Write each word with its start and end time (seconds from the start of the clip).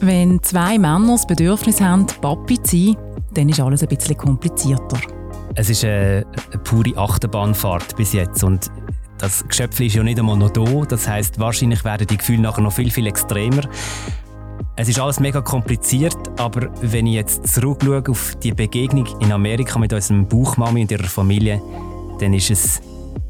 Wenn 0.00 0.40
zwei 0.42 0.78
Männer 0.78 1.12
das 1.12 1.26
Bedürfnis 1.26 1.80
haben, 1.80 2.06
Papi 2.06 2.62
zu 2.62 2.76
sein, 2.76 2.96
dann 3.34 3.48
ist 3.48 3.60
alles 3.60 3.82
ein 3.82 3.88
bisschen 3.88 4.16
komplizierter. 4.16 4.98
Es 5.54 5.68
ist 5.68 5.84
eine, 5.84 6.24
eine 6.52 6.62
pure 6.62 6.96
Achterbahnfahrt 6.96 7.96
bis 7.96 8.12
jetzt 8.12 8.44
und 8.44 8.70
das 9.18 9.46
Geschöpf 9.46 9.80
ist 9.80 9.96
ja 9.96 10.04
nicht 10.04 10.20
einmal 10.20 10.36
noch 10.36 10.50
da. 10.50 10.64
Das 10.88 11.08
heißt, 11.08 11.40
wahrscheinlich 11.40 11.84
werden 11.84 12.06
die 12.06 12.16
Gefühle 12.16 12.42
nachher 12.42 12.62
noch 12.62 12.72
viel, 12.72 12.90
viel 12.90 13.08
extremer. 13.08 13.62
Es 14.76 14.88
ist 14.88 15.00
alles 15.00 15.18
mega 15.18 15.40
kompliziert, 15.40 16.16
aber 16.38 16.70
wenn 16.80 17.06
ich 17.06 17.14
jetzt 17.14 17.48
zurückschaue 17.48 18.04
auf 18.08 18.36
die 18.36 18.52
Begegnung 18.52 19.08
in 19.18 19.32
Amerika 19.32 19.80
mit 19.80 19.92
unserem 19.92 20.28
Bauchmami 20.28 20.82
und 20.82 20.92
ihrer 20.92 21.08
Familie, 21.08 21.60
dann 22.20 22.32
ist 22.32 22.52
es 22.52 22.80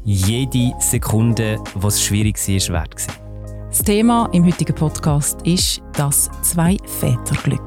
jede 0.03 0.73
Sekunde, 0.79 1.57
was 1.73 2.03
schwierig 2.03 2.37
war, 2.37 2.81
wert 2.81 2.95
gewesen. 2.95 3.28
Das 3.69 3.83
Thema 3.83 4.27
im 4.33 4.43
heutigen 4.47 4.73
Podcast 4.73 5.43
ist 5.43 5.79
das 5.95 6.27
Zwei-Väter-Glück. 6.41 7.61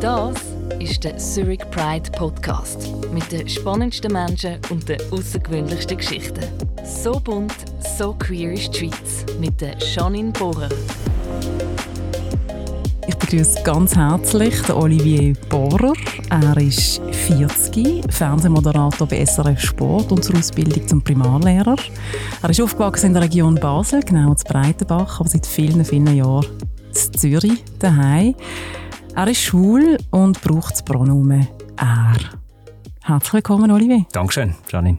Das 0.00 0.34
ist 0.80 1.04
der 1.04 1.16
Zurich 1.16 1.60
Pride 1.70 2.10
Podcast 2.10 2.92
mit 3.12 3.30
den 3.30 3.48
spannendsten 3.48 4.12
Menschen 4.12 4.58
und 4.70 4.88
den 4.88 5.00
außergewöhnlichsten 5.12 5.96
Geschichten. 5.96 6.44
So 6.84 7.20
bunt, 7.20 7.54
so 7.96 8.14
queer 8.14 8.52
ist 8.52 8.74
die 8.74 8.90
Schweiz 8.90 9.24
mit 9.38 9.60
der 9.60 9.78
Janine 9.78 10.32
Bohrer. 10.32 10.68
Ich 13.08 13.16
begrüße 13.16 13.62
ganz 13.62 13.96
herzlich 13.96 14.68
Olivier 14.68 15.32
Bohrer. 15.48 15.94
Er 16.28 16.56
ist 16.58 17.00
40, 17.10 18.04
Fernsehmoderator 18.12 19.08
bei 19.08 19.24
SRF 19.24 19.58
Sport 19.58 20.12
und 20.12 20.22
zur 20.22 20.36
Ausbildung 20.36 20.86
zum 20.86 21.02
Primarlehrer. 21.02 21.76
Er 22.42 22.50
ist 22.50 22.60
aufgewachsen 22.60 23.06
in 23.06 23.14
der 23.14 23.22
Region 23.22 23.54
Basel, 23.54 24.02
genau 24.02 24.32
in 24.32 24.36
Breitenbach, 24.46 25.20
aber 25.20 25.28
seit 25.30 25.46
vielen, 25.46 25.86
vielen 25.86 26.14
Jahren 26.14 26.44
in 26.88 27.18
Zürich 27.18 27.64
daheim. 27.78 28.34
Er 29.16 29.26
ist 29.26 29.40
schwul 29.40 29.96
und 30.10 30.42
braucht 30.42 30.74
das 30.74 30.82
Pronomen 30.82 31.48
er. 31.78 32.18
Herzlich 33.02 33.32
willkommen, 33.32 33.70
Olivier. 33.70 34.04
Dankeschön, 34.12 34.54
Janine. 34.70 34.98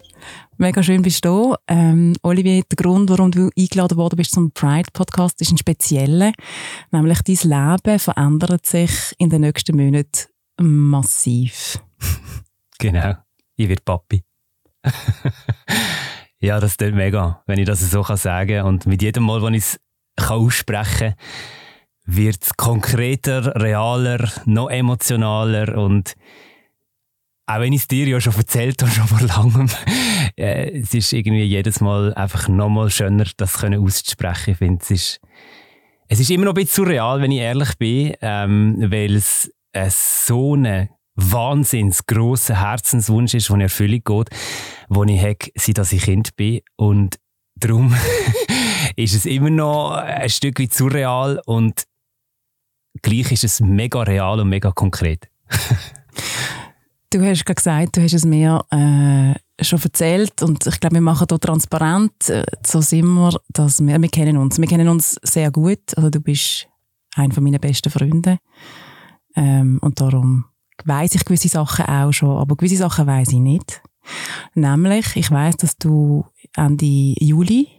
Mega 0.62 0.84
schön 0.84 1.02
bist 1.02 1.24
du 1.24 1.56
da. 1.68 1.74
Ähm, 1.74 2.18
Olivier, 2.22 2.64
der 2.70 2.76
Grund, 2.76 3.10
warum 3.10 3.32
du 3.32 3.50
eingeladen 3.58 3.98
worden 3.98 4.18
bist 4.18 4.32
zum 4.32 4.52
Pride-Podcast, 4.52 5.40
ist 5.40 5.54
ein 5.54 5.58
spezieller. 5.58 6.34
Nämlich 6.92 7.22
dein 7.22 7.78
Leben 7.78 7.98
verändert 7.98 8.66
sich 8.66 8.92
in 9.20 9.30
den 9.30 9.40
nächsten 9.40 9.78
Monaten 9.78 10.28
massiv. 10.60 11.82
genau. 12.78 13.14
Ich 13.56 13.70
werde 13.70 13.82
Papi. 13.86 14.22
ja, 16.42 16.60
das 16.60 16.76
tut 16.76 16.94
mega, 16.94 17.42
wenn 17.48 17.60
ich 17.60 17.66
das 17.66 17.80
so 17.80 18.04
sagen 18.04 18.58
kann. 18.58 18.66
Und 18.66 18.86
mit 18.86 19.02
jedem 19.02 19.24
Mal, 19.24 19.42
wenn 19.42 19.54
ich 19.54 19.64
es 19.64 19.80
aussprechen 20.30 21.16
kann, 21.16 22.18
wird 22.18 22.44
es 22.44 22.58
konkreter, 22.58 23.56
realer, 23.56 24.30
noch 24.44 24.70
emotionaler 24.70 25.78
und 25.78 26.16
auch 27.50 27.62
wenn 27.62 27.74
ich 27.74 27.82
es 27.82 27.88
dir 27.88 28.08
ja 28.08 28.22
schon 28.22 28.36
erzählt 28.36 28.82
habe, 28.82 28.92
schon 28.94 29.08
vor 29.08 29.22
langem, 29.22 29.70
äh, 30.38 30.80
es 30.80 30.94
ist 30.94 31.14
irgendwie 31.14 31.44
jedes 31.44 31.82
Mal 31.82 32.14
einfach 32.14 32.48
nochmal 32.48 32.92
schöner, 32.92 33.26
das 33.38 33.60
können 33.60 33.84
auszusprechen. 33.84 34.52
Ich 34.52 34.58
finde, 34.58 34.80
es 34.84 34.92
ist, 34.92 35.22
es 36.08 36.20
ist 36.20 36.30
immer 36.30 36.46
noch 36.46 36.52
ein 36.52 36.62
bisschen 36.62 36.86
surreal, 36.86 37.22
wenn 37.22 37.32
ich 37.32 37.40
ehrlich 37.40 37.76
bin, 37.78 38.14
ähm, 38.22 38.78
weil 38.80 39.16
es 39.16 39.52
äh, 39.74 39.90
so 39.90 40.56
ein 40.56 40.90
wahnsinns 41.16 42.06
grosser 42.06 42.62
Herzenswunsch 42.62 43.34
ist, 43.34 43.50
der 43.50 43.56
in 43.56 43.62
Erfüllung 43.62 44.02
geht, 44.04 44.30
den 44.90 45.08
ich 45.10 45.22
habe, 45.22 45.38
seit 45.56 45.92
ich 45.92 46.04
Kind 46.04 46.36
bin. 46.36 46.62
Und 46.78 47.18
darum 47.56 47.96
ist 48.96 49.16
es 49.16 49.26
immer 49.26 49.50
noch 49.50 49.94
ein 49.94 50.30
Stück 50.30 50.60
weit 50.60 50.74
surreal 50.74 51.42
und 51.46 51.84
gleich 53.02 53.32
ist 53.32 53.44
es 53.44 53.60
mega 53.60 54.04
real 54.04 54.40
und 54.40 54.50
mega 54.50 54.72
konkret. 54.72 55.30
Du 57.12 57.26
hast 57.26 57.44
gerade 57.44 57.56
gesagt, 57.56 57.98
du 57.98 58.04
hast 58.04 58.14
es 58.14 58.24
mir 58.24 58.64
äh, 58.70 59.64
schon 59.64 59.82
erzählt 59.82 60.44
und 60.44 60.68
ich 60.68 60.80
glaube, 60.80 60.98
wir 60.98 61.02
machen 61.02 61.26
hier 61.28 61.40
transparent. 61.40 62.30
Äh, 62.30 62.46
so 62.64 62.82
sind 62.82 63.06
wir, 63.06 63.32
dass 63.50 63.84
wir, 63.84 64.00
wir 64.00 64.10
kennen 64.10 64.38
uns. 64.38 64.60
Wir 64.60 64.68
kennen 64.68 64.88
uns 64.88 65.20
sehr 65.24 65.50
gut. 65.50 65.98
Also 65.98 66.12
du 66.12 66.20
bist 66.20 66.68
einer 67.16 67.42
meiner 67.42 67.58
besten 67.58 67.90
Freunde 67.90 68.38
ähm, 69.36 69.80
und 69.82 70.00
darum 70.00 70.46
weiß 70.86 71.16
ich 71.16 71.26
gewisse 71.26 71.48
Sachen 71.48 71.86
auch 71.86 72.12
schon, 72.12 72.38
aber 72.38 72.56
gewisse 72.56 72.78
Sachen 72.78 73.08
weiß 73.08 73.30
ich 73.30 73.40
nicht. 73.40 73.82
Nämlich, 74.54 75.16
ich 75.16 75.32
weiß, 75.32 75.58
dass 75.58 75.78
du 75.78 76.28
Ende 76.56 76.86
Juli, 77.20 77.70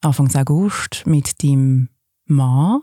Anfang 0.00 0.32
August 0.36 1.02
mit 1.06 1.42
deinem 1.42 1.88
Mann 2.26 2.82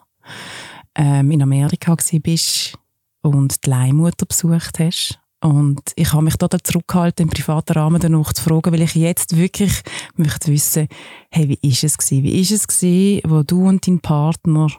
ähm, 0.96 1.32
in 1.32 1.42
Amerika 1.42 1.96
bist 2.22 2.78
und 3.22 3.66
die 3.66 3.70
Leihmutter 3.70 4.26
besucht 4.26 4.80
hast 4.80 5.23
und 5.44 5.82
ich 5.98 6.14
habe 6.14 6.24
mich 6.24 6.38
da 6.38 6.48
zurückgehalten, 6.50 7.26
im 7.26 7.30
privaten 7.30 7.74
Rahmen 7.74 8.00
danach 8.00 8.32
zu 8.32 8.42
fragen, 8.42 8.72
weil 8.72 8.82
ich 8.82 8.96
jetzt 8.96 9.36
wirklich 9.36 9.82
möchte 10.16 10.50
wissen, 10.50 10.88
hey, 11.32 11.50
wie 11.50 11.68
ist 11.70 11.84
es 11.84 11.98
gewesen? 11.98 12.24
Wie 12.24 12.40
ist 12.40 12.52
es 12.52 12.66
gewesen, 12.66 13.22
wo 13.30 13.44
du 13.44 13.68
und 13.68 13.86
dein 13.86 14.00
Partner 14.00 14.70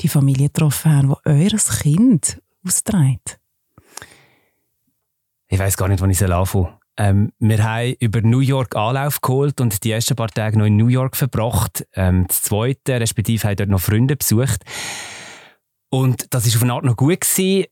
die 0.00 0.08
Familie 0.08 0.46
getroffen 0.46 0.90
haben, 0.90 1.08
wo 1.10 1.18
eures 1.26 1.80
Kind 1.80 2.40
austrägt? 2.64 3.38
Ich 5.48 5.58
weiß 5.58 5.76
gar 5.76 5.88
nicht, 5.88 6.00
wann 6.00 6.10
ich 6.10 6.20
es 6.20 6.30
anfangen 6.30 6.68
ähm, 6.96 7.32
wir 7.38 7.62
haben 7.62 7.94
über 8.00 8.22
New 8.22 8.40
York 8.40 8.74
Anlauf 8.74 9.20
geholt 9.20 9.60
und 9.60 9.84
die 9.84 9.92
ersten 9.92 10.16
paar 10.16 10.28
Tage 10.28 10.58
noch 10.58 10.66
in 10.66 10.76
New 10.76 10.88
York 10.88 11.14
verbracht. 11.14 11.86
Ähm, 11.94 12.24
das 12.26 12.42
zweite, 12.42 13.00
respektive 13.00 13.46
haben 13.46 13.54
dort 13.54 13.68
noch 13.68 13.80
Freunde 13.80 14.16
besucht. 14.16 14.64
Und 15.90 16.34
das 16.34 16.46
war 16.46 16.56
auf 16.56 16.62
eine 16.62 16.72
Art 16.72 16.84
noch 16.84 16.96
gut 16.96 17.20
gewesen 17.20 17.66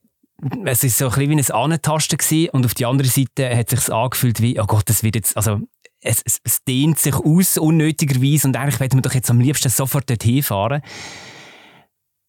es 0.65 0.83
ist 0.83 0.97
so 0.97 1.05
ein 1.05 1.11
bisschen 1.11 1.29
wie 1.31 1.35
ein 1.35 1.51
Anentasten 1.51 2.49
und 2.49 2.65
auf 2.65 2.73
die 2.73 2.85
andere 2.85 3.07
Seite 3.07 3.55
hat 3.55 3.73
es 3.73 3.85
sich 3.85 3.93
angefühlt 3.93 4.41
wie, 4.41 4.59
oh 4.59 4.65
Gott, 4.65 4.87
das 4.89 5.03
wird 5.03 5.15
jetzt, 5.15 5.35
also 5.35 5.61
es, 6.01 6.21
es, 6.23 6.39
es 6.43 6.63
dehnt 6.63 6.99
sich 6.99 7.15
aus 7.15 7.57
unnötigerweise 7.57 8.47
und 8.47 8.55
eigentlich 8.55 8.79
werden 8.79 8.97
wir 8.97 9.01
doch 9.01 9.13
jetzt 9.13 9.31
am 9.31 9.39
liebsten 9.39 9.69
sofort 9.69 10.09
dorthin 10.09 10.43
fahren. 10.43 10.81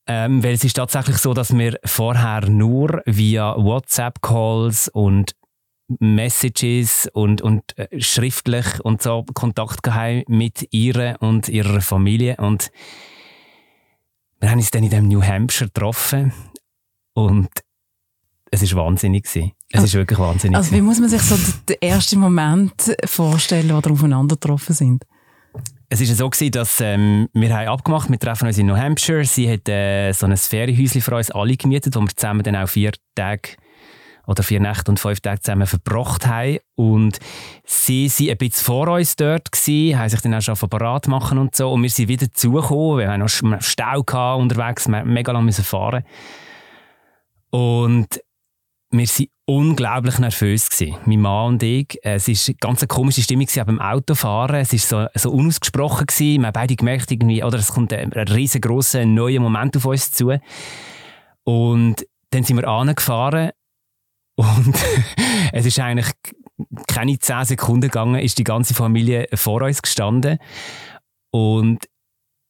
Ähm, 0.06 0.42
weil 0.42 0.54
es 0.54 0.64
ist 0.64 0.76
tatsächlich 0.76 1.18
so, 1.18 1.34
dass 1.34 1.54
wir 1.54 1.78
vorher 1.84 2.48
nur 2.48 3.02
via 3.04 3.54
WhatsApp-Calls 3.56 4.88
und 4.88 5.34
Messages 6.00 7.10
und, 7.12 7.42
und 7.42 7.76
äh, 7.76 8.00
schriftlich 8.00 8.80
und 8.82 9.02
so 9.02 9.24
Kontakt 9.34 9.82
gehabt 9.82 10.28
mit 10.28 10.66
ihr 10.70 11.16
und 11.20 11.48
ihrer 11.48 11.82
Familie 11.82 12.36
und 12.38 12.70
wir 14.40 14.50
haben 14.50 14.58
uns 14.58 14.70
dann 14.70 14.84
in 14.84 14.90
dem 14.90 15.08
New 15.08 15.22
Hampshire 15.22 15.68
getroffen 15.68 16.32
und 17.14 17.48
es 18.50 18.74
war 18.74 18.84
wahnsinnig 18.86 19.24
gewesen. 19.24 19.52
Es 19.70 19.84
ist 19.84 19.94
wirklich 19.94 20.18
wahnsinnig. 20.18 20.56
Also 20.56 20.72
wie 20.72 20.80
muss 20.80 20.98
man 21.00 21.08
sich 21.08 21.22
so 21.22 21.36
den 21.68 21.76
ersten 21.80 22.18
Moment 22.18 22.96
vorstellen, 23.04 23.70
wo 23.70 23.82
wir 23.82 23.90
aufeinander 23.90 24.36
getroffen 24.36 24.74
sind? 24.74 25.04
Es 25.90 26.00
war 26.00 26.14
so, 26.14 26.28
gewesen, 26.28 26.50
dass 26.52 26.80
ähm, 26.80 27.28
wir 27.32 27.54
haben 27.56 27.68
abgemacht, 27.68 28.10
wir 28.10 28.18
treffen 28.18 28.46
uns 28.46 28.58
in 28.58 28.66
New 28.66 28.76
Hampshire. 28.76 29.24
Sie 29.24 29.50
hat 29.50 29.68
äh, 29.68 30.12
so 30.12 30.26
ein 30.26 30.36
Ferienhäuschen 30.36 31.00
für 31.00 31.16
uns 31.16 31.30
alle 31.30 31.56
gemietet, 31.56 31.96
wo 31.96 32.00
wir 32.00 32.08
zusammen 32.08 32.42
dann 32.42 32.56
auch 32.56 32.68
vier 32.68 32.92
Tage 33.14 33.56
oder 34.26 34.42
vier 34.42 34.60
Nächte 34.60 34.90
und 34.90 35.00
fünf 35.00 35.20
Tage 35.20 35.40
zusammen 35.40 35.66
verbracht 35.66 36.26
haben. 36.26 36.58
Und 36.74 37.18
sie 37.64 38.10
waren 38.10 38.30
ein 38.30 38.36
bisschen 38.36 38.64
vor 38.64 38.88
uns 38.88 39.16
dort, 39.16 39.50
gewesen, 39.50 39.98
haben 39.98 40.08
sich 40.10 40.20
dann 40.20 40.34
auch 40.34 40.42
schon 40.42 40.56
parat 40.56 41.08
machen 41.08 41.38
und 41.38 41.56
so. 41.56 41.72
Und 41.72 41.82
wir 41.82 41.90
sind 41.90 42.08
wieder 42.08 42.30
zugekommen, 42.34 42.98
wir 42.98 43.10
haben 43.10 43.20
noch 43.20 43.62
Stau 43.62 44.36
unterwegs, 44.36 44.88
wir 44.88 45.04
mega 45.06 45.32
lange 45.32 45.52
fahren 45.52 46.04
Und 47.48 48.20
wir 48.90 49.06
waren 49.06 49.26
unglaublich 49.46 50.18
nervös. 50.18 50.70
Gewesen. 50.70 50.96
Mein 51.04 51.20
Mann 51.20 51.54
und 51.54 51.62
ich. 51.62 51.98
Es 52.02 52.28
war 52.28 52.34
eine 52.34 52.56
ganz 52.60 52.88
komische 52.88 53.22
Stimmung 53.22 53.46
beim 53.66 53.80
Autofahren. 53.80 54.56
Es 54.56 54.72
war 54.72 55.10
so, 55.14 55.18
so 55.18 55.30
unausgesprochen. 55.30 56.06
Gewesen. 56.06 56.40
Wir 56.40 56.46
haben 56.46 56.52
beide 56.52 56.76
gemerkt, 56.76 57.10
irgendwie, 57.10 57.42
oder 57.42 57.58
es 57.58 57.72
kommt 57.72 57.92
ein, 57.92 58.12
ein 58.12 58.28
riesengroßer 58.28 59.04
neuer 59.04 59.40
Moment 59.40 59.76
auf 59.76 59.84
uns 59.84 60.12
zu. 60.12 60.38
Und 61.44 62.06
dann 62.30 62.44
sind 62.44 62.56
wir 62.56 62.68
angefahren 62.68 63.52
und 64.38 64.74
es 65.52 65.66
ist 65.66 65.80
eigentlich 65.80 66.12
keine 66.86 67.18
zehn 67.18 67.44
Sekunden 67.44 67.82
gegangen, 67.82 68.20
ist 68.20 68.38
die 68.38 68.44
ganze 68.44 68.74
Familie 68.74 69.26
vor 69.34 69.62
uns 69.62 69.82
gestanden. 69.82 70.38
Und 71.30 71.88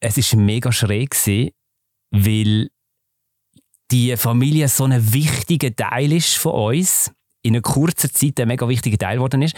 es 0.00 0.16
war 0.16 0.40
mega 0.40 0.70
schräg, 0.70 1.10
gewesen, 1.10 1.50
weil 2.10 2.68
die 3.90 4.16
Familie 4.16 4.68
so 4.68 4.84
ein 4.84 5.12
wichtiger 5.12 5.74
Teil 5.74 6.12
ist 6.12 6.36
von 6.36 6.52
uns, 6.52 7.10
in 7.42 7.54
einer 7.54 7.62
kurzen 7.62 8.12
Zeit 8.12 8.38
ein 8.40 8.48
mega 8.48 8.68
wichtiger 8.68 8.98
Teil 8.98 9.16
geworden 9.16 9.42
ist. 9.42 9.56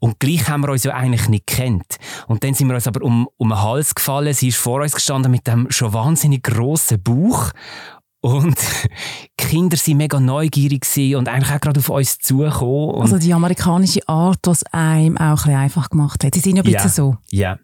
Und 0.00 0.20
gleich 0.20 0.48
haben 0.48 0.62
wir 0.62 0.70
uns 0.70 0.84
ja 0.84 0.94
eigentlich 0.94 1.28
nicht 1.28 1.46
kennt. 1.46 1.96
Und 2.26 2.44
dann 2.44 2.54
sind 2.54 2.68
wir 2.68 2.74
uns 2.74 2.86
aber 2.86 3.02
um, 3.02 3.28
um 3.36 3.48
den 3.48 3.60
Hals 3.60 3.94
gefallen. 3.94 4.32
Sie 4.32 4.48
ist 4.48 4.58
vor 4.58 4.80
uns 4.80 4.92
gestanden 4.92 5.30
mit 5.30 5.46
dem 5.46 5.70
schon 5.70 5.92
wahnsinnig 5.92 6.42
grossen 6.42 7.02
Bauch. 7.02 7.50
Und 8.20 8.56
die 8.58 9.28
Kinder 9.36 9.76
waren 9.76 9.96
mega 9.96 10.20
neugierig 10.20 10.86
und 11.16 11.28
eigentlich 11.28 11.54
auch 11.54 11.60
gerade 11.60 11.80
auf 11.80 11.88
uns 11.88 12.18
zugekommen. 12.18 13.00
Also 13.00 13.18
die 13.18 13.32
amerikanische 13.32 14.08
Art, 14.08 14.44
die 14.46 14.50
es 14.50 14.62
einem 14.72 15.16
auch 15.16 15.22
ein 15.22 15.34
bisschen 15.34 15.54
einfach 15.56 15.90
gemacht 15.90 16.24
hat. 16.24 16.34
Sie 16.34 16.40
sind 16.40 16.56
ja 16.56 16.62
ein 16.62 16.64
bisschen 16.64 16.82
ja, 16.82 16.88
so. 16.88 17.16
Ja. 17.30 17.58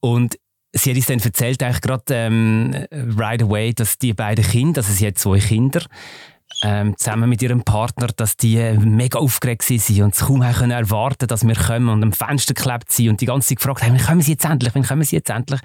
Und 0.00 0.36
sie 0.72 0.90
hat 0.90 0.96
uns 0.96 1.06
dann 1.06 1.18
erzählt, 1.18 1.62
eigentlich 1.62 1.80
gerade 1.80 2.04
ähm, 2.08 2.86
right 3.16 3.42
away, 3.42 3.72
dass 3.72 3.98
die 3.98 4.12
beiden 4.12 4.44
Kinder, 4.44 4.80
also 4.80 4.92
sie 4.92 5.06
hat 5.06 5.18
zwei 5.18 5.38
Kinder, 5.38 5.82
ähm, 6.62 6.96
zusammen 6.96 7.28
mit 7.28 7.42
ihrem 7.42 7.62
Partner, 7.62 8.08
dass 8.08 8.36
die 8.36 8.56
mega 8.78 9.18
aufgeregt 9.18 9.68
waren 9.70 10.02
und 10.02 10.14
es 10.14 10.20
kaum 10.20 10.40
können 10.40 10.72
erwarten 10.72 11.26
dass 11.26 11.46
wir 11.46 11.54
kommen 11.54 11.88
und 11.88 12.02
am 12.02 12.12
Fenster 12.12 12.54
geklebt 12.54 12.92
sind 12.92 13.08
und 13.08 13.20
die 13.20 13.26
ganze 13.26 13.48
Zeit 13.48 13.58
gefragt 13.58 13.82
haben, 13.82 13.94
wann 13.94 14.04
kommen 14.04 14.20
sie 14.20 14.32
jetzt 14.32 14.44
endlich, 14.44 14.74
wann 14.74 14.82
kommen 14.82 15.04
sie 15.04 15.16
jetzt 15.16 15.30
endlich? 15.30 15.60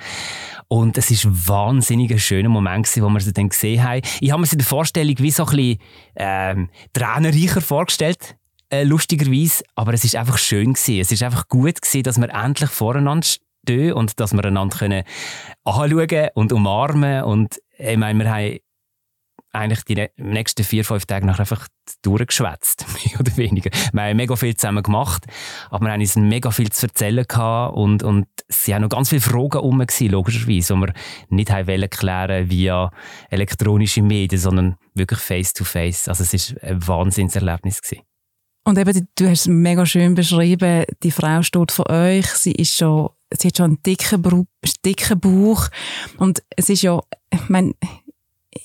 Und 0.67 0.97
es 0.97 1.11
ist 1.11 1.25
ein 1.25 1.47
wahnsinnig 1.47 2.23
schöner 2.23 2.49
Moment 2.49 2.85
gewesen, 2.85 3.03
wo 3.03 3.09
wir 3.09 3.19
sie 3.19 3.33
dann 3.33 3.49
gesehen 3.49 3.83
haben. 3.83 4.01
Ich 4.21 4.31
habe 4.31 4.39
mir 4.39 4.47
sie 4.47 4.53
in 4.53 4.59
der 4.59 4.67
Vorstellung 4.67 5.15
wie 5.17 5.31
so 5.31 5.45
ein 5.45 5.55
bisschen 5.55 5.79
ähm, 6.15 6.69
tränenreicher 6.93 7.61
vorgestellt, 7.61 8.35
äh, 8.69 8.83
lustigerweise, 8.83 9.63
aber 9.75 9.93
es 9.93 10.03
ist 10.03 10.15
einfach 10.15 10.37
schön 10.37 10.73
gewesen. 10.73 10.99
Es 10.99 11.11
ist 11.11 11.23
einfach 11.23 11.47
gut 11.49 11.81
gewesen, 11.81 12.03
dass 12.03 12.19
wir 12.19 12.29
endlich 12.29 12.69
voreinander 12.69 13.27
stehen 13.65 13.93
und 13.93 14.19
dass 14.19 14.33
wir 14.33 14.45
einander 14.45 14.77
können 14.77 15.03
anschauen 15.63 16.29
und 16.35 16.53
umarmen 16.53 17.23
und 17.23 17.59
ich 17.77 17.97
meine, 17.97 18.23
wir 18.23 18.31
haben 18.31 18.59
eigentlich 19.55 19.83
die 19.85 20.07
nächsten 20.17 20.63
vier, 20.63 20.83
fünf 20.83 21.05
Tage 21.05 21.25
nachher 21.25 21.41
einfach 21.41 21.67
durchgeschwätzt, 22.01 22.85
mehr 23.05 23.19
oder 23.19 23.35
weniger. 23.37 23.69
Wir 23.93 24.03
haben 24.03 24.17
mega 24.17 24.35
viel 24.35 24.55
zusammen 24.55 24.83
gemacht, 24.83 25.25
aber 25.69 25.85
wir 25.85 25.93
haben 25.93 26.01
uns 26.01 26.15
mega 26.15 26.51
viel 26.51 26.71
zu 26.71 26.87
erzählen 26.87 27.25
gehabt 27.25 27.75
und, 27.75 28.03
und 28.03 28.27
es 28.47 28.67
waren 28.67 28.81
noch 28.81 28.89
ganz 28.89 29.09
viele 29.09 29.21
Fragen 29.21 29.57
rum, 29.57 29.79
gewesen, 29.79 30.09
logischerweise, 30.09 30.73
die 30.73 30.79
wir 30.81 30.93
nicht 31.29 31.51
haben 31.51 31.89
klären 31.89 32.49
via 32.49 32.91
elektronische 33.29 34.01
Medien, 34.01 34.39
sondern 34.39 34.75
wirklich 34.93 35.19
face 35.19 35.53
to 35.53 35.63
face. 35.63 36.07
Also 36.07 36.23
es 36.23 36.55
war 36.55 36.63
ein 36.63 36.87
Wahnsinnserlebnis. 36.87 37.81
Gewesen. 37.81 38.03
Und 38.67 38.79
eben, 38.79 39.07
du 39.15 39.29
hast 39.29 39.41
es 39.41 39.47
mega 39.47 39.85
schön 39.85 40.15
beschrieben, 40.15 40.85
die 41.03 41.11
Frau 41.11 41.43
steht 41.43 41.71
vor 41.71 41.87
euch, 41.89 42.25
sie 42.27 42.53
ist 42.53 42.75
schon, 42.75 43.09
sie 43.31 43.47
hat 43.47 43.57
schon 43.57 43.65
einen 43.65 43.83
dicken, 43.83 44.47
dicken 44.85 45.19
Bauch 45.19 45.67
und 46.17 46.43
es 46.55 46.69
ist 46.69 46.81
ja, 46.81 46.99
ich 47.31 47.49
meine, 47.49 47.73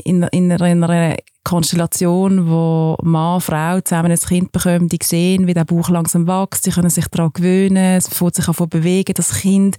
in, 0.04 0.22
in, 0.24 0.52
einer, 0.52 0.66
in 0.66 0.84
einer 0.84 1.16
Konstellation, 1.42 2.48
wo 2.48 2.96
Mann, 3.02 3.40
Frau 3.40 3.80
zusammen 3.80 4.12
ein 4.12 4.18
Kind 4.18 4.52
bekommen, 4.52 4.88
die 4.88 4.98
sehen, 5.02 5.46
wie 5.46 5.54
der 5.54 5.64
Bauch 5.64 5.88
langsam 5.88 6.26
wächst, 6.26 6.64
sie 6.64 6.70
können 6.70 6.90
sich 6.90 7.08
daran 7.08 7.32
gewöhnen, 7.32 7.96
es 7.96 8.08
fängt 8.08 8.34
sich 8.34 8.46
an 8.46 8.68
bewegen, 8.68 9.14
das 9.14 9.40
Kind. 9.40 9.76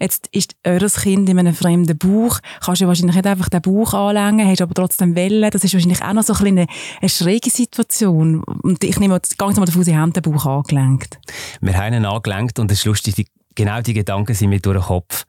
Jetzt 0.00 0.28
ist 0.32 0.56
eures 0.64 1.02
Kind 1.02 1.28
in 1.28 1.38
einem 1.38 1.54
fremden 1.54 1.96
Bauch, 1.96 2.40
kannst 2.60 2.82
du 2.82 2.86
wahrscheinlich 2.86 3.16
nicht 3.16 3.26
einfach 3.26 3.48
den 3.48 3.62
Bauch 3.62 3.94
anlängen, 3.94 4.48
hast 4.48 4.60
aber 4.60 4.74
trotzdem 4.74 5.14
Wellen, 5.14 5.50
das 5.50 5.64
ist 5.64 5.72
wahrscheinlich 5.72 6.02
auch 6.02 6.12
noch 6.12 6.24
so 6.24 6.34
ein 6.34 6.48
eine, 6.48 6.66
eine 7.00 7.08
schräge 7.08 7.50
Situation. 7.50 8.42
Und 8.42 8.82
ich 8.82 8.98
nehme 8.98 9.14
jetzt 9.14 9.38
ganz 9.38 9.56
mal 9.56 9.66
davon, 9.66 9.84
sie 9.84 9.96
haben 9.96 10.12
den 10.12 10.22
Bauch 10.22 10.46
angelenkt. 10.46 11.20
Wir 11.60 11.76
haben 11.76 11.94
ihn 11.94 12.04
angelenkt 12.04 12.58
und 12.58 12.70
es 12.72 12.78
ist 12.80 12.84
lustig, 12.86 13.14
die, 13.14 13.26
genau 13.58 13.80
die 13.82 13.92
Gedanken 13.92 14.34
sind 14.34 14.50
mir 14.50 14.60
durch 14.60 14.78
den 14.78 14.86
Kopf. 14.86 15.26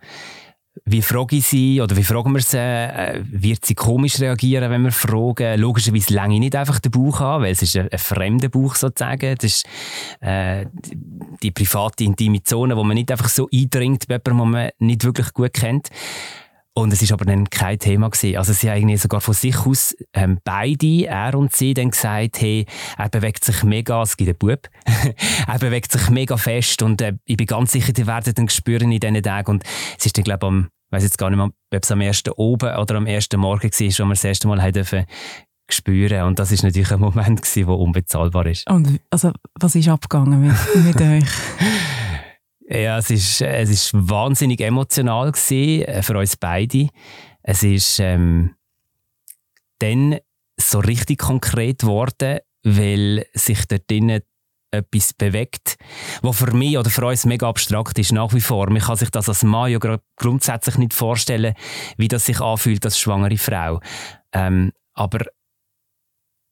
Wie 0.85 1.01
frage 1.01 1.35
ich 1.37 1.47
sie 1.47 1.81
oder 1.81 1.97
wie 1.97 2.03
fragen 2.03 2.31
wir 2.31 2.41
sie? 2.41 2.57
Äh, 2.57 3.21
wird 3.25 3.65
sie 3.65 3.75
komisch 3.75 4.19
reagieren, 4.19 4.71
wenn 4.71 4.83
wir 4.83 4.91
fragen? 4.91 5.59
Logischerweise 5.59 6.13
länge 6.13 6.35
ich 6.35 6.39
nicht 6.39 6.55
einfach 6.55 6.79
den 6.79 6.91
Bauch 6.91 7.19
an, 7.19 7.41
weil 7.41 7.51
es 7.51 7.61
ist 7.61 7.75
ein, 7.75 7.89
ein 7.91 7.97
fremder 7.97 8.49
Bauch 8.49 8.75
sozusagen. 8.75 9.35
Das 9.35 9.43
ist 9.43 9.65
äh, 10.21 10.67
die 11.43 11.51
private, 11.51 12.03
intime 12.03 12.43
Zone, 12.43 12.77
wo 12.77 12.83
man 12.83 12.95
nicht 12.95 13.11
einfach 13.11 13.29
so 13.29 13.49
eindringt 13.51 14.07
bei 14.07 14.21
jemandem, 14.23 14.37
den 14.37 14.51
man 14.51 14.69
nicht 14.79 15.03
wirklich 15.03 15.33
gut 15.33 15.53
kennt. 15.53 15.89
Und 16.79 16.93
es 16.93 17.01
ist 17.01 17.11
aber 17.11 17.25
dann 17.25 17.49
kein 17.49 17.77
Thema 17.77 18.09
gewesen. 18.09 18.37
Also 18.37 18.53
sie 18.53 18.69
haben 18.69 18.77
irgendwie 18.77 18.95
sogar 18.95 19.19
von 19.19 19.33
sich 19.33 19.57
aus 19.65 19.95
ähm, 20.13 20.39
beide, 20.45 21.07
er 21.07 21.35
und 21.35 21.53
sie, 21.53 21.73
dann 21.73 21.91
gesagt, 21.91 22.39
hey, 22.39 22.65
er 22.97 23.09
bewegt 23.09 23.43
sich 23.43 23.63
mega, 23.63 24.01
es 24.01 24.15
gibt 24.15 24.29
einen 24.29 24.37
Bub, 24.37 24.69
er 25.47 25.59
bewegt 25.59 25.91
sich 25.91 26.09
mega 26.09 26.37
fest 26.37 26.81
und 26.81 27.01
äh, 27.01 27.13
ich 27.25 27.35
bin 27.35 27.47
ganz 27.47 27.73
sicher, 27.73 27.91
die 27.91 28.07
werden 28.07 28.33
dann 28.33 28.47
spüren 28.47 28.91
in 28.93 28.99
diesen 28.99 29.21
Tagen. 29.21 29.51
Und 29.51 29.63
es 29.97 30.05
ist 30.05 30.17
dann, 30.17 30.23
glaube 30.23 30.45
ich, 30.45 30.47
am, 30.47 30.69
weiß 30.91 31.03
jetzt 31.03 31.17
gar 31.17 31.29
nicht 31.29 31.37
mehr, 31.37 31.47
ob 31.47 31.83
es 31.83 31.91
am 31.91 31.99
ersten 31.99 32.31
oben 32.31 32.73
oder 32.73 32.95
am 32.95 33.07
ersten 33.07 33.39
Morgen 33.41 33.69
war, 33.69 34.05
wo 34.05 34.05
wir 34.05 34.13
das 34.13 34.23
erste 34.23 34.47
Mal 34.47 34.71
dürfen 34.71 35.05
spüren. 35.69 36.23
Und 36.23 36.39
das 36.39 36.53
ist 36.53 36.63
natürlich 36.63 36.91
ein 36.91 37.01
Moment 37.01 37.41
gewesen, 37.41 37.67
der 37.67 37.77
unbezahlbar 37.77 38.45
ist. 38.45 38.69
Und 38.69 39.01
also, 39.09 39.33
was 39.59 39.75
ist 39.75 39.89
abgegangen 39.89 40.41
mit, 40.41 40.85
mit 40.85 41.01
euch? 41.01 41.98
Ja, 42.71 42.99
es 42.99 43.09
ist, 43.09 43.41
es 43.41 43.69
ist 43.69 43.91
wahnsinnig 43.93 44.61
emotional 44.61 45.31
gewesen, 45.31 45.85
äh, 45.85 46.03
für 46.03 46.17
uns 46.17 46.37
beide. 46.37 46.89
Es 47.41 47.63
ist 47.63 47.99
ähm, 47.99 48.55
dann 49.79 50.19
so 50.59 50.77
richtig 50.79 51.17
konkret 51.17 51.79
geworden, 51.79 52.39
weil 52.63 53.25
sich 53.33 53.65
dort 53.65 53.89
drinnen 53.89 54.21
etwas 54.71 55.13
bewegt, 55.13 55.77
was 56.21 56.37
für 56.37 56.53
mich 56.53 56.77
oder 56.77 56.91
für 56.91 57.07
uns 57.07 57.25
mega 57.25 57.49
abstrakt 57.49 57.97
ist 57.97 58.11
nach 58.11 58.35
wie 58.35 58.41
vor. 58.41 58.69
Man 58.69 58.83
kann 58.83 58.97
sich 58.97 59.09
das 59.09 59.27
als 59.27 59.41
Mann 59.41 59.71
ja 59.71 59.79
grundsätzlich 60.15 60.77
nicht 60.77 60.93
vorstellen, 60.93 61.55
wie 61.97 62.07
das 62.07 62.27
sich 62.27 62.39
anfühlt 62.39 62.85
als 62.85 62.99
schwangere 62.99 63.37
Frau. 63.37 63.79
Ähm, 64.31 64.73
aber 64.93 65.25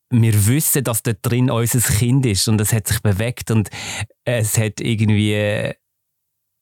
wir 0.09 0.47
wissen, 0.47 0.83
dass 0.83 1.03
dort 1.03 1.19
drin 1.21 1.51
unser 1.51 1.79
Kind 1.79 2.25
ist 2.25 2.47
und 2.47 2.59
es 2.59 2.73
hat 2.73 2.87
sich 2.87 3.01
bewegt 3.01 3.51
und 3.51 3.69
es 4.23 4.57
hat 4.57 4.79
irgendwie 4.79 5.75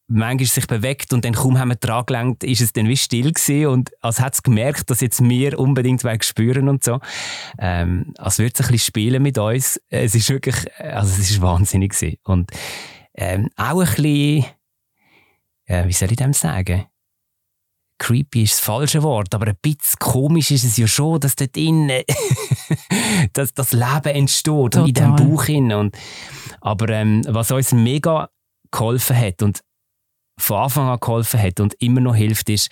manchmal 0.08 0.46
sich 0.46 0.68
bewegt 0.68 1.14
und 1.14 1.26
dann 1.26 1.34
kaum 1.34 1.58
haben 1.58 1.70
wir 1.70 1.76
dran 1.76 2.06
gelenkt, 2.06 2.44
ist 2.44 2.62
es 2.62 2.74
dann 2.74 2.88
wie 2.88 2.98
still 2.98 3.32
gewesen 3.32 3.68
und 3.68 3.92
als 4.04 4.20
hat 4.20 4.36
es 4.36 4.44
gemerkt, 4.44 4.90
dass 4.90 5.02
jetzt 5.02 5.22
wir 5.24 5.58
unbedingt 5.58 6.04
spüren 6.24 6.70
und 6.70 6.84
so. 6.84 7.00
Ähm, 7.58 8.14
als 8.18 8.38
würde 8.38 8.54
es 8.54 8.62
ein 8.62 8.72
bisschen 8.72 8.88
spielen 8.88 9.24
mit 9.24 9.38
uns. 9.38 9.82
Es 9.90 10.14
ist 10.14 10.30
wirklich, 10.30 10.56
also 10.80 11.12
es 11.20 11.32
ist 11.32 11.42
wahnsinnig 11.42 11.94
gewesen. 11.94 12.18
Und 12.24 12.52
ähm, 13.16 13.50
auch 13.56 13.80
ein 13.80 13.86
bisschen, 13.88 14.46
äh, 15.66 15.88
wie 15.88 15.94
soll 15.94 16.12
ich 16.12 16.18
dem 16.18 16.34
sagen? 16.34 16.86
Creepy 17.98 18.44
ist 18.44 18.56
das 18.56 18.60
falsche 18.60 19.04
Wort, 19.04 19.34
aber 19.34 19.48
ein 19.48 19.58
bisschen 19.62 19.98
komisch 20.00 20.52
ist 20.52 20.66
es 20.66 20.76
ja 20.76 20.86
schon, 20.86 21.20
dass 21.20 21.36
dort 21.36 21.56
innen 21.56 22.04
dass 23.34 23.54
das 23.54 23.72
Leben 23.72 24.14
entsteht 24.14 24.54
Total. 24.54 24.82
und 24.82 24.88
in 24.90 24.94
diesem 24.94 25.16
Bauch 25.16 25.48
innen. 25.48 25.78
Und, 25.78 25.98
aber 26.62 26.90
ähm, 26.90 27.24
was 27.28 27.52
uns 27.52 27.72
mega 27.72 28.30
geholfen 28.70 29.18
hat 29.18 29.42
und 29.42 29.62
von 30.38 30.58
Anfang 30.58 30.88
an 30.88 31.00
geholfen 31.00 31.42
hat 31.42 31.60
und 31.60 31.74
immer 31.76 32.02
noch 32.02 32.16
hilft, 32.16 32.50
ist, 32.50 32.70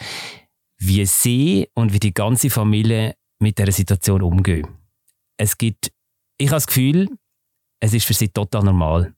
wie 0.80 1.06
sie 1.06 1.70
und 1.74 1.94
wie 1.94 2.00
die 2.00 2.14
ganze 2.14 2.50
Familie 2.50 3.16
mit 3.40 3.58
der 3.58 3.72
Situation 3.72 4.22
umgehen. 4.22 4.68
Es 5.38 5.58
gibt, 5.58 5.92
ich 6.38 6.48
habe 6.48 6.58
das 6.58 6.68
Gefühl, 6.68 7.10
es 7.80 7.94
ist 7.94 8.06
für 8.06 8.14
sie 8.14 8.30
total 8.30 8.64
normal. 8.64 9.14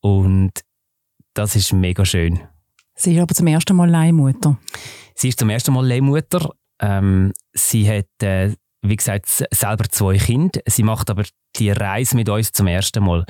Und 0.00 0.52
das 1.34 1.56
ist 1.56 1.72
mega 1.72 2.04
schön. 2.04 2.40
Sie 2.94 3.14
ist 3.14 3.20
aber 3.20 3.34
zum 3.34 3.46
ersten 3.46 3.76
Mal 3.76 3.88
Leihmutter. 3.88 4.58
Sie 5.14 5.28
ist 5.28 5.38
zum 5.38 5.50
ersten 5.50 5.72
Mal 5.72 5.86
Leihmutter. 5.86 6.54
Ähm, 6.80 7.32
sie 7.52 7.88
hat 7.88 8.22
äh, 8.22 8.54
wie 8.82 8.96
gesagt, 8.96 9.26
selber 9.28 9.84
zwei 9.88 10.18
Kinder. 10.18 10.60
Sie 10.66 10.82
macht 10.82 11.08
aber 11.08 11.24
die 11.56 11.70
Reise 11.70 12.16
mit 12.16 12.28
uns 12.28 12.52
zum 12.52 12.66
ersten 12.66 13.04
Mal. 13.04 13.24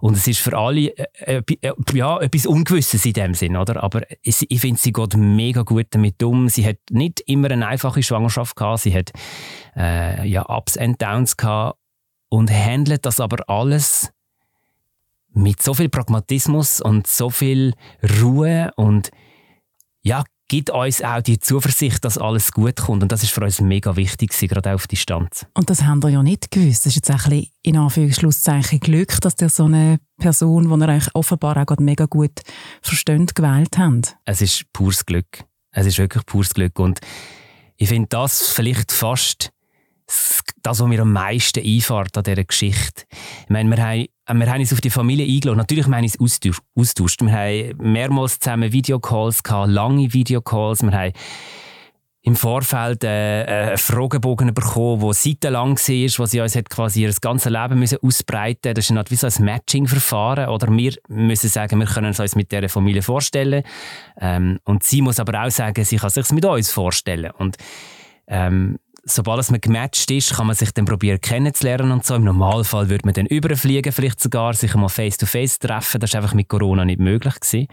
Und 0.00 0.16
es 0.16 0.26
ist 0.26 0.40
für 0.40 0.56
alle 0.56 0.96
äh, 0.96 1.42
äh, 1.60 1.72
ja, 1.92 2.18
etwas 2.20 2.46
Ungewisses 2.46 3.04
in 3.04 3.12
dem 3.12 3.34
Sinn, 3.34 3.56
oder? 3.56 3.82
Aber 3.82 4.02
ich, 4.22 4.46
ich 4.48 4.60
finde, 4.60 4.80
sie 4.80 4.92
geht 4.92 5.14
mega 5.16 5.62
gut 5.62 5.86
damit 5.90 6.22
um. 6.22 6.48
Sie 6.48 6.66
hat 6.66 6.78
nicht 6.90 7.20
immer 7.26 7.50
eine 7.50 7.66
einfache 7.66 8.02
Schwangerschaft 8.02 8.56
gehabt. 8.56 8.80
Sie 8.80 8.94
hat 8.94 9.12
äh, 9.76 10.26
ja, 10.26 10.48
Ups 10.48 10.78
and 10.78 11.00
Downs 11.00 11.36
gehabt 11.36 11.78
und 12.30 12.50
handelt 12.50 13.04
das 13.04 13.20
aber 13.20 13.48
alles 13.48 14.10
mit 15.34 15.62
so 15.62 15.74
viel 15.74 15.88
Pragmatismus 15.88 16.80
und 16.80 17.06
so 17.06 17.28
viel 17.28 17.74
Ruhe 18.22 18.70
und 18.76 19.10
ja, 20.02 20.24
gibt 20.48 20.70
uns 20.70 21.02
auch 21.02 21.22
die 21.22 21.38
Zuversicht, 21.38 22.04
dass 22.04 22.18
alles 22.18 22.52
gut 22.52 22.76
kommt. 22.76 23.02
Und 23.02 23.12
das 23.12 23.22
ist 23.22 23.32
für 23.32 23.42
uns 23.42 23.60
mega 23.60 23.96
wichtig, 23.96 24.32
gerade 24.48 24.74
auf 24.74 24.86
Distanz. 24.86 25.46
Und 25.54 25.70
das 25.70 25.82
haben 25.82 26.02
wir 26.02 26.10
ja 26.10 26.22
nicht 26.22 26.50
gewusst. 26.50 26.84
Das 26.84 26.94
ist 26.94 26.96
jetzt 26.96 27.10
ein 27.10 27.16
bisschen 27.16 27.46
in 27.62 27.76
Anführungszeichen 27.76 28.80
Glück, 28.80 29.20
dass 29.20 29.34
ihr 29.40 29.48
so 29.48 29.64
eine 29.64 29.98
Person, 30.18 30.68
die 30.68 30.84
ihr 30.84 30.88
euch 30.88 31.14
offenbar 31.14 31.56
auch 31.56 31.78
mega 31.78 32.06
gut 32.06 32.42
versteht, 32.82 33.34
gewählt 33.34 33.78
habt. 33.78 34.16
Es 34.24 34.42
ist 34.42 34.64
pures 34.72 35.06
Glück. 35.06 35.44
Es 35.70 35.86
ist 35.86 35.98
wirklich 35.98 36.24
pures 36.26 36.54
Glück. 36.54 36.78
Und 36.78 37.00
ich 37.76 37.88
finde 37.88 38.08
das 38.10 38.48
vielleicht 38.48 38.92
fast 38.92 39.50
das, 40.62 40.80
was 40.80 40.88
mir 40.88 41.00
am 41.00 41.12
meisten 41.12 41.64
einfährt 41.64 42.16
an 42.16 42.24
dieser 42.24 42.44
Geschichte. 42.44 43.04
Ich 43.42 43.50
meine, 43.50 43.74
wir 43.74 43.84
haben, 43.84 44.40
wir 44.40 44.50
haben 44.50 44.60
uns 44.60 44.72
auf 44.72 44.80
die 44.80 44.90
Familie 44.90 45.26
eingeladen. 45.26 45.58
Natürlich 45.58 45.84
haben 45.84 45.92
wir 45.92 45.98
uns 45.98 46.52
austauscht. 46.74 47.20
Wir 47.22 47.32
haben 47.32 47.76
mehrmals 47.92 48.38
zusammen 48.38 48.72
Videocalls 48.72 49.42
gehabt, 49.42 49.70
lange 49.70 50.12
Videocalls. 50.12 50.82
Wir 50.82 50.92
haben 50.92 51.12
im 52.26 52.36
Vorfeld 52.36 53.04
äh, 53.04 53.42
äh 53.42 53.68
einen 53.68 53.78
Fragebogen 53.78 54.54
bekommen, 54.54 55.02
der 55.02 55.12
seitenlang 55.12 55.76
war, 55.76 56.18
wo 56.18 56.26
sie 56.26 56.40
uns 56.40 56.64
quasi 56.70 57.02
ihr 57.02 57.12
ganzes 57.20 57.52
Leben 57.52 57.78
müssen 57.78 57.98
ausbreiten 58.00 58.70
musste. 58.70 58.74
Das 58.74 58.90
ist 58.90 59.10
wie 59.10 59.16
so 59.16 59.26
ein 59.26 59.44
Matching-Verfahren. 59.44 60.48
Oder 60.48 60.74
wir 60.74 60.94
müssen 61.08 61.50
sagen, 61.50 61.78
wir 61.78 61.86
können 61.86 62.12
es 62.12 62.20
uns 62.20 62.34
mit 62.34 62.50
dieser 62.50 62.70
Familie 62.70 63.02
vorstellen. 63.02 63.62
Ähm, 64.18 64.58
und 64.64 64.84
sie 64.84 65.02
muss 65.02 65.20
aber 65.20 65.44
auch 65.44 65.50
sagen, 65.50 65.84
sie 65.84 65.98
kann 65.98 66.06
es 66.06 66.14
sich 66.14 66.32
mit 66.32 66.46
uns 66.46 66.70
vorstellen. 66.70 67.30
Und 67.36 67.58
ähm, 68.26 68.78
sobald 69.04 69.50
man 69.50 69.60
gematcht 69.60 70.10
ist, 70.10 70.34
kann 70.34 70.46
man 70.46 70.56
sich 70.56 70.72
dann 70.72 70.84
probieren 70.84 71.20
kennenzulernen 71.20 71.92
und 71.92 72.04
so. 72.04 72.14
Im 72.14 72.24
Normalfall 72.24 72.88
würde 72.88 73.06
man 73.06 73.14
dann 73.14 73.26
überfliegen, 73.26 73.92
vielleicht 73.92 74.20
sogar 74.20 74.54
sich 74.54 74.74
mal 74.74 74.88
face 74.88 75.18
to 75.18 75.26
face 75.26 75.58
treffen. 75.58 76.00
Das 76.00 76.10
ist 76.10 76.16
einfach 76.16 76.34
mit 76.34 76.48
Corona 76.48 76.84
nicht 76.84 77.00
möglich 77.00 77.34
gewesen. 77.40 77.68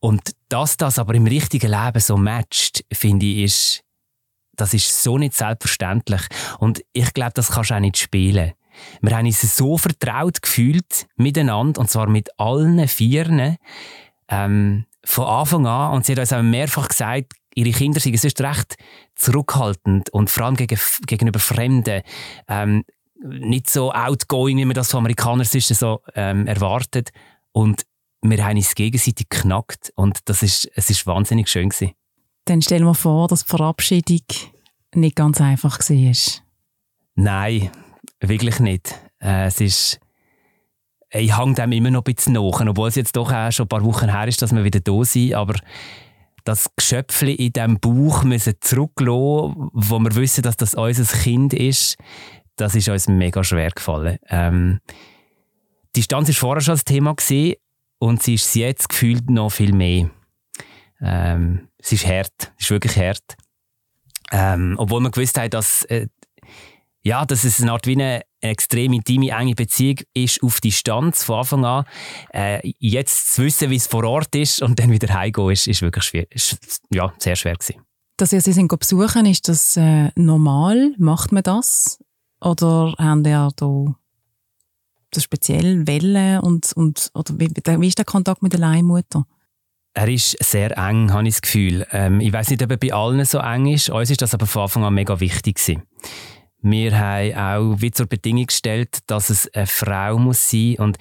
Und 0.00 0.32
dass 0.48 0.76
das 0.76 0.98
aber 0.98 1.14
im 1.14 1.26
richtigen 1.26 1.70
Leben 1.70 2.00
so 2.00 2.16
matcht, 2.16 2.84
finde 2.92 3.26
ich, 3.26 3.38
ist, 3.44 3.80
das 4.54 4.74
ist 4.74 5.02
so 5.02 5.18
nicht 5.18 5.34
selbstverständlich. 5.34 6.22
Und 6.58 6.82
ich 6.92 7.12
glaube, 7.12 7.32
das 7.34 7.50
kannst 7.50 7.70
du 7.70 7.74
auch 7.74 7.80
nicht 7.80 7.98
spielen. 7.98 8.52
Wir 9.00 9.16
haben 9.16 9.26
uns 9.26 9.56
so 9.56 9.78
vertraut 9.78 10.42
gefühlt 10.42 11.06
miteinander, 11.16 11.80
und 11.80 11.90
zwar 11.90 12.08
mit 12.08 12.28
allen 12.38 12.86
Vieren, 12.88 13.56
ähm, 14.28 14.84
von 15.04 15.26
Anfang 15.26 15.66
an. 15.66 15.94
Und 15.94 16.06
sie 16.06 16.12
hat 16.12 16.20
uns 16.20 16.32
auch 16.32 16.42
mehrfach 16.42 16.88
gesagt, 16.88 17.32
ihre 17.54 17.70
Kinder 17.70 18.00
sind 18.00 18.18
sonst 18.18 18.40
recht 18.40 18.76
zurückhaltend 19.16 20.10
und 20.10 20.30
vor 20.30 20.44
allem 20.44 20.56
gegen, 20.56 20.78
gegenüber 21.06 21.38
Fremden. 21.38 22.02
Ähm, 22.48 22.84
nicht 23.22 23.68
so 23.68 23.92
outgoing, 23.92 24.58
wie 24.58 24.64
man 24.64 24.74
das 24.74 24.90
von 24.90 24.98
Amerikanern 24.98 25.44
so 25.44 26.02
ähm, 26.14 26.46
erwartet. 26.46 27.10
Und 27.52 27.82
wir 28.22 28.44
haben 28.44 28.56
uns 28.56 28.74
gegenseitig 28.74 29.28
geknackt 29.28 29.92
und 29.94 30.20
das 30.26 30.42
ist, 30.42 30.70
es 30.74 30.90
ist 30.90 31.06
wahnsinnig 31.06 31.48
schön 31.48 31.70
gewesen. 31.70 31.92
Dann 32.44 32.62
stell 32.62 32.80
dir 32.80 32.94
vor, 32.94 33.28
dass 33.28 33.44
die 33.44 33.48
Verabschiedung 33.48 34.26
nicht 34.94 35.16
ganz 35.16 35.40
einfach 35.40 35.78
war. 35.78 36.42
Nein, 37.14 37.70
wirklich 38.20 38.60
nicht. 38.60 38.94
Äh, 39.20 39.46
es 39.46 39.60
ist, 39.60 40.00
ich 41.10 41.36
hang 41.36 41.54
dem 41.54 41.72
immer 41.72 41.90
noch 41.90 42.04
ein 42.04 42.14
bisschen 42.14 42.34
nach, 42.34 42.60
obwohl 42.60 42.88
es 42.88 42.94
jetzt 42.94 43.16
doch 43.16 43.32
auch 43.32 43.50
schon 43.50 43.64
ein 43.64 43.68
paar 43.68 43.84
Wochen 43.84 44.10
her 44.10 44.28
ist, 44.28 44.42
dass 44.42 44.54
wir 44.54 44.64
wieder 44.64 44.80
da 44.80 45.04
sind, 45.04 45.34
aber 45.34 45.54
das 46.46 46.70
Geschöpfchen 46.76 47.28
in 47.28 47.52
diesem 47.52 47.80
Bauch 47.80 48.24
müssen 48.24 48.54
zurücklassen, 48.60 49.70
wo 49.72 49.98
wir 49.98 50.14
wissen, 50.14 50.42
dass 50.42 50.56
das 50.56 50.74
unser 50.74 51.04
Kind 51.04 51.52
ist, 51.52 51.96
das 52.56 52.74
ist 52.74 52.88
uns 52.88 53.08
mega 53.08 53.44
schwer 53.44 53.70
gefallen. 53.70 54.18
Ähm, 54.28 54.80
die 55.94 56.00
Distanz 56.00 56.28
war 56.28 56.34
vorher 56.34 56.62
schon 56.62 56.74
das 56.74 56.84
Thema 56.84 57.14
gewesen, 57.14 57.56
und 57.98 58.22
sie 58.22 58.34
ist 58.34 58.54
jetzt 58.54 58.88
gefühlt 58.88 59.30
noch 59.30 59.50
viel 59.50 59.72
mehr. 59.72 60.10
Ähm, 61.00 61.68
es 61.78 61.92
ist 61.92 62.06
hart, 62.06 62.52
es 62.58 62.64
ist 62.64 62.70
wirklich 62.70 62.96
hart. 62.96 63.36
Ähm, 64.32 64.74
obwohl 64.78 65.00
man 65.00 65.12
gewusst 65.12 65.38
hat, 65.38 65.54
dass, 65.54 65.84
äh, 65.84 66.08
ja, 67.02 67.24
dass 67.24 67.44
es 67.44 67.60
eine 67.60 67.72
Art 67.72 67.86
wie 67.86 67.92
eine 67.92 68.22
extrem 68.50 68.92
intime, 68.92 69.30
enge 69.30 69.54
Beziehung 69.54 69.98
ist 70.14 70.42
auf 70.42 70.60
Distanz 70.60 71.24
von 71.24 71.38
Anfang 71.38 71.64
an. 71.64 71.84
Äh, 72.32 72.72
jetzt 72.78 73.34
zu 73.34 73.42
wissen, 73.42 73.70
wie 73.70 73.76
es 73.76 73.86
vor 73.86 74.04
Ort 74.04 74.34
ist 74.34 74.62
und 74.62 74.78
dann 74.78 74.90
wieder 74.90 75.12
heimgehen, 75.12 75.50
ist, 75.50 75.66
ist 75.66 75.82
wirklich 75.82 76.04
schwer, 76.04 76.26
ist, 76.30 76.58
ja, 76.90 77.12
sehr 77.18 77.36
schwer 77.36 77.54
gewesen. 77.54 77.82
Dass 78.16 78.32
ihr 78.32 78.40
sie 78.40 78.52
sind 78.52 78.68
besuchen, 78.68 79.26
ist 79.26 79.48
das 79.48 79.76
äh, 79.76 80.10
normal? 80.14 80.94
Macht 80.98 81.32
man 81.32 81.42
das? 81.42 81.98
Oder 82.40 82.94
haben 82.98 83.24
ihr 83.24 83.50
da 83.56 83.94
so 85.14 85.20
speziell 85.20 85.86
Wellen 85.86 86.40
und, 86.40 86.72
und 86.74 87.10
oder 87.14 87.34
wie, 87.38 87.48
wie 87.48 87.88
ist 87.88 87.98
der 87.98 88.04
Kontakt 88.04 88.42
mit 88.42 88.52
der 88.52 88.60
Leihmutter? 88.60 89.24
Er 89.94 90.08
ist 90.08 90.36
sehr 90.44 90.76
eng, 90.76 91.12
habe 91.12 91.26
ich 91.26 91.34
das 91.34 91.42
Gefühl. 91.42 91.86
Ähm, 91.90 92.20
ich 92.20 92.30
weiß 92.30 92.50
nicht, 92.50 92.62
ob 92.62 92.70
er 92.70 92.76
bei 92.76 92.92
allen 92.92 93.24
so 93.24 93.38
eng 93.38 93.66
ist. 93.66 93.88
Uns 93.88 94.10
ist 94.10 94.20
das 94.20 94.34
aber 94.34 94.46
von 94.46 94.62
Anfang 94.62 94.84
an 94.84 94.92
mega 94.92 95.18
wichtig 95.20 95.56
gewesen. 95.56 95.82
Wir 96.68 96.98
haben 96.98 97.34
auch 97.34 97.80
wie 97.80 97.92
zur 97.92 98.06
Bedingung 98.06 98.46
gestellt, 98.46 98.98
dass 99.06 99.30
es 99.30 99.48
eine 99.54 99.68
Frau 99.68 100.18
muss 100.18 100.50
sein 100.50 100.74
und 100.78 100.98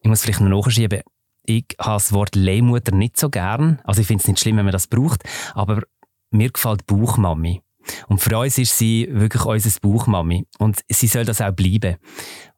ich 0.00 0.08
muss 0.08 0.22
vielleicht 0.22 0.40
noch 0.40 0.64
nachschieben, 0.64 1.00
ich 1.44 1.64
habe 1.80 1.96
das 1.96 2.12
Wort 2.12 2.36
Leihmutter 2.36 2.94
nicht 2.94 3.16
so 3.16 3.28
gern. 3.28 3.80
Also 3.82 4.02
ich 4.02 4.06
finde 4.06 4.22
es 4.22 4.28
nicht 4.28 4.38
schlimm, 4.38 4.58
wenn 4.58 4.64
man 4.64 4.70
das 4.70 4.86
braucht, 4.86 5.24
aber 5.54 5.82
mir 6.30 6.50
gefällt 6.52 6.86
Bauchmami. 6.86 7.62
Und 8.06 8.20
für 8.20 8.38
uns 8.38 8.58
ist 8.58 8.78
sie 8.78 9.08
wirklich 9.10 9.44
unser 9.44 9.80
Bauchmami. 9.80 10.46
Und 10.58 10.78
sie 10.88 11.08
soll 11.08 11.24
das 11.24 11.40
auch 11.40 11.50
bleiben. 11.50 11.96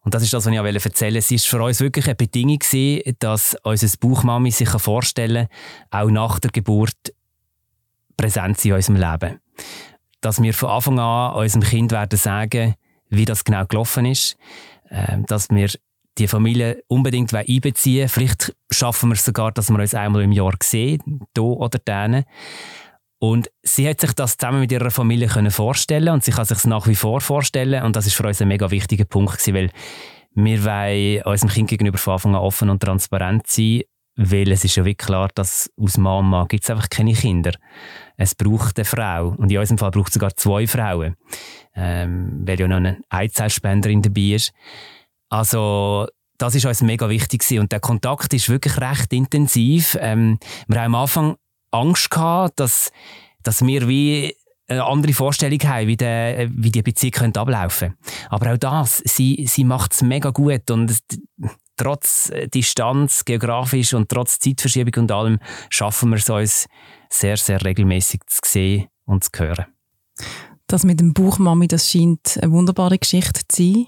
Und 0.01 0.13
das 0.13 0.23
ist 0.23 0.35
das, 0.35 0.45
was 0.45 0.53
ich 0.53 0.59
erzählen 0.59 1.15
wollte. 1.15 1.19
Es 1.19 1.31
ist 1.31 1.47
für 1.47 1.63
uns 1.63 1.81
wirklich 1.81 2.07
eine 2.07 2.15
Bedingung 2.15 2.59
gewesen, 2.59 3.17
dass 3.21 3.57
unser 3.63 3.89
Bauchmami 4.01 4.51
sich 4.51 4.69
vorstellen 4.69 5.49
kann, 5.91 6.03
auch 6.03 6.11
nach 6.11 6.39
der 6.41 6.51
Geburt 6.51 7.15
präsent 8.19 8.59
sein 8.61 8.73
in 8.73 8.77
unserem 8.77 8.97
Leben. 8.97 9.41
Dass 10.21 10.43
wir 10.43 10.55
von 10.55 10.71
Anfang 10.71 10.99
an 10.99 11.35
unserem 11.35 11.63
Kind 11.63 11.93
werden 11.93 12.19
sagen, 12.19 12.75
wie 13.09 13.25
das 13.25 13.45
genau 13.45 13.65
gelaufen 13.67 14.07
ist, 14.07 14.37
ähm, 14.91 15.25
dass 15.27 15.51
wir 15.51 15.69
die 16.19 16.29
Familie 16.29 16.83
unbedingt 16.89 17.33
einbeziehen 17.33 18.09
Vielleicht 18.09 18.55
schaffen 18.71 19.11
wir 19.11 19.15
es 19.15 19.25
sogar, 19.25 19.53
dass 19.53 19.71
wir 19.71 19.79
uns 19.79 19.95
einmal 19.95 20.23
im 20.23 20.33
Jahr 20.33 20.55
sehen, 20.63 21.21
hier 21.35 21.45
oder 21.45 21.79
denen. 21.79 22.25
Und 23.21 23.51
sie 23.63 23.89
hat 23.89 24.01
sich 24.01 24.13
das 24.13 24.37
zusammen 24.37 24.61
mit 24.61 24.71
ihrer 24.71 24.91
Familie 24.91 25.29
können 25.29 25.51
vorstellen 25.51 26.11
und 26.11 26.23
sie 26.23 26.31
kann 26.31 26.45
sich 26.45 26.59
es 26.59 26.67
nach 26.67 26.87
wie 26.87 26.95
vor 26.95 27.21
vorstellen 27.21 27.83
und 27.83 27.97
das 27.97 28.07
ist 28.07 28.15
für 28.15 28.27
uns 28.27 28.41
ein 28.41 28.49
mega 28.49 28.71
wichtiger 28.71 29.05
Punkt 29.05 29.39
gewesen, 29.39 29.55
weil 29.55 29.71
wir 30.35 30.65
wollen 30.65 31.23
unserem 31.23 31.51
Kind 31.51 31.71
gegenüber 31.71 31.99
von 31.99 32.13
Anfang 32.13 32.35
an 32.37 32.43
offen 32.43 32.71
und 32.71 32.81
transparent 32.81 33.49
sein, 33.49 33.83
weil 34.15 34.53
es 34.53 34.65
ist 34.65 34.77
ja 34.77 34.85
wirklich 34.85 35.09
klar, 35.09 35.31
dass 35.35 35.69
aus 35.81 35.99
Mama 35.99 36.45
gibt 36.49 36.63
es 36.63 36.71
einfach 36.71 36.89
keine 36.89 37.13
Kinder. 37.13 37.53
Es 38.19 38.35
braucht 38.35 38.79
eine 38.79 38.85
Frau 38.85 39.29
und 39.39 39.51
in 39.51 39.59
unserem 39.59 39.79
Fall 39.79 39.93
braucht 39.93 40.09
es 40.09 40.15
sogar 40.15 40.37
zwei 40.37 40.67
Frauen, 40.67 41.15
ähm, 41.75 42.43
weil 42.45 42.61
ja 42.61 42.67
noch 42.67 42.77
eine 42.77 43.01
Eizellspenderin 43.09 44.03
dabei 44.03 44.35
ist. 44.35 44.53
Also 45.31 46.09
das 46.37 46.55
ist 46.57 46.67
uns 46.67 46.83
mega 46.83 47.09
wichtig 47.09 47.41
gewesen. 47.41 47.61
und 47.61 47.73
der 47.73 47.81
Kontakt 47.81 48.35
ist 48.35 48.49
wirklich 48.49 48.77
recht 48.79 49.13
intensiv. 49.13 49.97
Ähm, 50.01 50.39
wir 50.67 50.81
haben 50.81 50.95
am 50.95 51.03
Anfang 51.03 51.37
Angst 51.71 52.11
gehabt, 52.11 52.59
dass, 52.61 52.91
dass 53.43 53.65
wir 53.65 53.89
wie 53.89 54.35
eine 54.69 54.85
andere 54.85 55.13
Vorstellung 55.13 55.61
haben, 55.61 55.87
wie, 55.87 55.97
der, 55.97 56.51
wie 56.51 56.71
die 56.71 56.83
Beziehung 56.83 57.13
könnte 57.13 57.41
ablaufen 57.41 57.97
Aber 58.29 58.53
auch 58.53 58.59
das, 58.59 58.99
sie, 59.05 59.47
sie 59.49 59.65
macht 59.65 59.95
es 59.95 60.03
mega 60.03 60.31
gut 60.31 60.71
und 60.71 60.99
trotz 61.77 62.31
Distanz 62.53 63.25
geografisch 63.25 63.95
und 63.95 64.09
trotz 64.09 64.39
Zeitverschiebung 64.39 65.05
und 65.05 65.13
allem 65.13 65.39
schaffen 65.71 66.11
wir 66.11 66.17
es 66.17 66.29
uns 66.29 66.67
sehr, 67.11 67.37
sehr 67.37 67.65
regelmäßig 67.65 68.21
zu 68.27 68.41
sehen 68.45 68.87
und 69.05 69.25
zu 69.25 69.31
hören. 69.39 69.67
Das 70.67 70.85
mit 70.85 71.01
dem 71.01 71.15
Buchmami, 71.15 71.69
das 71.69 71.91
scheint 71.91 72.39
eine 72.43 72.53
wunderbare 72.53 72.99
Geschichte 72.99 73.41
zu 73.49 73.63
sein 73.63 73.87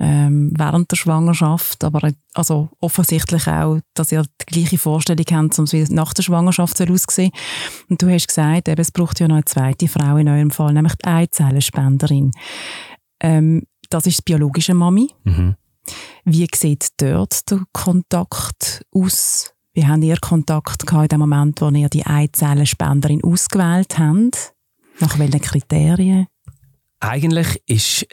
ähm, 0.00 0.52
während 0.56 0.90
der 0.90 0.96
Schwangerschaft, 0.96 1.84
aber 1.84 2.10
also 2.34 2.70
offensichtlich 2.80 3.46
auch, 3.46 3.80
dass 3.94 4.12
ihr 4.12 4.22
die 4.22 4.46
gleiche 4.46 4.78
Vorstellung 4.78 5.26
habt, 5.30 5.72
wie 5.72 5.80
es 5.80 5.90
nach 5.90 6.14
der 6.14 6.22
Schwangerschaft 6.22 6.78
soll 6.78 6.90
aussehen 6.90 7.32
Und 7.88 8.00
du 8.00 8.10
hast 8.10 8.28
gesagt, 8.28 8.68
eben, 8.68 8.80
es 8.80 8.92
braucht 8.92 9.20
ja 9.20 9.28
noch 9.28 9.36
eine 9.36 9.44
zweite 9.44 9.88
Frau 9.88 10.16
in 10.16 10.28
eurem 10.28 10.50
Fall, 10.50 10.72
nämlich 10.72 10.94
die 10.94 11.06
Eizellenspenderin. 11.06 12.30
Ähm, 13.20 13.64
das 13.90 14.06
ist 14.06 14.18
die 14.18 14.32
biologische 14.32 14.72
Mami. 14.72 15.10
Mhm. 15.24 15.56
Wie 16.24 16.46
sieht 16.54 16.88
dort 16.96 17.50
der 17.50 17.62
Kontakt 17.72 18.82
aus? 18.92 19.52
Wie 19.80 19.86
habt 19.86 20.04
ihr 20.04 20.18
Kontakt 20.20 20.86
gehabt 20.86 21.04
in 21.04 21.08
dem 21.08 21.20
Moment, 21.20 21.62
wo 21.62 21.70
ihr 21.70 21.88
die 21.88 22.04
Eizellenspenderin 22.04 23.24
ausgewählt 23.24 23.98
habt? 23.98 24.52
Nach 24.98 25.18
welchen 25.18 25.40
Kriterien? 25.40 26.26
Eigentlich 27.00 27.62
ist 27.64 28.06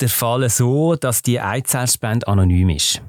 der 0.00 0.08
Fall 0.08 0.48
so, 0.48 0.96
dass 0.96 1.20
die 1.20 1.38
Eizellspende 1.38 2.26
anonym 2.26 2.70
ist. 2.70 3.02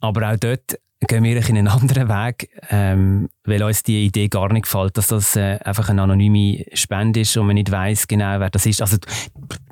Aber 0.00 0.30
auch 0.30 0.38
dort 0.38 0.78
gehen 1.06 1.24
wir 1.24 1.36
in 1.36 1.58
einen 1.58 1.68
anderen 1.68 2.08
Weg, 2.08 2.48
ähm, 2.70 3.28
weil 3.44 3.62
uns 3.62 3.82
die 3.82 4.06
Idee 4.06 4.28
gar 4.28 4.50
nicht 4.50 4.62
gefällt, 4.62 4.96
dass 4.96 5.08
das 5.08 5.36
äh, 5.36 5.58
einfach 5.62 5.90
eine 5.90 6.00
anonyme 6.00 6.64
Spende 6.72 7.20
ist 7.20 7.36
und 7.36 7.48
man 7.48 7.56
nicht 7.56 7.70
weiß 7.70 8.08
genau, 8.08 8.40
wer 8.40 8.48
das 8.48 8.64
ist. 8.64 8.80
Also 8.80 8.96
du, 8.96 9.06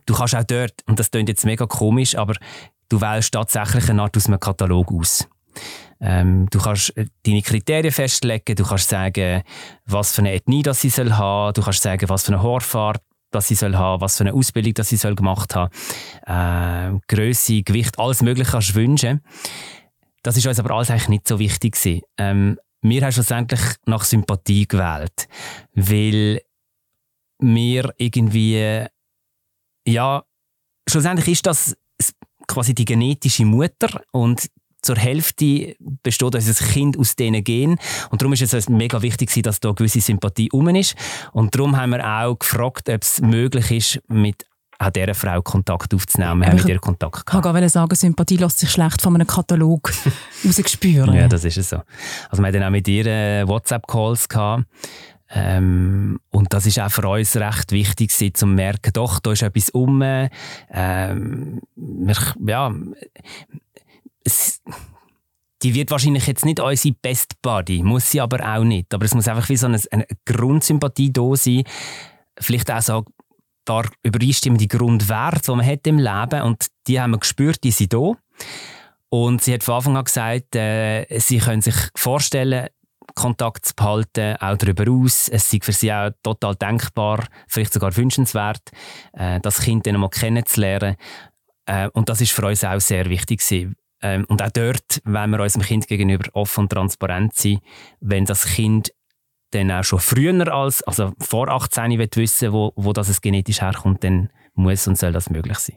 du 0.05 0.12
kannst 0.12 0.37
auch 0.37 0.45
dort, 0.45 0.75
und 0.87 0.99
das 0.99 1.11
klingt 1.11 1.31
jetzt 1.31 1.47
mega 1.47 1.65
komisch, 1.65 2.15
aber 2.15 2.35
du 2.91 3.01
wählst 3.01 3.33
tatsächlich 3.33 3.89
eine 3.89 4.03
Art 4.03 4.19
aus 4.19 4.27
einem 4.27 4.39
Katalog 4.39 4.93
aus. 4.93 5.27
Ähm, 6.02 6.49
du 6.50 6.59
kannst 6.59 6.97
äh, 6.97 7.06
deine 7.25 7.42
Kriterien 7.42 7.92
festlegen, 7.92 8.56
du 8.56 8.64
kannst 8.64 8.88
sagen, 8.88 9.42
was 9.87 10.12
für 10.12 10.23
eine 10.23 10.35
Ethnie 10.35 10.62
das 10.62 10.80
sie 10.80 10.88
soll 10.88 11.12
haben, 11.12 11.54
du 11.54 11.62
kannst 11.62 11.82
sagen, 11.82 12.09
was 12.09 12.25
für 12.25 12.32
eine 12.32 12.42
Haarfarbe, 12.42 13.00
dass 13.30 13.47
sie 13.47 13.54
soll 13.54 13.76
haben, 13.76 14.00
was 14.00 14.16
für 14.16 14.25
eine 14.25 14.35
Ausbildung 14.35 14.75
dass 14.75 14.88
sie 14.88 14.97
soll 14.97 15.14
gemacht 15.14 15.54
haben, 15.54 15.71
äh, 16.26 16.99
Größe, 17.06 17.62
Gewicht, 17.62 18.00
alles 18.00 18.21
Mögliche 18.21 18.50
kannst 18.50 18.71
du 18.71 18.75
wünschen. 18.75 19.21
Das 20.25 20.37
ist 20.37 20.47
uns 20.47 20.59
aber 20.59 20.75
alles 20.75 20.90
eigentlich 20.90 21.09
nicht 21.09 21.28
so 21.28 21.38
wichtig 21.38 21.75
gewesen. 21.75 22.02
Ähm, 22.18 22.59
wir 22.80 23.02
haben 23.02 23.12
schlussendlich 23.12 23.61
nach 23.87 24.02
Sympathie 24.02 24.66
gewählt, 24.66 25.28
weil 25.73 26.40
wir 27.38 27.94
irgendwie, 27.97 28.87
ja, 29.87 30.25
schlussendlich 30.88 31.28
ist 31.28 31.47
das 31.47 31.76
quasi 32.49 32.75
die 32.75 32.85
genetische 32.85 33.44
Mutter 33.44 34.02
und 34.11 34.49
zur 34.83 34.97
Hälfte 34.97 35.77
besteht 36.03 36.35
unser 36.35 36.65
Kind 36.65 36.99
aus 36.99 37.17
diesen 37.17 37.43
Genen. 37.45 37.79
Und 38.11 38.21
darum 38.21 38.33
ist 38.33 38.43
es 38.53 38.69
mega 38.69 39.01
wichtig, 39.01 39.43
dass 39.43 39.61
da 39.61 39.69
eine 39.69 39.75
gewisse 39.77 40.01
Sympathie 40.01 40.51
um 40.51 40.69
ist. 40.69 40.95
Und 41.33 41.55
darum 41.55 41.77
haben 41.77 41.91
wir 41.91 42.05
auch 42.05 42.39
gefragt, 42.39 42.89
ob 42.89 43.03
es 43.03 43.21
möglich 43.21 43.71
ist, 43.71 44.01
mit 44.09 44.47
auch 44.79 44.91
dieser 44.91 45.15
Frau 45.15 45.41
Kontakt 45.43 45.95
aufzunehmen. 45.95 46.41
Wir 46.41 46.49
haben 46.49 46.57
mit 46.57 46.69
ihr 46.69 46.79
Kontakt 46.79 47.25
gehabt. 47.25 47.47
Ich 47.47 47.53
wollte 47.53 47.69
sagen, 47.69 47.95
Sympathie 47.95 48.37
lässt 48.37 48.59
sich 48.59 48.71
schlecht 48.71 49.01
von 49.01 49.15
einem 49.15 49.27
Katalog 49.27 49.93
rausspüren. 50.45 51.15
Ja, 51.15 51.29
das 51.29 51.45
ist 51.45 51.59
es 51.59 51.71
so. 51.71 51.83
Also 52.29 52.43
wir 52.43 52.49
hatten 52.49 52.62
auch 52.62 52.71
mit 52.71 52.89
ihr 52.89 53.07
äh, 53.07 53.47
WhatsApp-Calls 53.47 54.29
gehabt. 54.29 54.65
Ähm, 55.35 56.21
und 56.31 56.53
das 56.53 56.67
ist 56.67 56.79
auch 56.79 56.91
für 56.91 57.09
uns 57.09 57.37
recht 57.37 57.73
wichtig, 57.73 58.11
zu 58.11 58.33
zu 58.33 58.47
merken, 58.47 58.93
doch, 58.93 59.19
da 59.19 59.33
ist 59.33 59.43
etwas 59.43 59.71
um. 59.71 60.03
Ähm, 60.03 61.61
wir, 61.75 62.17
ja, 62.47 62.73
es, 64.25 64.62
die 65.62 65.75
wird 65.75 65.91
wahrscheinlich 65.91 66.26
jetzt 66.26 66.45
nicht 66.45 66.61
unsere 66.61 66.95
Best 67.00 67.41
Buddy, 67.43 67.83
muss 67.83 68.11
sie 68.11 68.21
aber 68.21 68.57
auch 68.57 68.64
nicht. 68.64 68.93
Aber 68.93 69.05
es 69.05 69.14
muss 69.14 69.29
einfach 69.29 69.49
wie 69.49 69.57
so 69.57 69.67
eine, 69.67 69.81
eine 69.91 70.07
Grundsympathie 70.25 71.12
da 71.12 71.35
sein. 71.37 71.64
Vielleicht 72.38 72.71
auch 72.71 72.83
so 72.83 72.99
ein 72.99 73.05
paar 73.64 73.87
übereinstimmende 74.02 74.67
Grundwerte, 74.67 75.52
die 75.52 75.57
man 75.57 75.67
hat 75.67 75.87
im 75.87 75.99
Leben 75.99 76.43
und 76.43 76.67
die 76.87 77.00
haben 77.00 77.12
wir 77.12 77.19
gespürt, 77.19 77.62
die 77.62 77.71
sind 77.71 77.93
da. 77.93 78.12
Und 79.09 79.43
sie 79.43 79.52
hat 79.52 79.62
von 79.62 79.75
Anfang 79.75 79.97
an 79.99 80.05
gesagt, 80.05 80.57
äh, 80.57 81.07
sie 81.19 81.38
können 81.38 81.61
sich 81.61 81.76
vorstellen, 81.95 82.69
Kontakt 83.14 83.67
zu 83.67 83.75
behalten, 83.75 84.37
auch 84.37 84.57
darüber 84.57 84.91
aus. 84.91 85.29
Es 85.29 85.52
ist 85.52 85.64
für 85.64 85.73
sie 85.73 85.93
auch 85.93 86.11
total 86.23 86.55
denkbar, 86.57 87.26
vielleicht 87.47 87.73
sogar 87.73 87.95
wünschenswert, 87.97 88.62
äh, 89.12 89.38
das 89.41 89.61
Kind 89.61 89.87
dann 89.87 89.97
einmal 89.97 90.11
kennenzulernen. 90.11 90.97
Äh, 91.67 91.88
und 91.93 92.09
das 92.09 92.21
ist 92.21 92.33
für 92.33 92.47
uns 92.47 92.64
auch 92.64 92.81
sehr 92.81 93.09
wichtig 93.11 93.41
gewesen. 93.41 93.76
Ähm, 94.02 94.25
und 94.28 94.42
auch 94.42 94.50
dort, 94.50 95.00
wenn 95.04 95.30
wir 95.30 95.40
unserem 95.40 95.64
Kind 95.64 95.87
gegenüber 95.87 96.28
offen 96.32 96.62
und 96.62 96.73
transparent 96.73 97.35
sind, 97.35 97.61
wenn 98.00 98.25
das 98.25 98.44
Kind 98.44 98.92
dann 99.52 99.71
auch 99.71 99.85
schon 99.85 100.00
früher 100.00 100.52
als, 100.52 100.82
also 100.82 101.12
vor 101.18 101.49
18 101.49 101.99
will 101.99 102.09
wissen, 102.14 102.52
wo, 102.52 102.73
wo 102.76 102.92
das 102.92 103.21
genetisch 103.21 103.61
herkommt, 103.61 104.02
dann 104.02 104.30
muss 104.54 104.87
und 104.88 104.99
soll 104.99 105.12
das 105.12 105.30
möglich 105.30 105.59
sein. 105.59 105.76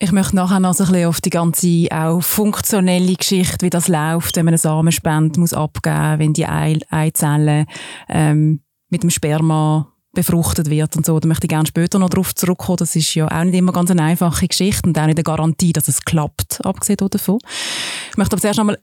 Ich 0.00 0.12
möchte 0.12 0.36
nachher 0.36 0.60
noch 0.60 0.78
ein 0.78 0.86
bisschen 0.86 1.06
auf 1.06 1.20
die 1.20 1.30
ganze 1.30 1.86
auch 1.90 2.20
funktionelle 2.20 3.14
Geschichte, 3.14 3.64
wie 3.64 3.70
das 3.70 3.88
läuft, 3.88 4.36
wenn 4.36 4.44
man 4.44 4.52
eine 4.52 4.58
Samenspende 4.58 5.40
muss 5.40 5.54
abgeben, 5.54 6.18
wenn 6.18 6.32
die 6.32 6.46
Eizelle 6.46 7.66
ähm, 8.08 8.60
mit 8.90 9.02
dem 9.02 9.10
Sperma 9.10 9.93
befruchtet 10.14 10.70
wird 10.70 10.96
und 10.96 11.04
so. 11.04 11.18
Da 11.18 11.28
möchte 11.28 11.46
ich 11.46 11.50
gerne 11.50 11.66
später 11.66 11.98
noch 11.98 12.08
darauf 12.08 12.34
zurückkommen. 12.34 12.78
Das 12.78 12.96
ist 12.96 13.14
ja 13.14 13.26
auch 13.30 13.44
nicht 13.44 13.54
immer 13.54 13.72
ganz 13.72 13.90
eine 13.90 14.02
einfache 14.02 14.48
Geschichte 14.48 14.88
und 14.88 14.98
auch 14.98 15.06
nicht 15.06 15.18
eine 15.18 15.24
Garantie, 15.24 15.72
dass 15.72 15.88
es 15.88 16.02
klappt, 16.02 16.64
abgesehen 16.64 16.96
davon. 16.96 17.38
Ich 18.10 18.16
möchte 18.16 18.34
aber 18.34 18.40
zuerst 18.40 18.58
noch 18.58 18.64
mal 18.64 18.78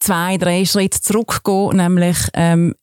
zwei, 0.00 0.36
drei 0.36 0.64
Schritte 0.64 1.00
zurückgehen, 1.00 1.76
nämlich 1.76 2.18
ähm, 2.34 2.74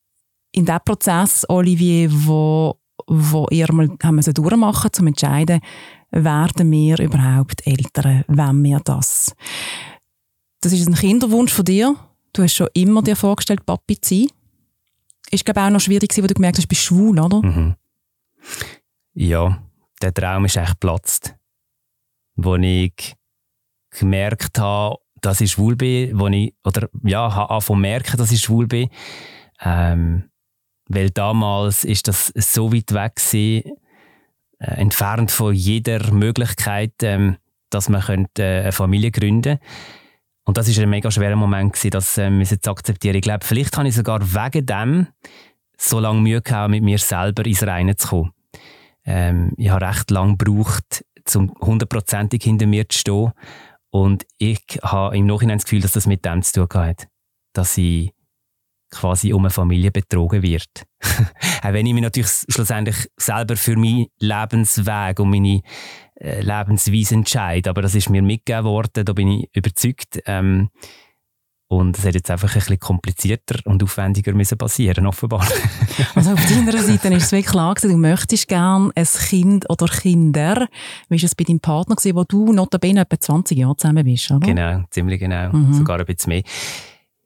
in 0.52 0.66
dem 0.66 0.80
Prozess, 0.86 1.46
Olivier, 1.50 2.10
wo, 2.12 2.80
wo 3.08 3.48
ihr 3.52 3.72
mal 3.74 3.90
haben 4.04 4.16
müssen 4.16 4.34
durchmachen 4.34 4.88
um 4.88 4.94
zu 4.94 5.06
entscheiden, 5.06 5.62
werden 6.12 6.72
wir 6.72 7.00
überhaupt 7.00 7.66
Eltern, 7.66 8.24
wenn 8.28 8.64
wir 8.64 8.80
das? 8.84 9.34
Das 10.62 10.74
ist 10.74 10.88
ein 10.88 10.96
Kinderwunsch 10.96 11.54
von 11.54 11.66
dir. 11.66 11.96
Du 12.34 12.44
hast 12.44 12.54
schon 12.54 12.68
immer 12.74 13.02
dir 13.02 13.16
vorgestellt, 13.16 13.66
Papi 13.66 14.00
zu 14.00 14.16
sein 14.16 14.28
ist 15.32 15.46
glaube 15.46 15.62
auch 15.62 15.70
noch 15.70 15.80
schwierig 15.80 16.16
wo 16.18 16.28
du 16.28 16.34
gemerkt 16.34 16.58
hast, 16.58 16.66
du 16.66 16.70
bist 16.70 16.84
schwul, 16.84 17.20
oder? 17.20 17.42
Mhm. 17.42 17.76
Ja, 19.14 19.62
der 20.02 20.14
Traum 20.14 20.46
ist 20.46 20.58
echt 20.58 20.72
geplatzt. 20.72 21.36
Wo 22.36 22.56
ich 22.56 23.16
gemerkt 23.92 24.60
habe, 24.60 24.98
dass 25.22 25.42
ich 25.42 25.52
schwul 25.52 25.76
bin, 25.76 26.20
wo 26.20 26.28
ich, 26.28 26.54
oder 26.64 26.90
ja, 27.04 27.34
habe 27.34 27.52
angefangen 27.52 27.82
merken, 27.82 28.18
dass 28.18 28.32
ich 28.32 28.42
schwul 28.42 28.68
bin. 28.68 28.90
Ähm, 29.62 30.30
weil 30.88 31.10
damals 31.10 31.84
ist 31.84 32.08
das 32.08 32.34
so 32.36 32.74
weit 32.74 32.94
weg 32.94 33.16
gewesen, 33.16 33.78
äh, 34.60 34.76
entfernt 34.76 35.32
von 35.32 35.54
jeder 35.54 36.12
Möglichkeit, 36.12 36.94
ähm, 37.04 37.38
dass 37.70 37.90
man 37.90 38.02
könnte, 38.02 38.44
äh, 38.44 38.62
eine 38.62 38.72
Familie 38.72 39.12
gründen 39.12 39.60
könnte. 39.60 39.66
Und 40.46 40.58
das 40.58 40.76
war 40.76 40.84
ein 40.84 40.90
mega 40.90 41.12
schwerer 41.12 41.36
Moment, 41.36 41.74
gewesen, 41.74 41.92
das 41.92 42.18
ähm, 42.18 42.44
zu 42.44 42.72
akzeptieren. 42.72 43.16
Ich 43.16 43.22
glaube, 43.22 43.46
vielleicht 43.46 43.78
habe 43.78 43.88
ich 43.88 43.96
sogar 43.96 44.22
wegen 44.22 44.66
dem 44.66 45.08
so 45.78 46.00
lange 46.00 46.22
Mühe 46.22 46.42
gehabt, 46.42 46.72
mit 46.72 46.84
mir 46.84 46.98
selber 46.98 47.46
ins 47.46 47.64
Reine 47.64 47.96
zu 47.96 48.08
kommen. 48.08 48.32
Ähm, 49.06 49.54
ich 49.58 49.70
habe 49.70 49.86
recht 49.86 50.12
lange 50.12 50.38
gebraucht, 50.38 51.06
um 51.36 51.54
hundertprozentig 51.62 52.44
hinter 52.44 52.68
mir 52.68 52.88
zu 52.88 52.98
stehen. 52.98 53.32
Und 53.90 54.26
ich 54.38 54.80
habe 54.84 55.18
im 55.18 55.26
Nachhinein 55.26 55.58
das 55.58 55.66
Gefühl, 55.66 55.82
dass 55.82 55.94
das 55.94 56.08
mit 56.08 56.24
dem 56.26 56.42
zu 56.42 56.68
tun 56.68 56.82
hat. 56.82 57.08
Dass 57.54 57.78
ich 57.78 58.12
quasi 58.90 59.34
um 59.34 59.44
eine 59.44 59.50
Familie 59.50 59.92
betrogen 59.92 60.44
wird. 60.44 60.70
Auch 61.64 61.74
wenn 61.74 61.86
ich 61.86 61.94
mich 61.94 62.04
natürlich 62.04 62.32
schlussendlich 62.50 63.10
selber 63.18 63.56
für 63.56 63.76
meinen 63.76 64.08
Lebensweg 64.20 65.20
und 65.20 65.30
meine 65.30 65.62
äh, 66.22 66.42
Lebensweise 66.42 67.16
entscheide. 67.16 67.70
Aber 67.70 67.82
das 67.82 67.96
ist 67.96 68.10
mir 68.10 68.22
mitgegeben 68.22 68.66
worden, 68.66 69.06
da 69.06 69.14
bin 69.14 69.28
ich 69.28 69.50
überzeugt. 69.54 70.22
Ähm, 70.26 70.70
und 71.68 71.98
es 71.98 72.06
hat 72.06 72.16
jetzt 72.16 72.30
einfach 72.30 72.50
ein 72.50 72.56
bisschen 72.56 72.80
komplizierter 72.80 73.60
und 73.64 73.82
aufwendiger 73.82 74.34
müssen 74.34 74.58
passieren, 74.58 75.08
offenbar. 75.08 75.48
also 76.16 76.34
auf 76.34 76.46
deiner 76.46 76.78
Seite 76.78 77.08
ist 77.14 77.24
es 77.24 77.32
wirklich 77.32 77.52
klar 77.52 77.74
gewesen, 77.74 77.94
du 77.94 77.98
möchtest 77.98 78.50
gerne 78.50 78.92
ein 78.94 79.06
Kind 79.06 79.70
oder 79.70 79.88
Kinder. 79.88 80.68
Wie 81.08 81.22
war 81.22 81.26
es 81.26 81.34
bei 81.34 81.46
deinem 81.46 81.62
Partner, 81.62 81.96
gewesen, 81.96 82.16
wo 82.18 82.26
du 82.26 82.52
notabene 82.52 83.00
etwa 83.00 83.18
20 83.18 83.58
Jahre 83.58 83.78
zusammen 83.78 84.04
bist, 84.04 84.30
oder? 84.30 84.46
Genau, 84.46 84.84
ziemlich 84.90 85.22
genau. 85.22 85.54
Mhm. 85.54 85.74
Sogar 85.74 86.00
ein 86.00 86.06
bisschen 86.06 86.30
mehr. 86.30 86.44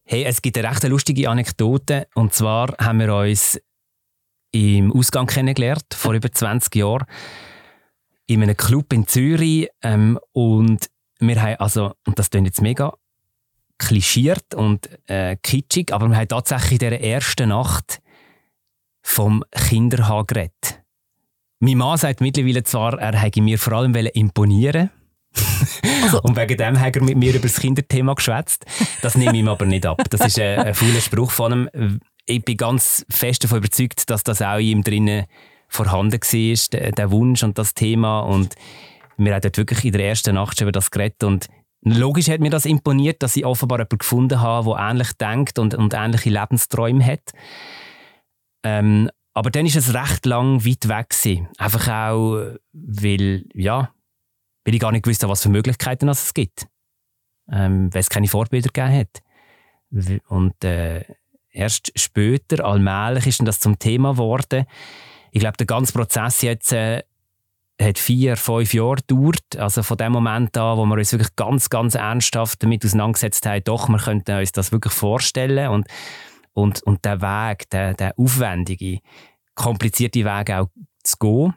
Hey, 0.05 0.23
es 0.25 0.43
gibt 0.43 0.59
eine 0.59 0.69
recht 0.69 0.83
lustige 0.83 1.27
Anekdote. 1.27 2.07
Und 2.13 2.33
zwar 2.33 2.75
haben 2.79 2.99
wir 2.99 3.15
uns 3.15 3.59
im 4.51 4.93
Ausgang 4.93 5.25
kennengelernt, 5.25 5.87
vor 5.91 6.13
über 6.13 6.31
20 6.31 6.75
Jahren 6.75 7.05
in 8.27 8.43
einem 8.43 8.57
Club 8.57 8.91
in 8.93 9.07
Zürich 9.07 9.69
ähm, 9.81 10.19
und 10.31 10.89
wir 11.19 11.41
haben, 11.41 11.55
also, 11.55 11.93
und 12.05 12.19
das 12.19 12.29
klingt 12.29 12.47
jetzt 12.47 12.61
mega 12.61 12.93
klischiert 13.77 14.53
und 14.53 14.89
äh, 15.07 15.35
kitschig, 15.41 15.93
aber 15.93 16.07
wir 16.07 16.17
haben 16.17 16.27
tatsächlich 16.27 16.73
in 16.73 16.89
dieser 16.89 16.99
ersten 17.01 17.49
Nacht 17.49 18.01
vom 19.01 19.43
Kinderhaar 19.51 20.25
geredet. 20.25 20.81
Mein 21.59 21.77
Mann 21.77 21.97
sagt 21.97 22.21
mittlerweile 22.21 22.63
zwar, 22.63 22.99
er 22.99 23.17
hätte 23.17 23.41
mir 23.41 23.59
vor 23.59 23.73
allem 23.73 23.95
imponieren 23.95 24.89
also. 26.03 26.21
Und 26.23 26.35
wegen 26.35 26.57
dem 26.57 26.79
hat 26.79 26.95
er 26.95 27.03
mit 27.03 27.17
mir 27.17 27.31
über 27.31 27.47
das 27.47 27.59
Kinderthema 27.59 28.13
geschwätzt. 28.13 28.65
Das 29.01 29.15
nehme 29.15 29.33
ich 29.33 29.39
ihm 29.39 29.47
aber 29.47 29.65
nicht 29.65 29.85
ab. 29.85 30.01
Das 30.09 30.21
ist 30.21 30.39
ein, 30.39 30.59
ein 30.59 30.73
fauler 30.73 31.01
Spruch 31.01 31.31
von 31.31 31.69
ihm. 31.73 31.99
Ich 32.25 32.43
bin 32.43 32.57
ganz 32.57 33.05
fest 33.09 33.43
davon 33.43 33.59
überzeugt, 33.59 34.09
dass 34.09 34.23
das 34.23 34.41
auch 34.41 34.57
in 34.57 34.65
ihm 34.65 34.83
drinnen 34.83 35.25
vorhanden 35.67 36.21
war, 36.21 36.91
der, 36.91 37.11
Wunsch 37.11 37.43
und 37.43 37.57
das 37.57 37.73
Thema. 37.73 38.21
Und 38.21 38.55
wir 39.17 39.33
haben 39.33 39.41
dort 39.41 39.57
wirklich 39.57 39.85
in 39.85 39.91
der 39.91 40.07
ersten 40.07 40.35
Nacht 40.35 40.57
schon 40.57 40.65
über 40.65 40.71
das 40.71 40.91
geredet. 40.91 41.23
Und 41.23 41.47
logisch 41.81 42.29
hat 42.29 42.39
mir 42.39 42.49
das 42.49 42.65
imponiert, 42.65 43.21
dass 43.23 43.35
ich 43.35 43.45
offenbar 43.45 43.79
jemanden 43.79 43.97
gefunden 43.97 44.41
habe, 44.41 44.69
der 44.71 44.89
ähnlich 44.89 45.13
denkt 45.13 45.59
und, 45.59 45.73
und 45.73 45.93
ähnliche 45.93 46.29
Lebensträume 46.29 47.05
hat. 47.05 47.31
Ähm, 48.63 49.09
aber 49.33 49.51
dann 49.51 49.65
ist 49.65 49.75
es 49.75 49.93
recht 49.93 50.25
lang 50.25 50.65
weit 50.65 50.87
weg 50.87 51.09
gewesen. 51.09 51.49
Einfach 51.57 51.87
auch, 51.87 52.55
weil, 52.71 53.45
ja, 53.53 53.91
weil 54.63 54.73
ich 54.73 54.79
gar 54.79 54.91
nicht 54.91 55.03
gewusst 55.03 55.23
habe, 55.23 55.31
was 55.31 55.43
für 55.43 55.49
Möglichkeiten 55.49 56.07
es 56.07 56.33
gibt. 56.33 56.67
Ähm, 57.51 57.93
weil 57.93 57.99
es 57.99 58.09
keine 58.09 58.27
Vorbilder 58.27 58.69
gegeben 58.73 58.97
hat. 58.97 60.21
Und 60.29 60.63
äh, 60.63 61.03
erst 61.51 61.91
später, 61.99 62.65
allmählich, 62.65 63.27
ist 63.27 63.45
das 63.45 63.59
zum 63.59 63.77
Thema 63.77 64.13
geworden 64.13 64.65
ich 65.35 65.41
glaube, 65.41 65.57
der 65.57 65.67
ganze 65.67 65.91
Prozess 65.91 66.41
jetzt 66.43 66.71
äh, 66.71 67.03
hat 67.79 67.99
vier, 67.99 68.37
fünf 68.37 68.73
Jahre 68.73 68.95
gedauert. 69.05 69.57
Also 69.57 69.83
von 69.83 69.97
dem 69.97 70.13
Moment 70.13 70.55
an, 70.57 70.77
wo 70.77 70.85
wir 70.85 70.95
uns 70.95 71.11
wirklich 71.11 71.35
ganz, 71.35 71.69
ganz 71.69 71.95
ernsthaft 71.95 72.63
damit 72.63 72.85
auseinandergesetzt 72.85 73.45
haben, 73.45 73.61
doch, 73.65 73.89
wir 73.89 73.97
könnten 73.97 74.39
uns 74.39 74.53
das 74.53 74.71
wirklich 74.71 74.93
vorstellen 74.93 75.67
und, 75.67 75.87
und, 76.53 76.81
und 76.83 77.03
der 77.03 77.19
Weg, 77.21 77.69
der, 77.71 77.95
der 77.95 78.17
aufwendige, 78.17 78.99
komplizierte 79.55 80.23
Weg 80.23 80.51
auch 80.51 80.69
zu 81.03 81.17
gehen. 81.19 81.53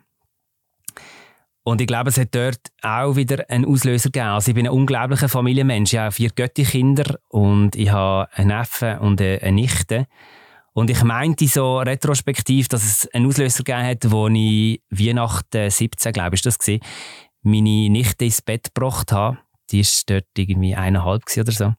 Und 1.63 1.81
ich 1.81 1.87
glaube, 1.87 2.11
es 2.11 2.19
hat 2.19 2.35
dort 2.35 2.59
auch 2.83 3.15
wieder 3.15 3.49
einen 3.49 3.65
Auslöser 3.65 4.11
gegeben. 4.11 4.31
Also 4.31 4.51
ich 4.51 4.57
bin 4.57 4.67
ein 4.67 4.73
unglaublicher 4.73 5.29
Familienmensch. 5.29 5.93
Ich 5.93 6.01
habe 6.01 6.11
vier 6.11 6.31
Götti-Kinder 6.31 7.21
und 7.29 7.77
ich 7.77 7.91
habe 7.91 8.29
einen 8.33 8.49
Neffen 8.49 8.99
und 8.99 9.21
eine 9.21 9.53
Nichte. 9.53 10.09
Und 10.79 10.91
ich 10.91 11.03
meinte 11.03 11.49
so 11.49 11.79
retrospektiv, 11.79 12.69
dass 12.69 12.85
es 12.85 13.09
einen 13.13 13.27
Auslöser 13.27 13.65
gegeben 13.65 13.85
hat, 13.85 14.13
wo 14.13 14.29
ich 14.29 14.81
Weihnachten 14.91 15.69
17, 15.69 16.13
glaube 16.13 16.37
ich, 16.37 16.43
das 16.43 16.57
gesehen, 16.57 16.81
meine 17.43 17.91
Nichte 17.91 18.27
ins 18.27 18.43
Bett 18.43 18.73
gebracht 18.73 19.11
habe. 19.11 19.39
Die 19.73 19.83
war 19.83 20.03
dort 20.07 20.29
irgendwie 20.37 20.77
eineinhalb 20.77 21.25
oder 21.37 21.51
so. 21.51 21.75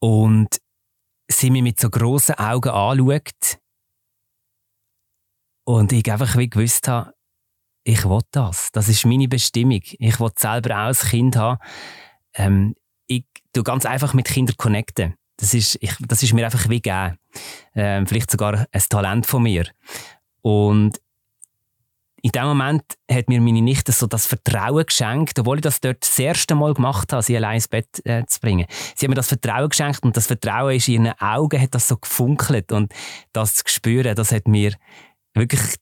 Und 0.00 0.60
sie 1.28 1.48
mich 1.48 1.62
mit 1.62 1.80
so 1.80 1.88
grossen 1.88 2.34
Augen 2.34 2.68
anschaut 2.68 3.58
und 5.64 5.92
ich 5.92 6.12
einfach 6.12 6.36
wie 6.36 6.50
gewusst 6.50 6.88
habe, 6.88 7.14
ich 7.84 8.04
will 8.04 8.20
das. 8.32 8.68
Das 8.70 8.90
ist 8.90 9.06
meine 9.06 9.28
Bestimmung. 9.28 9.80
Ich 9.82 10.20
will 10.20 10.30
selber 10.36 10.76
auch 10.76 10.88
ein 10.88 11.08
Kind 11.08 11.36
haben. 11.36 11.58
Ähm, 12.34 12.74
ich 13.06 13.24
tu 13.54 13.62
ganz 13.62 13.86
einfach 13.86 14.12
mit 14.12 14.26
Kindern 14.26 14.58
connecten. 14.58 15.16
Das 15.42 15.54
ist, 15.54 15.76
ich, 15.80 15.92
das 16.06 16.22
ist 16.22 16.34
mir 16.34 16.44
einfach 16.44 16.68
wie 16.68 16.80
gegeben. 16.80 17.18
Ähm, 17.74 18.06
vielleicht 18.06 18.30
sogar 18.30 18.64
ein 18.70 18.82
Talent 18.88 19.26
von 19.26 19.42
mir. 19.42 19.66
Und 20.40 21.00
in 22.22 22.30
dem 22.30 22.44
Moment 22.44 22.84
hat 23.10 23.28
mir 23.28 23.40
meine 23.40 23.60
Nichte 23.60 23.90
so 23.90 24.06
das 24.06 24.24
Vertrauen 24.24 24.86
geschenkt, 24.86 25.36
obwohl 25.40 25.56
ich 25.56 25.62
das 25.62 25.80
dort 25.80 26.00
das 26.02 26.16
erste 26.16 26.54
Mal 26.54 26.74
gemacht 26.74 27.12
habe, 27.12 27.24
sie 27.24 27.36
allein 27.36 27.56
ins 27.56 27.66
Bett 27.66 27.88
äh, 28.04 28.24
zu 28.26 28.38
bringen. 28.38 28.66
Sie 28.94 29.04
hat 29.04 29.08
mir 29.08 29.16
das 29.16 29.26
Vertrauen 29.26 29.68
geschenkt 29.68 30.04
und 30.04 30.16
das 30.16 30.28
Vertrauen 30.28 30.76
ist 30.76 30.86
in 30.86 31.06
ihren 31.06 31.20
Augen, 31.20 31.60
hat 31.60 31.74
das 31.74 31.88
so 31.88 31.96
gefunkelt 31.96 32.70
und 32.70 32.94
das 33.32 33.56
zu 33.56 33.64
spüren, 33.66 34.14
das 34.14 34.30
hat 34.30 34.46
mir 34.46 34.74
wirklich, 35.34 35.74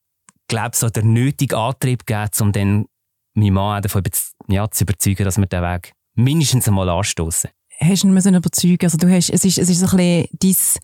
glaube 0.48 0.74
so 0.74 0.88
der 0.88 1.04
nötige 1.04 1.58
Antrieb 1.58 2.06
gegeben, 2.06 2.30
um 2.40 2.52
dann 2.52 2.86
meinen 3.34 3.52
Mann 3.52 3.82
davon 3.82 4.02
ja, 4.48 4.70
zu 4.70 4.84
überzeugen, 4.84 5.24
dass 5.24 5.36
wir 5.36 5.44
den 5.44 5.62
Weg 5.62 5.92
mindestens 6.14 6.66
einmal 6.66 6.88
anstoßen. 6.88 7.50
Hast 7.80 8.04
ihn 8.04 8.12
müssen 8.12 8.34
überzeugen. 8.34 8.84
Also 8.84 8.98
du 8.98 9.08
hast, 9.10 9.30
es 9.30 9.44
ist, 9.44 9.58
es 9.58 9.68
ist 9.70 9.80
so 9.80 9.96
ein 9.96 10.26
bisschen 10.32 10.80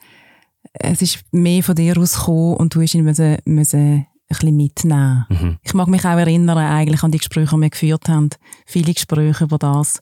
es 0.72 1.02
ist 1.02 1.20
mehr 1.32 1.62
von 1.62 1.74
dir 1.74 1.96
rausgekommen 1.96 2.56
und 2.56 2.74
du 2.74 2.82
hast 2.82 2.94
ihn 2.94 3.04
müssen, 3.04 3.38
müssen 3.44 3.80
ein 3.80 4.06
bisschen 4.28 4.56
mitnehmen. 4.56 5.24
Mhm. 5.28 5.58
Ich 5.62 5.74
mag 5.74 5.88
mich 5.88 6.04
auch 6.04 6.18
erinnern 6.18 6.58
eigentlich 6.58 7.02
an 7.02 7.12
die 7.12 7.18
Gespräche, 7.18 7.54
die 7.54 7.60
wir 7.60 7.70
geführt 7.70 8.08
haben. 8.08 8.30
Viele 8.66 8.92
Gespräche 8.92 9.44
über 9.44 9.58
das. 9.58 10.00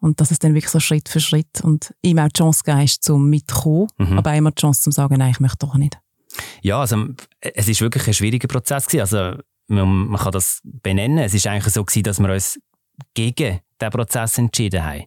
Und 0.00 0.20
dass 0.20 0.30
es 0.30 0.38
dann 0.38 0.54
wirklich 0.54 0.70
so 0.70 0.80
Schritt 0.80 1.08
für 1.08 1.20
Schritt 1.20 1.60
und 1.62 1.94
ihm 2.02 2.18
auch 2.18 2.28
die 2.28 2.38
Chance 2.38 2.62
gegeben 2.64 2.88
zum 3.00 3.30
mitkommen, 3.30 3.88
Mhm. 3.98 4.18
aber 4.18 4.32
auch 4.32 4.36
immer 4.36 4.50
die 4.50 4.60
Chance 4.60 4.82
zum 4.82 4.92
sagen, 4.92 5.16
nein, 5.18 5.30
ich 5.30 5.40
möchte 5.40 5.58
doch 5.66 5.76
nicht. 5.76 5.98
Ja, 6.62 6.80
also 6.80 7.06
es 7.40 7.68
ist 7.68 7.80
wirklich 7.80 8.06
ein 8.06 8.14
schwieriger 8.14 8.48
Prozess 8.48 8.86
gewesen. 8.86 9.00
Also 9.00 9.42
man, 9.68 10.08
man 10.08 10.20
kann 10.20 10.32
das 10.32 10.60
benennen. 10.64 11.18
Es 11.18 11.32
ist 11.34 11.46
eigentlich 11.46 11.72
so 11.72 11.84
gewesen, 11.84 12.02
dass 12.02 12.18
wir 12.20 12.32
uns 12.32 12.58
gegen 13.14 13.60
diesen 13.80 13.90
Prozess 13.92 14.38
entschieden 14.38 14.84
haben. 14.84 15.04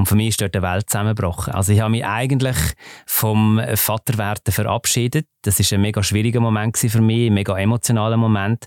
Und 0.00 0.06
für 0.06 0.16
mich 0.16 0.28
ist 0.28 0.40
dort 0.40 0.54
die 0.54 0.62
Welt 0.62 0.88
zusammengebrochen. 0.88 1.52
Also 1.52 1.74
ich 1.74 1.80
habe 1.80 1.90
mich 1.90 2.06
eigentlich 2.06 2.56
vom 3.04 3.60
Vaterwerden 3.74 4.50
verabschiedet. 4.50 5.26
Das 5.42 5.60
ist 5.60 5.74
ein 5.74 5.82
mega 5.82 6.02
schwieriger 6.02 6.40
Moment 6.40 6.78
für 6.78 7.02
mich, 7.02 7.28
ein 7.28 7.34
mega 7.34 7.58
emotionaler 7.58 8.16
Moment. 8.16 8.64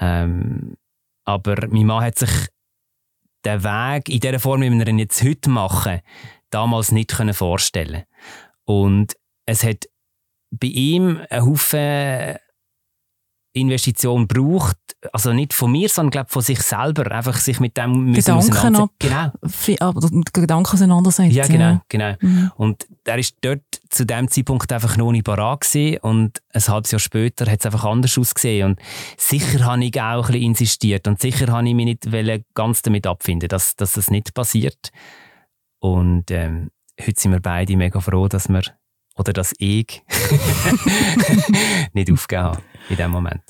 Ähm, 0.00 0.76
aber 1.24 1.68
mein 1.68 1.86
Mann 1.86 2.02
hat 2.02 2.18
sich 2.18 2.48
den 3.44 3.62
Weg 3.62 4.08
in 4.08 4.18
der 4.18 4.40
Form, 4.40 4.62
wie 4.62 4.70
wir 4.70 4.88
ihn 4.88 4.98
jetzt 4.98 5.22
heute 5.22 5.50
machen, 5.50 6.00
damals 6.50 6.90
nicht 6.90 7.12
vorstellen. 7.12 8.02
Und 8.64 9.14
es 9.46 9.62
hat 9.62 9.84
bei 10.50 10.66
ihm 10.66 11.20
einen 11.30 11.46
Haufen 11.46 12.38
Investition 13.52 14.28
braucht, 14.28 14.76
also 15.12 15.32
nicht 15.32 15.52
von 15.52 15.72
mir, 15.72 15.88
sondern 15.88 16.10
glaub, 16.10 16.30
von 16.30 16.42
sich 16.42 16.60
selber, 16.60 17.10
einfach 17.10 17.36
sich 17.38 17.58
mit 17.58 17.76
dem 17.76 18.12
Gedanken 18.12 18.76
ab. 18.76 18.90
Genau, 18.98 19.32
Aber 19.80 20.08
mit 20.12 20.32
Gedanken 20.32 20.72
auseinandersetzen. 20.72 21.32
ja 21.32 21.46
genau, 21.46 21.80
genau. 21.88 22.14
Mhm. 22.20 22.52
Und 22.56 22.86
er 23.04 23.18
ist 23.18 23.36
dort 23.40 23.62
zu 23.88 24.06
dem 24.06 24.30
Zeitpunkt 24.30 24.72
einfach 24.72 24.96
noch 24.96 25.10
nicht 25.10 25.24
parat 25.24 25.62
gewesen 25.62 25.98
und 25.98 26.42
ein 26.52 26.62
halbes 26.62 26.92
Jahr 26.92 27.00
später 27.00 27.50
hat 27.50 27.60
es 27.60 27.66
einfach 27.66 27.84
anders 27.84 28.16
ausgesehen 28.16 28.70
und 28.70 28.80
sicher 29.16 29.64
habe 29.64 29.84
ich 29.84 30.00
auch 30.00 30.26
ein 30.26 30.32
bisschen 30.32 30.42
insistiert 30.42 31.08
und 31.08 31.20
sicher 31.20 31.48
habe 31.48 31.68
ich 31.68 31.74
mich 31.74 31.86
nicht 31.86 32.54
ganz 32.54 32.82
damit 32.82 33.06
abfinden, 33.06 33.48
dass, 33.48 33.74
dass 33.74 33.94
das 33.94 34.10
nicht 34.10 34.32
passiert. 34.34 34.90
Und 35.80 36.30
ähm, 36.30 36.70
heute 37.00 37.20
sind 37.20 37.32
wir 37.32 37.40
beide 37.40 37.76
mega 37.76 38.00
froh, 38.00 38.28
dass 38.28 38.48
wir 38.48 38.62
oder 39.20 39.34
dass 39.34 39.52
ich 39.58 40.02
nicht 41.92 42.10
aufgegeben 42.10 42.44
habe 42.44 42.62
in 42.88 42.96
dem 42.96 43.10
Moment. 43.10 43.42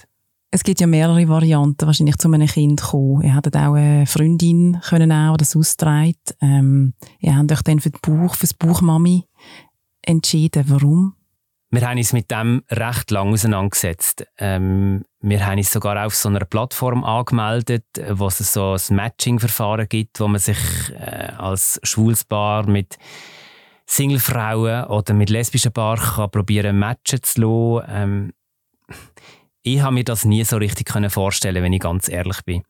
Es 0.51 0.65
gibt 0.65 0.81
ja 0.81 0.89
mehrere 0.89 1.29
Varianten, 1.29 1.87
wahrscheinlich 1.87 2.19
zu 2.19 2.27
einem 2.27 2.49
Kind 2.49 2.83
kommen. 2.83 3.23
Ihr 3.23 3.35
hattet 3.35 3.57
auch 3.57 3.75
eine 3.75 4.05
Freundin 4.05 4.81
können 4.83 5.13
auch, 5.13 5.37
die 5.37 5.45
das 5.45 5.55
austrägt. 5.55 6.35
Ähm, 6.41 6.95
ihr 7.21 7.37
habt 7.37 7.53
euch 7.53 7.63
dann 7.63 7.79
für 7.79 7.91
den 7.91 8.01
Bauch, 8.03 8.35
für 8.35 8.49
das 8.49 8.55
Bauchmami 8.55 9.29
entschieden. 10.03 10.65
Warum? 10.67 11.15
Wir 11.71 11.89
haben 11.89 11.99
uns 11.99 12.13
mit 12.13 12.33
dem 12.33 12.65
recht 12.69 13.13
lang 13.13 13.33
auseinandergesetzt. 13.33 14.27
Ähm, 14.39 15.05
wir 15.21 15.47
haben 15.47 15.59
uns 15.59 15.71
sogar 15.71 16.05
auf 16.05 16.17
so 16.17 16.29
einer 16.29 16.45
Plattform 16.45 17.05
angemeldet, 17.05 17.85
wo 18.11 18.27
es 18.27 18.39
so 18.39 18.73
ein 18.75 18.97
Matching-Verfahren 18.97 19.89
gibt, 19.89 20.19
wo 20.19 20.27
man 20.27 20.41
sich 20.41 20.59
äh, 20.99 21.31
als 21.39 21.79
schwules 21.85 22.25
Paar 22.25 22.67
mit 22.67 22.99
Singlefrauen 23.91 24.85
oder 24.85 25.15
mit 25.15 25.31
lesbischen 25.31 25.73
Paaren 25.73 26.15
kann 26.15 26.31
probieren 26.31 26.79
matchen 26.79 27.23
zu 27.23 27.41
lassen. 27.41 27.89
Ähm, 27.89 28.33
ich 29.63 29.81
habe 29.81 29.95
mir 29.95 30.05
das 30.05 30.25
nie 30.25 30.45
so 30.45 30.59
richtig 30.59 30.87
können 30.87 31.11
vorstellen, 31.11 31.63
wenn 31.63 31.73
ich 31.73 31.81
ganz 31.81 32.09
ehrlich 32.09 32.41
bin. 32.45 32.63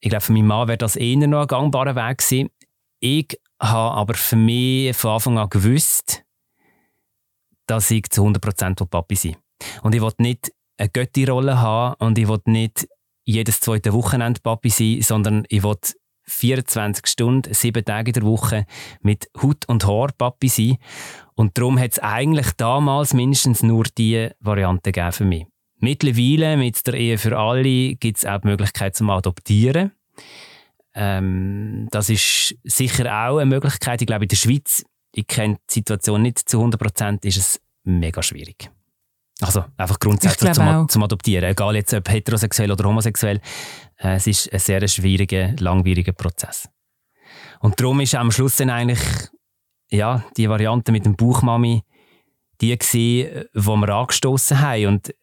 Ich 0.00 0.08
glaube, 0.08 0.22
für 0.22 0.32
meinen 0.32 0.46
Mann 0.46 0.66
wäre 0.66 0.78
das 0.78 0.96
eher 0.96 1.26
noch 1.28 1.42
ein 1.42 1.46
gangbarer 1.46 1.94
Weg 1.94 2.18
gewesen. 2.18 2.48
Ich 3.00 3.38
habe 3.60 3.96
aber 3.96 4.14
für 4.14 4.36
mich 4.36 4.96
von 4.96 5.10
Anfang 5.10 5.38
an 5.38 5.50
gewusst, 5.50 6.22
dass 7.66 7.90
ich 7.90 8.08
zu 8.08 8.24
100% 8.24 8.86
Papi 8.86 9.16
sein 9.16 9.32
will. 9.32 9.80
Und 9.82 9.94
ich 9.94 10.00
will 10.00 10.12
nicht 10.18 10.52
eine 10.78 10.88
Götti-Rolle 10.88 11.60
haben 11.60 11.96
und 11.98 12.18
ich 12.18 12.28
will 12.28 12.40
nicht 12.46 12.88
jedes 13.26 13.60
zweite 13.60 13.92
Wochenende 13.92 14.40
Papi 14.40 14.70
sein, 14.70 15.02
sondern 15.02 15.44
ich 15.50 15.62
will 15.62 15.76
24 16.30 17.06
Stunden, 17.06 17.52
sieben 17.52 17.84
Tage 17.84 18.10
in 18.10 18.14
der 18.14 18.22
Woche 18.22 18.66
mit 19.02 19.28
Haut 19.42 19.68
und 19.68 19.86
Haar 19.86 20.12
Papi 20.16 20.48
sein. 20.48 20.76
Und 21.34 21.56
darum 21.58 21.78
hat 21.78 21.92
es 21.92 21.98
eigentlich 21.98 22.52
damals 22.56 23.14
mindestens 23.14 23.62
nur 23.62 23.84
diese 23.96 24.34
Variante 24.40 24.92
gegeben 24.92 25.12
für 25.12 25.24
mich. 25.24 25.46
Mittlerweile, 25.78 26.56
mit 26.56 26.86
der 26.86 26.94
Ehe 26.94 27.18
für 27.18 27.38
alle, 27.38 27.94
gibt 27.94 28.18
es 28.18 28.26
auch 28.26 28.40
die 28.40 28.48
Möglichkeit 28.48 28.94
zum 28.94 29.10
Adoptieren. 29.10 29.92
Ähm, 30.94 31.88
das 31.90 32.10
ist 32.10 32.56
sicher 32.64 33.06
auch 33.06 33.38
eine 33.38 33.46
Möglichkeit. 33.46 34.02
Ich 34.02 34.06
glaube, 34.06 34.24
in 34.24 34.28
der 34.28 34.36
Schweiz, 34.36 34.84
ich 35.14 35.26
kenne 35.26 35.56
die 35.70 35.74
Situation 35.74 36.22
nicht 36.22 36.38
zu 36.38 36.58
100 36.58 36.80
Prozent, 36.80 37.24
ist 37.24 37.38
es 37.38 37.60
mega 37.84 38.22
schwierig. 38.22 38.70
Also 39.40 39.64
einfach 39.76 39.98
grundsätzlich 39.98 40.50
Ich 40.50 40.56
zum, 40.56 40.68
auch. 40.68 40.86
zum 40.86 41.02
Adoptieren, 41.02 41.50
egal 41.50 41.76
jetzt 41.76 41.94
ob 41.94 42.08
heterosexuell 42.08 42.70
oder 42.70 42.84
homosexuell, 42.84 43.40
äh, 43.98 44.14
es 44.16 44.26
ist 44.26 44.52
ein 44.52 44.58
sehr 44.58 44.86
schwieriger, 44.88 45.54
langwieriger 45.58 46.12
Prozess. 46.12 46.68
Und 47.60 47.80
darum 47.80 48.00
ist 48.00 48.14
am 48.14 48.30
Schluss 48.30 48.56
dann 48.56 48.70
eigentlich 48.70 49.00
ja, 49.90 50.24
die 50.36 50.48
Variante 50.48 50.92
mit 50.92 51.04
dem 51.04 51.16
Bauchmami 51.16 51.82
die 52.60 52.76
gewesen, 52.76 53.46
wo 53.54 53.76
wir 53.76 53.88
angestoßen 53.88 54.60
haben 54.60 54.86
und 54.86 55.14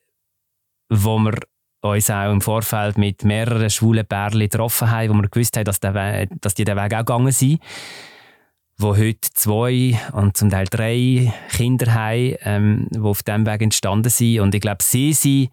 wo 0.89 1.19
wir 1.19 1.37
uns 1.81 2.09
auch 2.09 2.31
im 2.31 2.41
Vorfeld 2.41 2.97
mit 2.97 3.23
mehreren 3.23 3.69
schwulen 3.69 4.05
Pärchen 4.05 4.39
getroffen 4.39 4.89
haben, 4.89 5.09
wo 5.09 5.13
wir 5.13 5.29
gewusst 5.29 5.55
haben, 5.55 5.65
dass, 5.65 5.79
der 5.79 5.93
We 5.93 6.27
dass 6.41 6.55
die 6.55 6.63
den 6.63 6.75
Weg 6.75 6.93
auch 6.93 6.99
gegangen 6.99 7.31
sind 7.31 7.59
wo 8.77 8.95
heute 8.95 9.29
zwei 9.33 9.99
und 10.13 10.37
zum 10.37 10.49
Teil 10.49 10.67
drei 10.69 11.33
Kinder 11.49 11.93
haben, 11.93 12.35
ähm, 12.41 12.87
die 12.91 12.99
auf 12.99 13.23
diesem 13.23 13.45
Weg 13.45 13.61
entstanden 13.61 14.09
sind. 14.09 14.39
Und 14.39 14.53
ich 14.53 14.61
glaube, 14.61 14.83
sie 14.83 15.13
sind, 15.13 15.49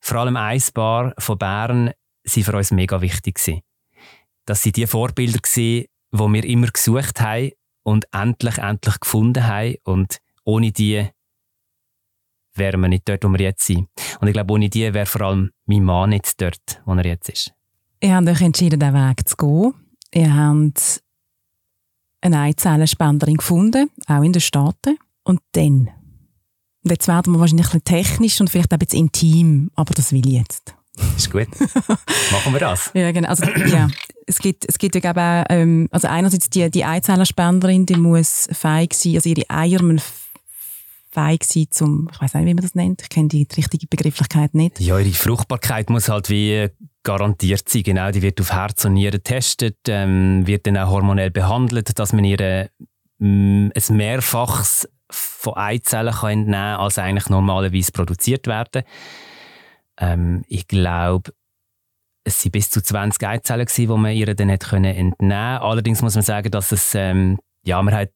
vor 0.00 0.18
allem 0.18 0.36
ein 0.36 0.60
von 0.60 1.38
Bern, 1.38 1.90
sind 2.24 2.44
für 2.44 2.56
uns 2.56 2.70
mega 2.70 3.00
wichtig 3.00 3.36
gewesen. 3.36 3.60
Dass 4.46 4.62
sie 4.62 4.72
die 4.72 4.86
Vorbilder 4.86 5.38
waren, 5.38 5.84
die 5.84 5.88
wir 6.12 6.44
immer 6.44 6.68
gesucht 6.68 7.20
haben 7.20 7.50
und 7.82 8.06
endlich, 8.12 8.58
endlich 8.58 9.00
gefunden 9.00 9.46
haben. 9.46 9.76
Und 9.84 10.18
ohne 10.44 10.72
die 10.72 11.08
wären 12.54 12.80
wir 12.80 12.88
nicht 12.88 13.08
dort, 13.08 13.24
wo 13.24 13.28
wir 13.28 13.40
jetzt 13.40 13.66
sind. 13.66 13.88
Und 14.20 14.28
ich 14.28 14.32
glaube, 14.32 14.52
ohne 14.52 14.68
die 14.68 14.92
wäre 14.92 15.06
vor 15.06 15.22
allem 15.22 15.50
mein 15.66 15.84
Mann 15.84 16.10
nicht 16.10 16.40
dort, 16.40 16.82
wo 16.84 16.94
er 16.94 17.06
jetzt 17.06 17.28
ist. 17.28 17.52
Ihr 18.00 18.16
habt 18.16 18.28
euch 18.28 18.40
entschieden, 18.40 18.80
diesen 18.80 18.94
Weg 18.94 19.28
zu 19.28 19.36
gehen. 19.36 19.74
Ihr 20.14 20.34
habt 20.34 21.02
eine 22.22 22.40
Eizellenspenderin 22.40 23.36
gefunden, 23.36 23.90
auch 24.06 24.22
in 24.22 24.32
den 24.32 24.40
Staaten. 24.40 24.96
Und 25.24 25.40
dann? 25.52 25.90
Und 26.84 26.90
jetzt 26.90 27.06
werden 27.06 27.32
wir 27.32 27.40
wahrscheinlich 27.40 27.66
ein 27.66 27.80
bisschen 27.80 27.84
technisch 27.84 28.40
und 28.40 28.50
vielleicht 28.50 28.72
auch 28.72 28.76
ein 28.76 28.80
bisschen 28.80 29.00
intim, 29.00 29.70
aber 29.74 29.94
das 29.94 30.12
will 30.12 30.26
ich 30.26 30.32
jetzt. 30.32 30.74
Ist 31.16 31.30
gut. 31.30 31.48
Machen 32.32 32.52
wir 32.52 32.60
das. 32.60 32.90
Ja, 32.94 33.12
genau. 33.12 33.28
Also, 33.28 33.44
ja. 33.44 33.88
Es 34.26 34.38
gibt, 34.38 34.64
es 34.68 34.78
gibt 34.78 34.94
ja, 34.94 35.00
ich, 35.00 35.16
auch, 35.16 35.44
ähm, 35.48 35.88
also 35.90 36.08
einerseits 36.08 36.50
die, 36.50 36.70
die 36.70 36.84
Eizellenspenderin, 36.84 37.86
die 37.86 37.96
muss 37.96 38.48
fähig 38.52 38.94
sein, 38.94 39.16
also 39.16 39.28
ihre 39.28 39.48
Eier 39.48 39.82
müssen 39.82 40.04
fähig 41.10 41.44
sein 41.44 41.66
zum, 41.70 42.08
ich 42.12 42.20
weiß 42.20 42.34
nicht, 42.34 42.46
wie 42.46 42.54
man 42.54 42.62
das 42.62 42.74
nennt, 42.74 43.02
ich 43.02 43.08
kenne 43.08 43.28
die 43.28 43.46
richtige 43.56 43.86
Begrifflichkeit 43.86 44.54
nicht. 44.54 44.80
Ja, 44.80 44.98
ihre 44.98 45.12
Fruchtbarkeit 45.12 45.90
muss 45.90 46.08
halt 46.08 46.30
wie 46.30 46.68
garantiert 47.02 47.68
sein. 47.68 47.82
Genau, 47.82 48.10
die 48.10 48.22
wird 48.22 48.40
auf 48.40 48.52
Herz 48.52 48.84
und 48.84 48.94
Nieren 48.94 49.12
getestet, 49.12 49.78
ähm, 49.88 50.46
wird 50.46 50.66
dann 50.66 50.76
auch 50.76 50.90
hormonell 50.90 51.30
behandelt, 51.30 51.98
dass 51.98 52.12
man 52.12 52.24
ihr 52.24 52.70
ähm, 53.20 53.72
ein 53.74 53.96
Mehrfaches 53.96 54.88
von 55.10 55.56
Eizellen 55.56 56.14
kann 56.14 56.30
entnehmen 56.30 56.52
kann, 56.52 56.80
als 56.80 56.98
eigentlich 56.98 57.28
normalerweise 57.28 57.92
produziert 57.92 58.46
werden. 58.46 58.82
Ähm, 59.98 60.44
ich 60.48 60.66
glaube, 60.66 61.32
es 62.24 62.44
waren 62.44 62.52
bis 62.52 62.70
zu 62.70 62.82
20 62.82 63.26
Eizellen, 63.26 63.66
die 63.76 63.86
man 63.86 64.12
ihr 64.12 64.34
dann 64.34 64.50
hat 64.50 64.60
können 64.64 64.84
entnehmen 64.84 65.58
konnte. 65.58 65.62
Allerdings 65.62 66.02
muss 66.02 66.14
man 66.14 66.22
sagen, 66.22 66.50
dass 66.50 66.72
es, 66.72 66.94
ähm, 66.94 67.38
ja, 67.64 67.82
man 67.82 67.94
hat 67.94 68.10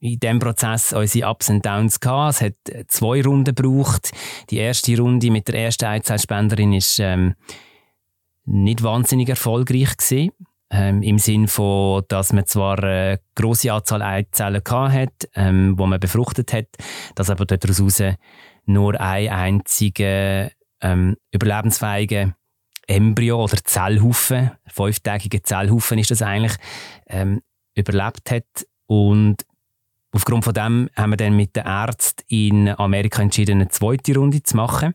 in 0.00 0.18
diesem 0.18 0.40
Prozess 0.40 0.92
unsere 0.92 1.30
Ups 1.30 1.48
und 1.48 1.64
Downs 1.64 2.00
gehabt. 2.00 2.34
Es 2.34 2.40
hat 2.40 2.88
zwei 2.88 3.22
Runden 3.22 3.54
gebraucht. 3.54 4.10
Die 4.50 4.56
erste 4.56 4.98
Runde 4.98 5.30
mit 5.30 5.46
der 5.46 5.54
ersten 5.54 5.84
Eizellspenderin 5.84 6.72
ist 6.72 6.98
ähm, 6.98 7.34
nicht 8.44 8.82
wahnsinnig 8.82 9.28
erfolgreich 9.28 9.96
gewesen. 9.96 10.30
Ähm, 10.70 11.02
Im 11.02 11.18
Sinn 11.18 11.48
von, 11.48 12.02
dass 12.08 12.32
man 12.32 12.46
zwar 12.46 12.82
eine 12.82 13.20
grosse 13.34 13.72
Anzahl 13.72 14.00
Eizellen 14.00 14.64
gehabt 14.64 14.92
hat, 14.92 15.28
ähm, 15.34 15.74
wo 15.76 15.86
man 15.86 16.00
befruchtet 16.00 16.52
hat, 16.52 16.68
dass 17.14 17.28
aber 17.28 17.44
daraus 17.44 18.02
nur 18.64 18.98
ein 18.98 19.28
einziger 19.28 20.50
ähm, 20.80 21.16
überlebensfähiger 21.30 22.34
Embryo 22.86 23.44
oder 23.44 23.58
Zellhaufen, 23.62 24.50
fünftägiger 24.66 25.42
Zellhaufen 25.42 25.98
ist 25.98 26.10
das 26.10 26.22
eigentlich, 26.22 26.56
ähm, 27.06 27.42
überlebt 27.74 28.30
hat. 28.30 28.66
Und 28.86 29.44
aufgrund 30.10 30.44
von 30.44 30.54
dem 30.54 30.90
haben 30.96 31.10
wir 31.10 31.16
dann 31.16 31.36
mit 31.36 31.54
den 31.54 31.64
Ärzten 31.64 32.24
in 32.28 32.68
Amerika 32.68 33.22
entschieden, 33.22 33.60
eine 33.60 33.68
zweite 33.68 34.16
Runde 34.16 34.42
zu 34.42 34.56
machen. 34.56 34.94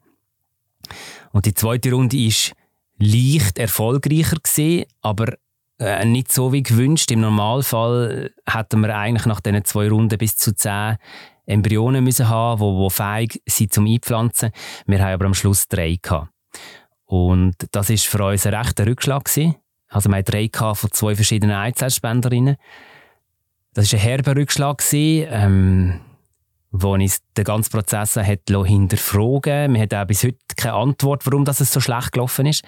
Und 1.31 1.45
die 1.45 1.53
zweite 1.53 1.91
Runde 1.91 2.17
ist 2.17 2.53
leicht 2.97 3.59
erfolgreicher 3.59 4.37
gewesen, 4.37 4.85
aber 5.01 5.33
äh, 5.79 6.05
nicht 6.05 6.31
so 6.31 6.53
wie 6.53 6.63
gewünscht. 6.63 7.11
Im 7.11 7.21
Normalfall 7.21 8.31
hätten 8.45 8.81
wir 8.81 8.95
eigentlich 8.95 9.25
nach 9.25 9.41
diesen 9.41 9.63
zwei 9.65 9.89
Runden 9.89 10.17
bis 10.17 10.37
zu 10.37 10.55
zehn 10.55 10.97
Embryonen 11.45 12.03
müssen 12.03 12.27
haben, 12.29 12.59
wo, 12.59 12.77
wo 12.77 12.89
fähig 12.89 13.41
sind 13.47 13.73
zum 13.73 13.85
Einpflanzen. 13.85 14.51
Wir 14.85 14.99
haben 14.99 15.13
aber 15.13 15.25
am 15.25 15.33
Schluss 15.33 15.67
drei 15.67 15.97
gehabt. 16.01 16.29
Und 17.05 17.55
das 17.71 17.89
ist 17.89 18.05
für 18.05 18.23
uns 18.23 18.45
ein 18.45 18.53
rechter 18.53 18.85
Rückschlag 18.85 19.25
gewesen. 19.25 19.55
Also 19.87 20.09
wir 20.09 20.17
hatten 20.17 20.31
drei 20.31 20.49
von 20.75 20.91
zwei 20.91 21.15
verschiedenen 21.15 21.55
Eizellspenderinnen. 21.55 22.57
Das 23.73 23.93
war 23.93 23.99
ein 23.99 24.03
herber 24.03 24.35
Rückschlag 24.35 24.79
gewesen, 24.79 25.27
ähm, 25.31 25.99
wo 26.71 26.93
uns 26.93 27.19
den 27.37 27.45
ganzen 27.45 27.71
Prozess 27.71 28.15
hat 28.17 28.39
hinterfragen. 28.47 29.73
Wir 29.73 29.81
haben 29.81 29.93
auch 29.93 30.07
bis 30.07 30.23
heute 30.23 30.37
keine 30.55 30.75
Antwort, 30.75 31.25
warum 31.25 31.45
das 31.45 31.59
so 31.59 31.79
schlecht 31.79 32.11
gelaufen 32.11 32.45
ist. 32.45 32.63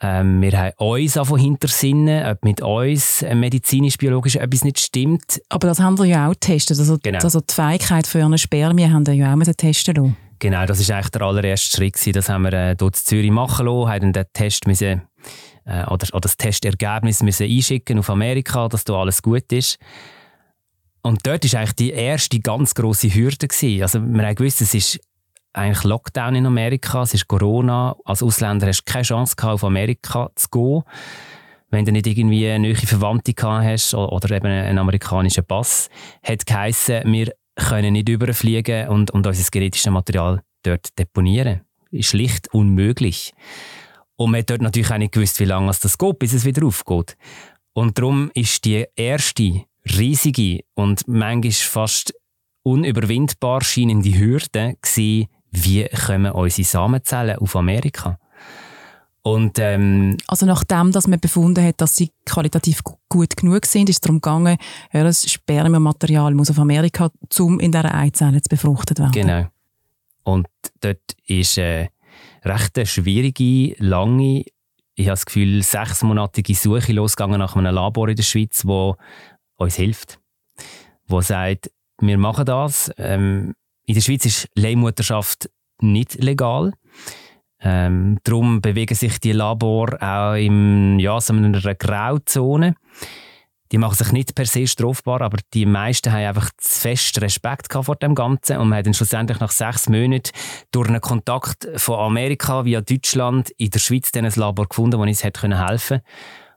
Ähm, 0.00 0.42
wir 0.42 0.52
haben 0.58 0.72
uns 0.76 1.14
davon 1.14 1.38
hintersinnen, 1.38 2.26
ob 2.26 2.44
mit 2.44 2.60
uns 2.60 3.22
äh, 3.22 3.34
medizinisch-biologisch 3.34 4.36
etwas 4.36 4.64
nicht 4.64 4.78
stimmt. 4.78 5.40
Aber 5.48 5.68
das 5.68 5.78
haben 5.78 5.98
wir 5.98 6.04
ja 6.04 6.28
auch 6.28 6.32
getestet. 6.32 6.78
Also, 6.78 6.98
genau. 7.02 7.20
also 7.20 7.40
die 7.40 7.54
Fähigkeit 7.54 8.06
für 8.06 8.22
eine 8.24 8.36
Spermien 8.36 8.92
haben 8.92 9.06
wir 9.06 9.14
ja 9.14 9.32
auch 9.32 9.36
müssen 9.36 9.56
testen 9.56 9.94
lassen. 9.94 10.16
Genau, 10.40 10.66
das 10.66 10.86
war 10.86 10.96
eigentlich 10.96 11.10
der 11.10 11.22
allererste 11.22 11.76
Schritt. 11.76 11.94
Gewesen. 11.94 12.12
Das 12.12 12.28
haben 12.28 12.42
wir 12.42 12.52
äh, 12.52 12.76
dort 12.76 12.96
in 12.96 13.04
Zürich 13.04 13.30
machen 13.30 13.66
lassen, 13.66 13.88
haben 13.88 14.12
den 14.12 14.24
Test 14.32 14.66
müssen, 14.66 15.02
äh, 15.64 15.84
oder, 15.86 16.06
oder 16.12 16.20
das 16.20 16.36
Testergebnis 16.36 17.22
müssen 17.22 17.46
einschicken 17.46 17.98
auf 17.98 18.10
Amerika, 18.10 18.68
dass 18.68 18.84
da 18.84 18.94
alles 18.94 19.22
gut 19.22 19.50
ist. 19.52 19.78
Und 21.04 21.26
dort 21.26 21.52
war 21.52 21.60
eigentlich 21.60 21.74
die 21.74 21.90
erste 21.90 22.40
ganz 22.40 22.74
grosse 22.74 23.14
Hürde. 23.14 23.46
Gewesen. 23.46 23.82
Also 23.82 23.98
haben 24.00 24.34
gewusst, 24.34 24.62
es 24.62 24.72
ist 24.72 25.00
eigentlich 25.52 25.84
Lockdown 25.84 26.34
in 26.34 26.46
Amerika, 26.46 27.02
es 27.02 27.12
ist 27.12 27.28
Corona. 27.28 27.94
Als 28.06 28.22
Ausländer 28.22 28.66
hast 28.66 28.84
du 28.84 28.92
keine 28.92 29.04
Chance 29.04 29.36
gehabt, 29.36 29.52
auf 29.52 29.64
Amerika 29.64 30.30
zu 30.34 30.48
gehen, 30.48 30.82
wenn 31.70 31.84
du 31.84 31.92
nicht 31.92 32.06
irgendwie 32.06 32.48
eine 32.48 32.68
neue 32.68 32.76
Verwandte 32.76 33.34
gehabt 33.34 33.66
hast 33.66 33.94
oder 33.94 34.34
eben 34.34 34.46
einen 34.46 34.78
amerikanischen 34.78 35.44
Pass. 35.44 35.90
Hat 36.22 36.46
geheissen, 36.46 37.02
wir 37.12 37.34
können 37.54 37.92
nicht 37.92 38.08
überfliegen 38.08 38.88
und, 38.88 39.10
und 39.10 39.26
unser 39.26 39.50
genetisches 39.50 39.92
Material 39.92 40.42
dort 40.62 40.98
deponieren. 40.98 41.60
Ist 41.90 42.08
schlicht 42.08 42.48
unmöglich. 42.54 43.34
Und 44.16 44.30
man 44.30 44.40
hat 44.40 44.48
dort 44.48 44.62
natürlich 44.62 44.90
auch 44.90 44.98
nicht 44.98 45.12
gewusst, 45.12 45.38
wie 45.38 45.44
lange 45.44 45.70
es 45.70 45.80
das 45.80 45.98
geht, 45.98 46.18
bis 46.18 46.32
es 46.32 46.46
wieder 46.46 46.64
aufgeht. 46.64 47.18
Und 47.74 47.98
darum 47.98 48.30
ist 48.32 48.64
die 48.64 48.86
erste 48.96 49.64
riesige 49.96 50.60
und 50.74 51.06
manchmal 51.06 51.52
fast 51.52 52.14
unüberwindbar 52.62 53.62
scheinende 53.62 54.18
Hürde 54.18 54.76
gewesen, 54.80 55.28
wie 55.50 55.88
kommen 55.88 56.32
unsere 56.32 56.66
Samenzellen 56.66 57.38
auf 57.38 57.54
Amerika? 57.54 58.18
Und, 59.22 59.58
ähm, 59.58 60.18
also 60.26 60.44
nachdem, 60.44 60.92
dass 60.92 61.06
man 61.06 61.18
befunden 61.18 61.64
hat, 61.64 61.80
dass 61.80 61.96
sie 61.96 62.10
qualitativ 62.26 62.82
gut 63.08 63.36
genug 63.36 63.64
sind, 63.64 63.88
ist 63.88 63.96
es 63.96 64.00
darum 64.02 64.20
gegangen, 64.20 64.58
ja, 64.92 65.02
das 65.02 65.30
Spermienmaterial 65.30 66.34
muss 66.34 66.50
auf 66.50 66.58
Amerika, 66.58 67.10
um 67.38 67.58
in 67.58 67.72
dieser 67.72 67.94
Eizelle 67.94 68.42
zu 68.42 68.50
befruchtet 68.50 68.98
werden. 68.98 69.12
Genau. 69.12 69.46
Und 70.24 70.46
dort 70.80 71.00
ist 71.26 71.58
eine 71.58 71.88
recht 72.44 72.86
schwierige, 72.86 73.74
lange, 73.78 74.44
ich 74.94 75.06
habe 75.06 75.14
das 75.14 75.24
Gefühl, 75.24 75.62
sechsmonatige 75.62 76.54
Suche 76.54 76.92
losgegangen 76.92 77.38
nach 77.38 77.56
einem 77.56 77.74
Labor 77.74 78.10
in 78.10 78.16
der 78.16 78.22
Schweiz, 78.22 78.66
wo 78.66 78.96
uns 79.56 79.76
hilft. 79.76 80.18
Wo 81.06 81.20
sagt, 81.20 81.70
wir 82.00 82.18
machen 82.18 82.46
das, 82.46 82.90
ähm, 82.98 83.54
in 83.86 83.94
der 83.94 84.00
Schweiz 84.00 84.24
ist 84.24 84.48
Leihmutterschaft 84.54 85.50
nicht 85.80 86.22
legal. 86.22 86.72
Ähm, 87.60 88.18
darum 88.24 88.60
bewegen 88.60 88.94
sich 88.94 89.20
die 89.20 89.32
Labor 89.32 89.96
auch 90.02 90.34
in 90.34 90.98
ja, 90.98 91.20
so 91.20 91.32
einer 91.32 91.74
Grauzone. 91.74 92.74
Die 93.72 93.78
machen 93.78 93.96
sich 93.96 94.12
nicht 94.12 94.34
per 94.34 94.44
se 94.44 94.66
strafbar, 94.66 95.22
aber 95.22 95.38
die 95.52 95.66
meisten 95.66 96.12
haben 96.12 96.26
einfach 96.26 96.50
zu 96.58 96.80
fest 96.80 97.20
Respekt 97.20 97.72
vor 97.72 97.96
dem 97.96 98.14
Ganzen 98.14 98.58
und 98.58 98.74
hat 98.74 98.86
dann 98.86 98.94
schlussendlich 98.94 99.40
nach 99.40 99.50
sechs 99.50 99.88
Monaten 99.88 100.30
durch 100.70 100.88
einen 100.88 101.00
Kontakt 101.00 101.66
von 101.76 101.98
Amerika 101.98 102.64
via 102.64 102.82
Deutschland 102.82 103.50
in 103.56 103.70
der 103.70 103.78
Schweiz 103.78 104.10
ein 104.14 104.30
Labor 104.36 104.68
gefunden, 104.68 105.00
das 105.00 105.00
uns 105.00 105.24
helfen 105.24 105.50
konnte. 105.50 106.02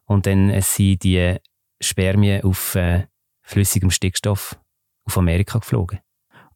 Und 0.05 0.25
dann 0.25 0.61
sind 0.61 1.03
die 1.03 1.37
Spermien 1.81 2.43
auf 2.43 2.75
äh, 2.75 3.07
flüssigem 3.43 3.91
Stickstoff 3.91 4.59
auf 5.05 5.17
Amerika 5.17 5.59
geflogen. 5.59 5.99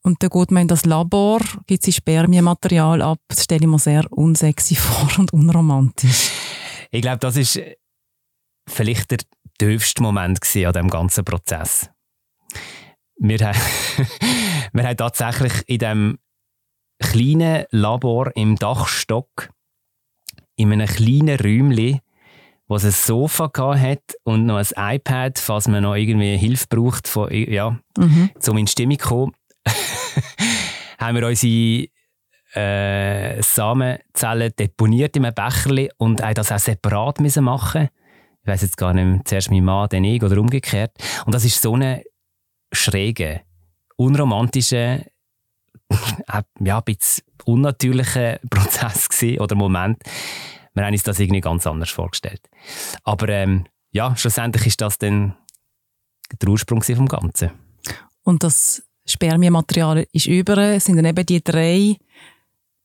Und 0.03 0.23
dann 0.23 0.29
geht 0.29 0.51
man 0.51 0.63
in 0.63 0.67
das 0.67 0.85
Labor, 0.85 1.39
gibt 1.67 1.83
sie 1.83 1.93
Spermienmaterial 1.93 3.01
ab. 3.01 3.19
Das 3.27 3.43
stelle 3.43 3.61
ich 3.61 3.67
mir 3.67 3.79
sehr 3.79 4.05
unsexy 4.11 4.75
vor 4.75 5.19
und 5.19 5.31
unromantisch. 5.33 6.31
Ich 6.89 7.01
glaube, 7.01 7.19
das 7.19 7.37
ist 7.37 7.61
vielleicht 8.67 9.11
der 9.11 9.19
tiefste 9.57 10.01
Moment 10.01 10.39
an 10.55 10.73
diesem 10.73 10.89
ganzen 10.89 11.23
Prozess. 11.23 11.89
Wir 13.17 13.37
haben, 13.39 13.59
wir 14.73 14.83
haben 14.83 14.97
tatsächlich 14.97 15.53
in 15.67 15.77
diesem 15.77 16.19
kleinen 16.99 17.65
Labor 17.69 18.35
im 18.35 18.55
Dachstock 18.55 19.49
in 20.55 20.71
einem 20.71 20.87
kleinen 20.87 21.39
Räumchen, 21.39 21.99
wo 22.71 22.77
es 22.77 22.85
ein 22.85 22.91
Sofa 22.91 23.51
hat 23.77 24.15
und 24.23 24.45
noch 24.45 24.55
ein 24.55 24.95
iPad, 24.95 25.37
falls 25.37 25.67
man 25.67 25.83
noch 25.83 25.95
irgendwie 25.95 26.37
Hilfe 26.37 26.67
braucht, 26.69 27.05
von, 27.05 27.27
ja, 27.29 27.77
mhm. 27.97 28.29
um 28.47 28.57
in 28.57 28.65
Stimmung 28.65 28.97
zu 28.97 29.07
kommen, 29.09 29.33
haben 30.97 31.17
wir 31.17 31.27
unsere 31.27 31.89
äh, 32.53 33.43
Samenzellen 33.43 34.53
deponiert 34.57 35.17
in 35.17 35.25
einem 35.25 35.35
Becherli 35.35 35.91
und 35.97 36.23
haben 36.23 36.33
das 36.33 36.49
auch 36.53 36.59
separat 36.59 37.19
müssen 37.19 37.43
machen 37.43 37.89
Ich 38.41 38.47
weiß 38.47 38.61
jetzt 38.61 38.77
gar 38.77 38.93
nicht 38.93 39.05
mehr, 39.05 39.19
zuerst 39.25 39.51
mein 39.51 39.65
Mann, 39.65 39.89
dann 39.89 40.05
ich 40.05 40.23
oder 40.23 40.39
umgekehrt. 40.39 40.91
Und 41.25 41.35
das 41.35 41.43
ist 41.43 41.61
so 41.61 41.73
eine 41.73 42.03
schräge, 42.71 43.41
unromantische, 43.97 45.07
ja, 46.61 46.77
ein 46.77 46.83
bisschen 46.85 47.25
unnatürlicher 47.43 48.39
Prozess 48.49 49.09
gewesen, 49.09 49.41
oder 49.41 49.55
Moment. 49.57 50.01
Wir 50.73 50.85
haben 50.85 50.93
uns 50.93 51.03
das 51.03 51.19
irgendwie 51.19 51.41
ganz 51.41 51.67
anders 51.67 51.89
vorgestellt. 51.89 52.41
Aber 53.03 53.27
ähm, 53.29 53.65
ja, 53.91 54.15
schlussendlich 54.15 54.67
ist 54.67 54.81
das 54.81 54.97
dann 54.97 55.35
der 56.41 56.49
Ursprung 56.49 56.81
vom 56.81 57.07
Ganzen. 57.07 57.51
Und 58.23 58.43
das 58.43 58.83
Spermienmaterial 59.05 60.05
ist 60.11 60.27
über, 60.27 60.57
es 60.57 60.85
sind 60.85 60.95
dann 60.95 61.05
eben 61.05 61.25
die 61.25 61.43
drei 61.43 61.97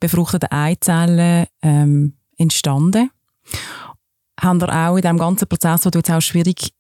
befruchteten 0.00 0.50
Eizellen 0.50 1.46
ähm, 1.62 2.16
entstanden. 2.36 3.10
Haben 4.40 4.60
wir 4.60 4.74
auch 4.74 4.96
in 4.96 5.02
diesem 5.02 5.18
ganzen 5.18 5.48
Prozess, 5.48 5.82
den 5.82 5.92
du 5.92 5.98
jetzt 5.98 6.10
auch 6.10 6.20
schwierig 6.20 6.72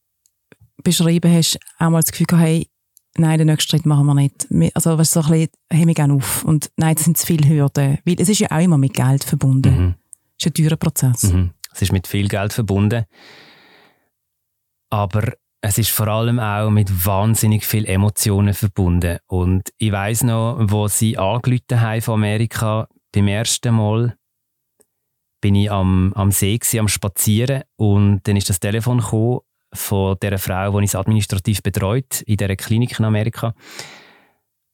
beschrieben 0.82 1.32
hast, 1.32 1.58
auch 1.78 1.90
mal 1.90 2.00
das 2.00 2.10
Gefühl 2.10 2.26
gehabt, 2.26 2.46
hey, 2.46 2.68
nein, 3.16 3.38
den 3.38 3.46
nächsten 3.46 3.70
Schritt 3.70 3.86
machen 3.86 4.06
wir 4.06 4.14
nicht. 4.14 4.46
Also, 4.74 4.98
was 4.98 5.12
so 5.12 5.20
ein 5.22 5.48
bisschen, 5.70 5.86
wir 5.88 5.94
gerne 5.94 6.14
auf. 6.14 6.44
Und 6.44 6.70
nein, 6.76 6.94
das 6.94 7.04
sind 7.04 7.16
zu 7.16 7.26
viele 7.26 7.48
Hürden. 7.48 7.98
Weil 8.04 8.20
es 8.20 8.28
ist 8.28 8.40
ja 8.40 8.50
auch 8.50 8.62
immer 8.62 8.78
mit 8.78 8.94
Geld 8.94 9.24
verbunden. 9.24 9.78
Mhm. 9.78 9.94
Ist 10.38 10.46
ein 10.46 10.54
teurer 10.54 10.76
Prozess. 10.76 11.24
Mhm. 11.24 11.52
Es 11.72 11.82
ist 11.82 11.92
mit 11.92 12.06
viel 12.06 12.28
Geld 12.28 12.52
verbunden. 12.52 13.04
Aber 14.90 15.32
es 15.60 15.78
ist 15.78 15.90
vor 15.90 16.08
allem 16.08 16.38
auch 16.38 16.70
mit 16.70 17.06
wahnsinnig 17.06 17.66
viel 17.66 17.86
Emotionen 17.86 18.54
verbunden. 18.54 19.18
Und 19.26 19.70
ich 19.78 19.92
weiß 19.92 20.24
noch, 20.24 20.58
wo 20.60 20.88
sie 20.88 21.18
angerufen 21.18 21.80
haben 21.80 22.02
von 22.02 22.14
Amerika, 22.14 22.88
beim 23.12 23.28
ersten 23.28 23.74
Mal 23.74 24.16
bin 25.40 25.54
ich 25.54 25.70
am, 25.70 26.12
am 26.14 26.30
See 26.30 26.56
gewesen, 26.56 26.80
am 26.80 26.88
Spazieren 26.88 27.62
und 27.76 28.20
dann 28.24 28.36
ist 28.36 28.48
das 28.48 28.60
Telefon 28.60 29.00
von 29.72 30.16
der 30.22 30.38
Frau, 30.38 30.70
die 30.70 30.76
uns 30.76 30.94
administrativ 30.94 31.62
betreut 31.62 32.22
in 32.22 32.36
dieser 32.36 32.56
Klinik 32.56 32.98
in 32.98 33.04
Amerika. 33.04 33.54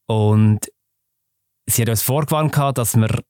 Und 0.07 0.71
sie 1.67 1.83
hat 1.83 1.89
uns 1.89 2.03
vorgewarnt, 2.03 2.57
dass 2.77 2.97
wir 2.97 3.23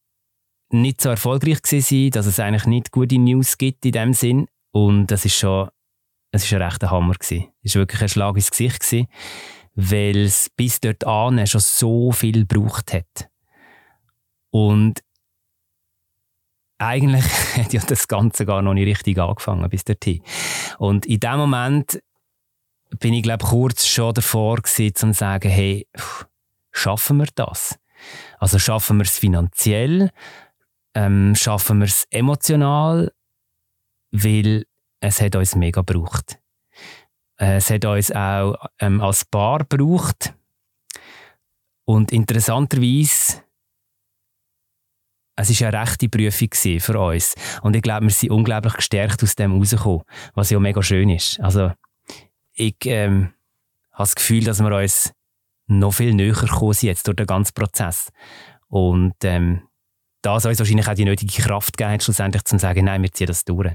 nicht 0.72 1.00
so 1.00 1.11
erfolgreich 1.11 1.58
waren, 1.62 2.11
dass 2.11 2.26
es 2.26 2.40
eigentlich 2.40 2.66
nicht 2.66 2.90
gute 2.90 3.18
News 3.18 3.58
gibt 3.58 3.85
in 3.85 3.92
dem 3.92 4.14
Sinn. 4.14 4.46
Und 4.70 5.08
das 5.08 5.24
ist 5.24 5.37
schon 5.37 5.68
es 6.32 6.50
war 6.50 6.61
ein 6.61 6.68
rechter 6.68 6.90
Hammer. 6.90 7.14
Es 7.20 7.30
war 7.30 7.82
wirklich 7.82 8.02
ein 8.02 8.08
Schlag 8.08 8.37
ins 8.37 8.50
Gesicht, 8.50 8.80
gewesen, 8.80 9.06
weil 9.74 10.16
es 10.16 10.50
bis 10.56 10.80
dort 10.80 11.04
an 11.06 11.46
schon 11.46 11.61
so 11.61 12.11
viel 12.11 12.46
gebraucht 12.46 12.92
hat. 12.92 13.28
Und 14.50 15.00
eigentlich 16.78 17.24
hat 17.56 17.72
ja 17.72 17.82
das 17.87 18.08
Ganze 18.08 18.46
gar 18.46 18.62
noch 18.62 18.74
nicht 18.74 18.87
richtig 18.87 19.18
angefangen 19.18 19.68
bis 19.68 19.85
dorthin. 19.85 20.22
Und 20.78 21.06
in 21.06 21.20
dem 21.20 21.37
Moment 21.37 22.02
bin 22.98 23.14
ich, 23.14 23.22
glaube 23.22 23.44
kurz 23.44 23.87
schon 23.87 24.14
davor 24.14 24.56
gewesen, 24.56 24.94
zu 24.94 25.12
sagen, 25.12 25.50
hey, 25.50 25.87
schaffen 26.72 27.18
wir 27.18 27.28
das? 27.35 27.78
Also 28.38 28.58
schaffen 28.58 28.96
wir 28.96 29.04
es 29.04 29.18
finanziell? 29.18 30.11
Ähm, 30.94 31.35
schaffen 31.35 31.78
wir 31.78 31.87
es 31.87 32.07
emotional? 32.11 33.12
Weil 34.11 34.66
es 35.00 35.20
hat 35.20 35.37
uns 35.37 35.57
mega 35.57 35.83
gebraucht. 35.83 36.38
Äh, 37.38 37.57
es 37.57 37.70
hat 37.70 37.85
uns 37.85 38.12
auch 38.12 38.57
ähm, 38.78 39.00
als 39.00 39.24
Paar 39.24 39.64
gebraucht. 39.64 40.35
Und 41.85 42.12
interessanterweise 42.12 43.42
es 45.35 45.50
ist 45.50 45.62
eine 45.62 45.81
rechte 45.81 46.09
Prüfung 46.09 46.50
für 46.81 47.00
uns. 47.00 47.35
Und 47.62 47.74
ich 47.74 47.83
glaube, 47.83 48.07
wir 48.07 48.11
sind 48.11 48.31
unglaublich 48.31 48.74
gestärkt 48.74 49.22
aus 49.22 49.35
dem 49.35 49.52
rausgekommen, 49.52 50.02
was 50.35 50.50
ja 50.50 50.61
mega 50.61 50.83
schön 50.83 51.09
ist. 51.09 51.40
Also, 51.40 51.72
ich 52.52 52.76
ähm, 52.85 53.33
habe 53.92 54.02
das 54.02 54.14
Gefühl, 54.14 54.44
dass 54.44 54.61
wir 54.61 54.76
uns 54.76 55.12
noch 55.66 55.92
viel 55.92 56.14
näher 56.14 56.35
gekommen 56.35 56.74
sind 56.74 56.88
jetzt 56.88 57.07
durch 57.07 57.16
den 57.16 57.26
ganzen 57.26 57.55
Prozess. 57.55 58.11
Und 58.68 59.14
ähm, 59.24 59.62
das 60.22 60.46
uns 60.46 60.58
wahrscheinlich 60.58 60.88
auch 60.88 60.94
die 60.94 61.04
nötige 61.04 61.42
Kraft 61.42 61.76
gegeben 61.76 61.94
hat, 61.94 62.02
schlussendlich 62.02 62.44
zu 62.44 62.58
sagen, 62.58 62.85
nein, 62.85 63.02
wir 63.02 63.12
ziehen 63.12 63.26
das 63.26 63.44
durch. 63.44 63.72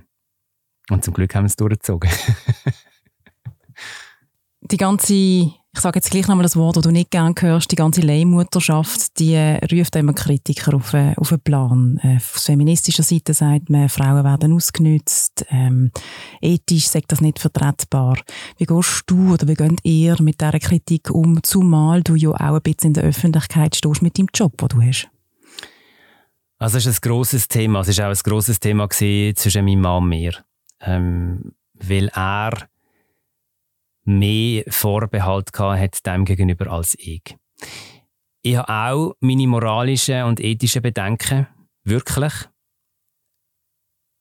Und 0.89 1.03
zum 1.03 1.13
Glück 1.13 1.35
haben 1.35 1.43
wir 1.43 1.47
es 1.47 1.55
durchgezogen. 1.55 2.09
die 4.61 4.77
ganze 4.77 5.53
ich 5.77 5.81
sage 5.81 5.99
jetzt 5.99 6.09
gleich 6.09 6.27
nochmal 6.27 6.41
das 6.41 6.55
Wort, 6.55 6.75
das 6.75 6.83
du 6.83 6.89
nicht 6.89 7.11
gerne 7.11 7.35
hörst, 7.37 7.71
die 7.71 7.75
ganze 7.75 8.01
Leihmutterschaft, 8.01 9.19
die 9.19 9.35
äh, 9.35 9.63
ruft 9.71 9.95
immer 9.95 10.13
Kritiker 10.13 10.73
auf, 10.73 10.91
äh, 10.95 11.13
auf 11.17 11.31
einen 11.31 11.41
Plan. 11.41 11.99
Äh, 12.01 12.15
aus 12.15 12.45
feministischer 12.45 13.03
Seite 13.03 13.35
sagt 13.35 13.69
man, 13.69 13.87
Frauen 13.87 14.23
werden 14.23 14.53
ausgenützt, 14.53 15.45
ähm, 15.51 15.91
ethisch 16.41 16.87
sagt 16.87 17.11
das 17.11 17.21
nicht 17.21 17.37
vertretbar. 17.37 18.17
Wie 18.57 18.65
gehst 18.65 19.03
du 19.05 19.35
oder 19.35 19.47
wie 19.47 19.53
geht 19.53 19.79
ihr 19.83 20.15
mit 20.19 20.41
dieser 20.41 20.57
Kritik 20.57 21.11
um, 21.11 21.43
zumal 21.43 22.01
du 22.01 22.15
ja 22.15 22.31
auch 22.31 22.55
ein 22.55 22.61
bisschen 22.63 22.87
in 22.87 22.93
der 22.93 23.03
Öffentlichkeit 23.03 23.75
stehst 23.75 24.01
mit 24.01 24.17
deinem 24.17 24.29
Job, 24.33 24.57
den 24.57 24.69
du 24.69 24.81
hast? 24.81 25.09
Also 26.59 26.77
es 26.77 26.87
ist 26.87 27.03
ein 27.03 27.09
grosses 27.09 27.47
Thema. 27.47 27.81
Es 27.81 27.97
war 27.97 28.07
auch 28.07 28.15
ein 28.15 28.21
grosses 28.23 28.59
Thema 28.59 28.89
zwischen 28.89 29.65
meinem 29.65 29.81
Mann 29.81 30.03
und 30.03 30.09
mir. 30.09 30.33
Ähm, 30.81 31.53
weil 31.73 32.07
er 32.09 32.69
mehr 34.05 34.63
Vorbehalt 34.67 35.51
hat 35.57 36.05
dem 36.05 36.25
gegenüber 36.25 36.71
als 36.71 36.95
ich. 36.97 37.35
Ich 38.41 38.55
habe 38.55 38.69
auch 38.69 39.15
meine 39.19 39.47
moralischen 39.47 40.23
und 40.23 40.39
ethischen 40.39 40.81
Bedenken, 40.81 41.47
wirklich. 41.83 42.33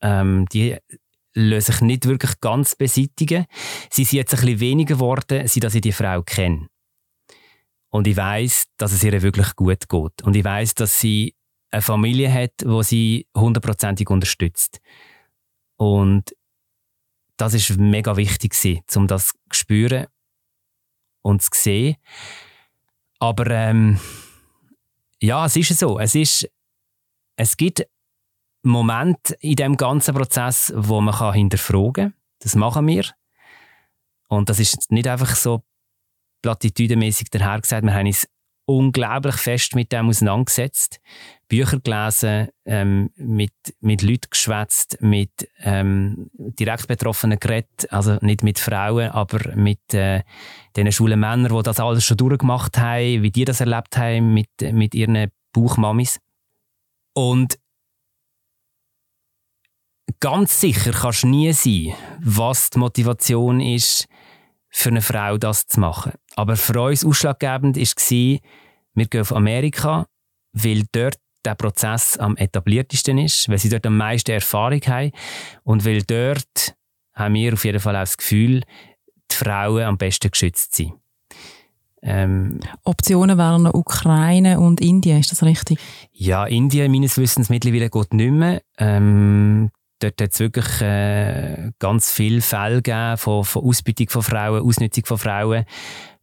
Ähm, 0.03 0.47
die 0.53 0.77
lassen 1.35 1.73
sich 1.73 1.81
nicht 1.83 2.07
wirklich 2.07 2.41
ganz 2.41 2.75
beseitigen. 2.75 3.47
Sie 3.91 4.05
sind 4.05 4.19
jetzt 4.19 4.35
ein 4.35 4.41
bisschen 4.41 4.61
weniger 4.61 4.95
geworden, 4.95 5.47
seit 5.47 5.75
ich 5.75 5.81
die 5.81 5.93
Frau 5.93 6.23
kenne. 6.23 6.69
Und 7.91 8.07
ich 8.07 8.17
weiß, 8.17 8.67
dass 8.77 8.93
es 8.93 9.05
ihr 9.05 9.23
wirklich 9.23 9.55
gut 9.55 9.89
geht. 9.89 10.23
Und 10.23 10.35
ich 10.35 10.45
weiß, 10.45 10.75
dass 10.75 10.99
sie 10.99 11.35
eine 11.71 11.83
Familie 11.83 12.33
hat, 12.33 12.53
wo 12.65 12.83
sie 12.83 13.27
hundertprozentig 13.37 14.09
unterstützt. 14.09 14.81
Und 15.77 16.35
das 17.37 17.55
ist 17.55 17.77
mega 17.77 18.17
wichtig 18.17 18.55
um 18.95 19.07
das 19.07 19.29
zu 19.29 19.35
spüren 19.53 20.07
und 21.23 21.43
zu 21.43 21.51
sehen. 21.53 21.97
Aber 23.19 23.51
ähm, 23.51 23.99
ja, 25.21 25.45
es 25.47 25.57
ist 25.57 25.79
so. 25.79 25.99
Es, 25.99 26.15
ist, 26.15 26.49
es 27.37 27.57
gibt 27.57 27.87
Momente 28.63 29.37
in 29.41 29.57
dem 29.57 29.77
ganzen 29.77 30.15
Prozess, 30.15 30.73
wo 30.75 31.01
man 31.01 31.15
kann 31.15 31.35
hinterfragen 31.35 31.93
kann. 31.93 32.15
Das 32.41 32.55
machen 32.55 32.87
wir. 32.87 33.05
Und 34.29 34.49
das 34.49 34.61
ist 34.61 34.91
nicht 34.91 35.09
einfach 35.09 35.35
so 35.37 35.63
plattitüdenmäßig 36.43 37.31
dahergesagt. 37.31 37.85
Wir 37.85 37.95
haben 37.95 38.07
uns 38.07 38.29
unglaublich 38.67 39.37
fest 39.37 39.75
mit 39.75 39.93
dem 39.93 40.09
auseinandergesetzt, 40.09 41.01
Bücher 41.49 41.79
gelesen, 41.81 42.49
ähm, 42.65 43.11
mit, 43.17 43.53
mit 43.81 44.03
Leuten 44.03 44.31
geschwätzt, 44.31 44.99
mit 45.01 45.49
ähm, 45.61 46.31
direkt 46.35 46.89
Betroffenen 46.89 47.39
geredet, 47.39 47.87
also 47.91 48.19
nicht 48.21 48.43
mit 48.43 48.59
Frauen, 48.59 49.11
aber 49.11 49.55
mit 49.55 49.95
äh, 49.95 50.23
den 50.77 50.91
schwulen 50.91 51.21
Männern, 51.21 51.57
die 51.57 51.63
das 51.63 51.79
alles 51.81 52.05
schon 52.05 52.17
durchgemacht 52.17 52.79
haben, 52.79 53.23
wie 53.23 53.31
die 53.31 53.45
das 53.45 53.61
erlebt 53.61 53.97
haben 53.97 54.35
mit, 54.35 54.49
mit 54.73 54.95
ihren 54.95 55.31
Bauchmamis. 55.53 56.19
Und 57.15 57.59
ganz 60.21 60.61
sicher 60.61 60.93
kannst 60.93 61.23
du 61.23 61.29
nie 61.29 61.53
sein, 61.53 61.95
was 62.21 62.71
die 62.71 62.79
Motivation 62.79 63.61
ist, 63.61 64.09
für 64.69 64.91
eine 64.91 65.01
Frau 65.01 65.39
das 65.39 65.67
zu 65.67 65.81
machen. 65.81 66.13
Aber 66.35 66.57
für 66.57 66.81
uns 66.81 67.05
ausschlaggebend 67.05 67.77
war, 67.77 68.41
wir 68.95 69.07
gehen 69.07 69.21
auf 69.21 69.33
Amerika, 69.33 70.07
weil 70.53 70.85
dort 70.93 71.17
der 71.47 71.55
Prozess 71.55 72.19
am 72.19 72.37
etabliertesten 72.37 73.19
ist, 73.19 73.49
weil 73.49 73.59
sie 73.59 73.69
dort 73.69 73.87
am 73.87 73.97
meisten 73.97 74.33
Erfahrung 74.33 74.81
haben 74.87 75.13
und 75.63 75.85
weil 75.85 76.03
dort 76.03 76.75
haben 77.15 77.35
wir 77.35 77.55
auf 77.55 77.65
jeden 77.65 77.81
Fall 77.81 77.97
auch 77.97 78.01
das 78.01 78.19
Gefühl, 78.19 78.63
die 79.31 79.35
Frauen 79.35 79.83
am 79.83 79.97
besten 79.97 80.31
geschützt 80.31 80.75
sind. 80.75 80.93
Ähm, 82.03 82.61
Optionen 82.85 83.39
wären 83.39 83.63
noch 83.63 83.75
Ukraine 83.75 84.61
und 84.61 84.81
Indien, 84.81 85.19
ist 85.19 85.33
das 85.33 85.43
richtig? 85.43 85.79
Ja, 86.13 86.45
Indien 86.45 86.93
meines 86.93 87.17
Wissens 87.19 87.49
mittlerweile 87.49 87.91
geht 87.91 88.13
nicht 88.13 88.33
mehr. 88.33 88.63
Ähm, 88.79 89.71
dort 89.99 90.21
hat 90.21 90.33
es 90.33 90.39
wirklich 90.39 90.81
äh, 90.83 91.73
ganz 91.79 92.13
viele 92.13 92.43
Fälle 92.43 92.83
gegeben 92.83 93.17
von, 93.17 93.45
von 93.45 93.65
Ausbeutung 93.65 94.09
von 94.11 94.23
Frauen, 94.23 94.63
Ausnutzung 94.63 95.07
von 95.07 95.19
Frauen. 95.19 95.65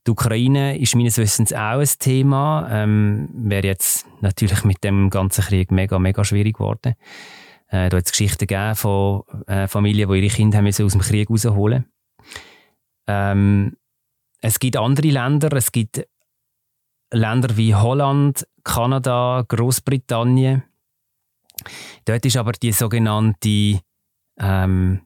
Die 0.06 0.12
Ukraine 0.12 0.78
ist 0.78 0.96
meines 0.96 1.18
Wissens 1.18 1.54
auch 1.54 1.80
ein 1.80 1.90
Thema. 2.00 2.68
Ähm, 2.70 3.30
Wäre 3.34 3.68
jetzt 3.68 4.06
natürlich 4.22 4.64
mit 4.66 4.84
dem 4.84 5.10
ganzen 5.10 5.44
Krieg 5.44 5.72
mega, 5.72 5.98
mega 5.98 6.26
schwierig 6.26 6.58
geworden. 6.58 6.96
Äh, 7.68 7.90
da 7.90 7.98
hat 7.98 8.06
es 8.06 8.12
Geschichten 8.12 8.46
gegeben 8.46 8.76
von 8.76 9.24
äh, 9.48 9.68
Familien, 9.68 10.10
die 10.10 10.20
ihre 10.20 10.34
Kinder 10.34 10.58
haben 10.58 10.68
aus 10.68 10.76
dem 10.76 11.02
Krieg 11.02 11.30
rausholen 11.30 11.86
ähm, 13.08 13.78
Es 14.42 14.60
gibt 14.60 14.76
andere 14.76 15.08
Länder. 15.08 15.54
Es 15.54 15.72
gibt 15.72 16.06
Länder 17.12 17.56
wie 17.56 17.74
Holland, 17.74 18.46
Kanada, 18.64 19.46
Großbritannien. 19.48 20.64
Dort 22.04 22.26
ist 22.26 22.36
aber 22.36 22.52
die 22.54 22.74
sogenannte, 22.74 23.80
ähm, 24.40 25.02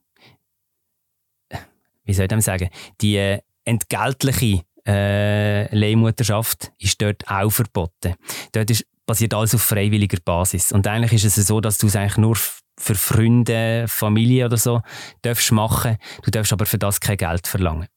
wie 2.04 2.14
soll 2.14 2.24
ich 2.24 2.30
das 2.30 2.46
sagen, 2.46 2.70
die 3.02 3.18
äh, 3.18 3.42
entgeltliche 3.66 4.64
äh, 4.88 5.76
Leihmutterschaft 5.76 6.72
ist 6.80 7.02
dort 7.02 7.28
auch 7.28 7.50
verboten. 7.50 8.16
Dort 8.54 8.72
ist, 8.72 8.86
basiert 9.06 9.34
alles 9.34 9.54
auf 9.54 9.62
freiwilliger 9.62 10.20
Basis. 10.24 10.72
Und 10.72 10.88
eigentlich 10.88 11.24
ist 11.24 11.38
es 11.38 11.48
so, 11.48 11.60
dass 11.60 11.78
du 11.78 11.88
es 11.88 11.96
eigentlich 11.96 12.18
nur 12.18 12.38
für 12.80 12.96
Freunde, 12.96 13.86
Familie 13.88 14.46
oder 14.46 14.58
so 14.58 14.82
darfst 15.24 15.52
machen. 15.52 15.98
Du 16.24 16.32
darfst 16.32 16.54
aber 16.54 16.66
für 16.66 16.78
das 16.78 17.00
kein 17.00 17.18
Geld 17.18 17.48
verlangen. 17.48 17.88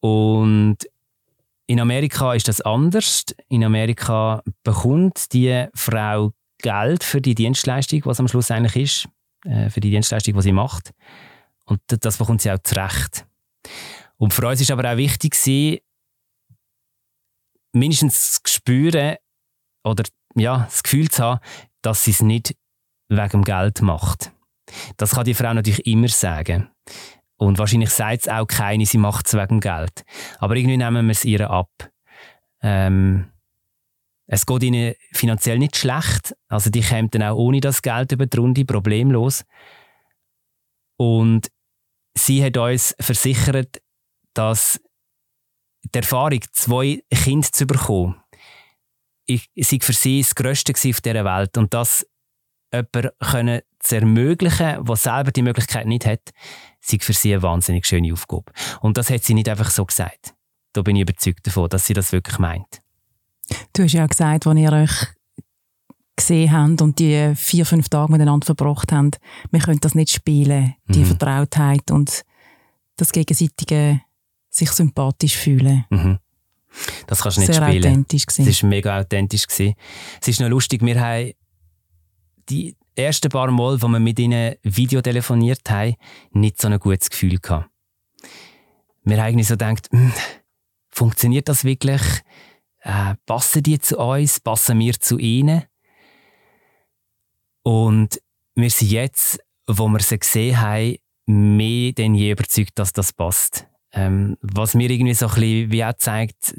Und 0.00 0.78
in 1.66 1.80
Amerika 1.80 2.32
ist 2.34 2.48
das 2.48 2.60
anders. 2.60 3.24
In 3.48 3.64
Amerika 3.64 4.42
bekommt 4.62 5.32
die 5.32 5.66
Frau 5.74 6.32
Geld 6.58 7.04
für 7.04 7.20
die 7.20 7.34
Dienstleistung, 7.34 8.02
was 8.04 8.20
am 8.20 8.28
Schluss 8.28 8.50
eigentlich 8.50 8.76
ist, 8.76 9.08
äh, 9.44 9.68
für 9.68 9.80
die 9.80 9.90
Dienstleistung, 9.90 10.34
die 10.34 10.42
sie 10.42 10.52
macht. 10.52 10.92
Und 11.64 11.80
das 11.86 12.16
bekommt 12.16 12.40
sie 12.40 12.50
auch 12.50 12.58
zurecht. 12.62 13.26
Und 14.16 14.32
für 14.32 14.46
uns 14.48 14.60
ist 14.60 14.70
aber 14.70 14.90
auch 14.90 14.96
wichtig, 14.96 15.34
mindestens 17.72 18.40
spüren 18.46 19.16
oder 19.84 20.04
ja, 20.34 20.64
das 20.64 20.82
Gefühl 20.82 21.08
zu 21.08 21.24
haben, 21.24 21.40
dass 21.82 22.04
sie 22.04 22.10
es 22.10 22.22
nicht 22.22 22.54
wegen 23.08 23.42
Geld 23.42 23.82
macht. 23.82 24.32
Das 24.96 25.12
kann 25.12 25.24
die 25.24 25.34
Frau 25.34 25.54
natürlich 25.54 25.86
immer 25.86 26.08
sagen. 26.08 26.70
Und 27.36 27.58
wahrscheinlich 27.58 27.90
sagt 27.90 28.22
es 28.22 28.28
auch 28.28 28.46
keine, 28.46 28.84
sie 28.84 28.98
macht 28.98 29.26
es 29.26 29.34
wegen 29.34 29.60
Geld. 29.60 30.04
Aber 30.38 30.56
irgendwie 30.56 30.76
nehmen 30.76 31.06
wir 31.06 31.12
es 31.12 31.24
ihr 31.24 31.48
ab. 31.48 31.70
Ähm, 32.60 33.30
es 34.26 34.44
geht 34.44 34.62
ihnen 34.62 34.94
finanziell 35.12 35.58
nicht 35.58 35.76
schlecht. 35.76 36.34
Also 36.48 36.68
die 36.70 36.82
kommen 36.82 37.10
dann 37.10 37.22
auch 37.22 37.36
ohne 37.36 37.60
das 37.60 37.80
Geld 37.80 38.12
über 38.12 38.26
die 38.26 38.36
Runde 38.36 38.64
problemlos. 38.64 39.44
Und 40.96 41.48
sie 42.14 42.44
hat 42.44 42.56
uns 42.56 42.94
versichert, 43.00 43.80
dass 44.34 44.80
die 45.82 45.98
Erfahrung, 45.98 46.40
zwei 46.52 47.02
Kinder 47.10 47.48
zu 47.50 47.66
bekommen, 47.66 48.16
ich, 49.26 49.50
sei 49.56 49.78
für 49.80 49.92
sie 49.92 50.22
das 50.22 50.34
Größte 50.34 50.72
auf 50.72 51.00
dieser 51.00 51.24
Welt. 51.24 51.56
Und 51.58 51.74
das 51.74 52.06
jemanden 52.72 53.60
zu 53.78 53.96
ermöglichen, 53.96 54.84
der 54.84 54.96
selber 54.96 55.30
die 55.30 55.42
Möglichkeit 55.42 55.86
nicht 55.86 56.06
hat, 56.06 56.30
sei 56.80 56.98
für 57.00 57.12
sie 57.12 57.32
eine 57.32 57.42
wahnsinnig 57.42 57.86
schöne 57.86 58.12
Aufgabe. 58.12 58.52
Und 58.80 58.96
das 58.96 59.10
hat 59.10 59.24
sie 59.24 59.34
nicht 59.34 59.48
einfach 59.48 59.70
so 59.70 59.84
gesagt. 59.84 60.34
Da 60.72 60.82
bin 60.82 60.96
ich 60.96 61.02
überzeugt 61.02 61.46
davon, 61.46 61.68
dass 61.68 61.86
sie 61.86 61.94
das 61.94 62.12
wirklich 62.12 62.38
meint. 62.38 62.82
Du 63.72 63.82
hast 63.82 63.92
ja 63.92 64.04
auch 64.04 64.08
gesagt, 64.08 64.46
als 64.46 64.58
ihr 64.58 64.72
euch 64.72 65.06
gesehen 66.16 66.52
habt 66.52 66.82
und 66.82 66.98
die 66.98 67.32
vier, 67.36 67.64
fünf 67.64 67.88
Tage 67.88 68.12
miteinander 68.12 68.44
verbracht 68.44 68.92
habt, 68.92 69.18
wir 69.50 69.60
können 69.60 69.80
das 69.80 69.94
nicht 69.94 70.10
spielen, 70.10 70.74
die 70.88 71.00
mhm. 71.00 71.06
Vertrautheit 71.06 71.90
und 71.90 72.22
das 72.96 73.12
gegenseitige 73.12 74.00
sich 74.50 74.70
sympathisch 74.70 75.36
fühlen. 75.36 75.84
Mhm. 75.90 76.18
Das 77.06 77.22
kannst 77.22 77.38
du 77.38 77.40
nicht 77.40 77.52
Sehr 77.52 77.66
spielen. 77.66 77.84
authentisch 77.84 78.26
gewesen. 78.26 78.48
Es 78.48 78.62
war 78.62 78.70
mega 78.70 79.00
authentisch. 79.00 79.46
Gewesen. 79.46 79.74
Es 80.20 80.28
ist 80.28 80.40
noch 80.40 80.48
lustig, 80.48 80.82
wir 80.82 81.00
haben 81.00 81.32
die 82.48 82.76
ersten 82.94 83.30
paar 83.30 83.50
Mal, 83.50 83.80
wo 83.80 83.88
wir 83.88 84.00
mit 84.00 84.18
ihnen 84.18 84.56
Video 84.62 85.00
telefoniert 85.00 85.68
haben, 85.70 85.94
nicht 86.32 86.60
so 86.60 86.68
ein 86.68 86.78
gutes 86.78 87.10
Gefühl 87.10 87.38
gehabt. 87.38 87.70
Wir 89.04 89.16
haben 89.18 89.26
eigentlich 89.26 89.48
so 89.48 89.54
gedacht, 89.54 89.88
hm, 89.90 90.12
funktioniert 90.90 91.48
das 91.48 91.64
wirklich? 91.64 92.02
Äh, 92.80 93.14
passen 93.26 93.62
die 93.62 93.78
zu 93.78 93.98
uns? 93.98 94.40
Passen 94.40 94.78
wir 94.78 94.98
zu 94.98 95.18
ihnen? 95.18 95.64
Und 97.62 98.20
wir 98.54 98.70
sind 98.70 98.90
jetzt, 98.90 99.38
wo 99.66 99.88
wir 99.88 100.00
sie 100.00 100.18
gesehen 100.18 100.60
haben, 100.60 100.96
mehr 101.26 101.92
denn 101.92 102.14
je 102.14 102.32
überzeugt, 102.32 102.78
dass 102.78 102.92
das 102.92 103.12
passt. 103.12 103.66
Ähm, 103.98 104.36
was 104.42 104.74
mir 104.74 104.88
irgendwie 104.90 105.14
so 105.14 105.26
ein 105.26 105.34
bisschen 105.34 105.72
wie 105.72 105.84
auch 105.84 105.92
zeigt, 105.94 106.54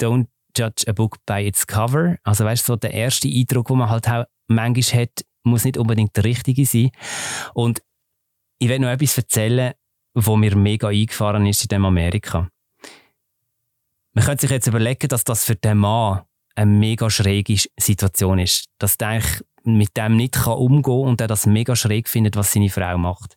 don't 0.00 0.28
judge 0.56 0.84
a 0.86 0.92
book 0.92 1.18
by 1.26 1.44
its 1.44 1.66
cover. 1.66 2.16
Also 2.22 2.44
weißt 2.44 2.68
du, 2.68 2.72
so 2.72 2.76
der 2.76 2.94
erste 2.94 3.28
Eindruck, 3.28 3.66
den 3.66 3.78
man 3.78 3.90
halt 3.90 4.08
auch 4.08 4.24
manchmal 4.46 5.02
hat, 5.02 5.24
muss 5.42 5.64
nicht 5.64 5.76
unbedingt 5.76 6.16
der 6.16 6.22
richtige 6.22 6.64
sein. 6.64 6.90
Und 7.54 7.82
ich 8.60 8.68
werde 8.68 8.84
noch 8.84 8.90
etwas 8.90 9.18
erzählen, 9.18 9.74
wo 10.14 10.36
mir 10.36 10.54
mega 10.54 10.88
eingefahren 10.88 11.44
ist 11.46 11.62
in 11.62 11.68
dem 11.68 11.84
Amerika. 11.84 12.48
Man 14.12 14.24
könnte 14.24 14.42
sich 14.42 14.50
jetzt 14.50 14.68
überlegen, 14.68 15.08
dass 15.08 15.24
das 15.24 15.44
für 15.44 15.56
den 15.56 15.78
Mann 15.78 16.22
eine 16.54 16.70
mega 16.70 17.10
schräge 17.10 17.56
Situation 17.76 18.38
ist. 18.38 18.66
Dass 18.78 18.96
der 18.96 19.08
eigentlich 19.08 19.42
mit 19.64 19.96
dem 19.96 20.16
nicht 20.16 20.46
umgehen 20.46 20.82
kann 20.82 21.08
und 21.08 21.20
er 21.20 21.26
das 21.26 21.46
mega 21.46 21.74
schräg 21.74 22.08
findet, 22.08 22.36
was 22.36 22.52
seine 22.52 22.70
Frau 22.70 22.96
macht. 22.96 23.36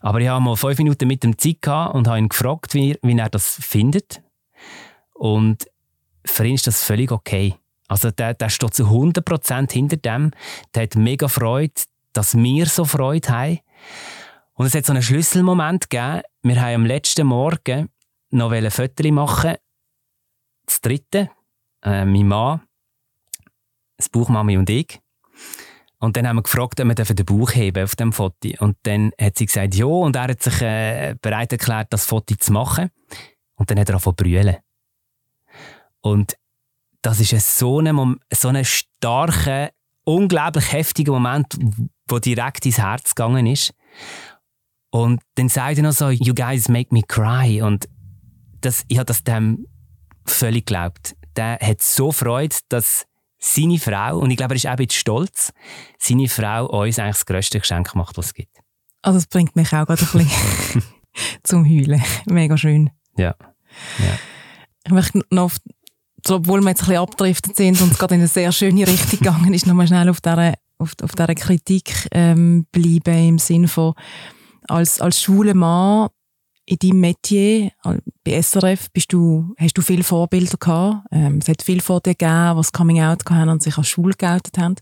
Aber 0.00 0.20
ich 0.20 0.28
habe 0.28 0.44
mal 0.44 0.56
fünf 0.56 0.78
Minuten 0.78 1.08
mit 1.08 1.24
ihm 1.24 1.38
Zeit 1.38 1.62
gehabt 1.62 1.94
und 1.94 2.08
habe 2.08 2.18
ihn 2.18 2.28
gefragt, 2.28 2.74
wie, 2.74 2.98
wie 3.02 3.18
er 3.18 3.28
das 3.28 3.58
findet. 3.60 4.22
Und 5.12 5.66
für 6.24 6.46
ihn 6.46 6.54
ist 6.54 6.66
das 6.66 6.82
völlig 6.82 7.12
okay. 7.12 7.54
Also 7.88 8.10
der, 8.10 8.34
der 8.34 8.48
steht 8.48 8.74
zu 8.74 8.84
100% 8.84 9.72
hinter 9.72 9.96
dem. 9.96 10.30
Der 10.74 10.84
hat 10.84 10.96
mega 10.96 11.28
Freude, 11.28 11.74
dass 12.12 12.36
wir 12.36 12.66
so 12.66 12.84
Freude 12.84 13.28
haben. 13.28 13.58
Und 14.54 14.66
es 14.66 14.74
hat 14.74 14.86
so 14.86 14.92
einen 14.92 15.02
Schlüsselmoment 15.02 15.90
gegeben. 15.90 16.22
Wir 16.42 16.60
haben 16.60 16.74
am 16.74 16.86
letzten 16.86 17.26
Morgen 17.26 17.88
noch 18.30 18.52
ein 18.52 18.70
Foto 18.70 19.10
machen. 19.12 19.54
Das 20.66 20.80
dritte, 20.80 21.30
äh, 21.82 22.04
mein 22.04 22.26
Mann, 22.26 22.62
das 23.96 24.08
Buchmami 24.08 24.56
und 24.56 24.70
ich. 24.70 25.00
Und 26.04 26.18
dann 26.18 26.28
haben 26.28 26.36
wir 26.36 26.42
gefragt, 26.42 26.78
ob 26.78 26.86
wir 26.86 26.94
den 26.94 27.24
Bauch 27.24 27.54
heben 27.54 27.82
auf 27.82 27.96
dem 27.96 28.12
Foto. 28.12 28.50
Und 28.58 28.76
dann 28.82 29.12
hat 29.18 29.38
sie 29.38 29.46
gesagt, 29.46 29.74
ja. 29.74 29.86
Und 29.86 30.14
er 30.16 30.28
hat 30.28 30.42
sich 30.42 30.60
äh, 30.60 31.16
bereit 31.22 31.50
erklärt, 31.50 31.86
das 31.90 32.04
Foto 32.04 32.34
zu 32.34 32.52
machen. 32.52 32.90
Und 33.54 33.70
dann 33.70 33.78
hat 33.78 33.88
er 33.88 33.94
angefangen 33.94 34.16
zu 34.18 34.22
brüllen. 34.22 34.56
Und 36.02 36.36
das 37.00 37.20
ist 37.20 37.58
so 37.58 37.80
ein, 37.80 38.16
so 38.30 38.52
starker, 38.62 39.70
unglaublich 40.04 40.72
heftiger 40.72 41.12
Moment, 41.12 41.56
wo 42.06 42.18
direkt 42.18 42.66
ins 42.66 42.78
Herz 42.78 43.14
gegangen 43.14 43.46
ist. 43.46 43.72
Und 44.90 45.22
dann 45.36 45.48
sagt 45.48 45.78
er 45.78 45.84
noch 45.84 45.92
so, 45.92 46.10
you 46.10 46.34
guys 46.34 46.68
make 46.68 46.92
me 46.92 47.02
cry. 47.02 47.62
Und 47.62 47.88
das, 48.60 48.84
ich 48.88 48.98
habe 48.98 49.06
das 49.06 49.24
dem 49.24 49.66
völlig 50.26 50.66
geglaubt. 50.66 51.16
Der 51.36 51.58
hat 51.60 51.80
so 51.80 52.12
Freude, 52.12 52.56
dass 52.68 53.06
seine 53.44 53.78
Frau, 53.78 54.18
und 54.18 54.30
ich 54.30 54.36
glaube, 54.36 54.54
er 54.54 54.56
ist 54.56 54.66
auch 54.66 54.70
ein 54.70 54.76
bisschen 54.76 55.00
stolz, 55.00 55.52
seine 55.98 56.28
Frau 56.28 56.66
uns 56.66 56.98
eigentlich 56.98 57.16
das 57.16 57.26
grösste 57.26 57.60
Geschenk 57.60 57.94
macht, 57.94 58.16
was 58.16 58.26
es 58.26 58.34
gibt. 58.34 58.56
Also 59.02 59.18
das 59.18 59.26
bringt 59.26 59.54
mich 59.54 59.68
auch 59.74 59.86
gerade 59.86 60.02
ein 60.02 60.26
bisschen 60.26 60.82
zum 61.42 61.64
Heulen. 61.64 62.02
Mega 62.26 62.56
schön. 62.56 62.90
Ja. 63.16 63.34
ja. 63.98 64.18
Ich 64.86 64.92
möchte 64.92 65.20
noch, 65.30 65.44
auf, 65.44 65.56
obwohl 66.28 66.62
wir 66.62 66.70
jetzt 66.70 66.82
ein 66.82 66.88
bisschen 66.88 67.02
abgedriftet 67.02 67.56
sind 67.56 67.80
und 67.82 67.92
es 67.92 67.98
gerade 67.98 68.14
in 68.14 68.20
eine 68.20 68.28
sehr 68.28 68.50
schöne 68.50 68.86
Richtung 68.86 69.18
gegangen 69.18 69.52
ist, 69.52 69.66
nochmal 69.66 69.86
schnell 69.86 70.08
auf 70.08 70.22
dieser, 70.22 70.54
auf, 70.78 70.92
auf 71.02 71.12
dieser 71.12 71.34
Kritik 71.34 72.08
ähm, 72.12 72.66
bleiben, 72.72 73.28
im 73.28 73.38
Sinne 73.38 73.68
von, 73.68 73.92
als, 74.68 75.02
als 75.02 75.20
schwuler 75.20 75.54
Mann 75.54 76.08
in 76.66 76.78
deinem 76.78 77.00
Metier, 77.00 77.72
bei 78.24 78.40
SRF, 78.40 78.90
bist 78.90 79.12
du, 79.12 79.54
hast 79.58 79.76
du 79.76 79.82
viele 79.82 80.04
Vorbilder 80.04 80.56
gehabt. 80.56 81.06
Ähm, 81.10 81.38
es 81.38 81.48
hat 81.48 81.62
viele 81.62 81.82
vor 81.82 82.00
dir 82.00 82.14
gegeben, 82.14 82.56
das 82.56 82.72
Coming 82.72 83.02
Out 83.02 83.24
hatten 83.28 83.48
und 83.48 83.62
sich 83.62 83.76
als 83.76 83.88
schwul 83.88 84.14
geoutet 84.14 84.56
haben. 84.58 84.76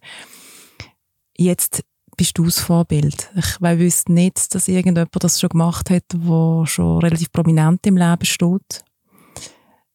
Jetzt 1.36 1.82
bist 2.16 2.38
du 2.38 2.44
das 2.44 2.60
Vorbild. 2.60 3.30
Ich 3.34 3.60
wüsste 3.60 4.12
nicht, 4.12 4.54
dass 4.54 4.68
irgendjemand 4.68 5.10
das 5.12 5.40
schon 5.40 5.50
gemacht 5.50 5.90
hat, 5.90 6.04
der 6.12 6.66
schon 6.66 6.98
relativ 6.98 7.32
prominent 7.32 7.86
im 7.86 7.96
Leben 7.96 8.24
steht. 8.24 8.84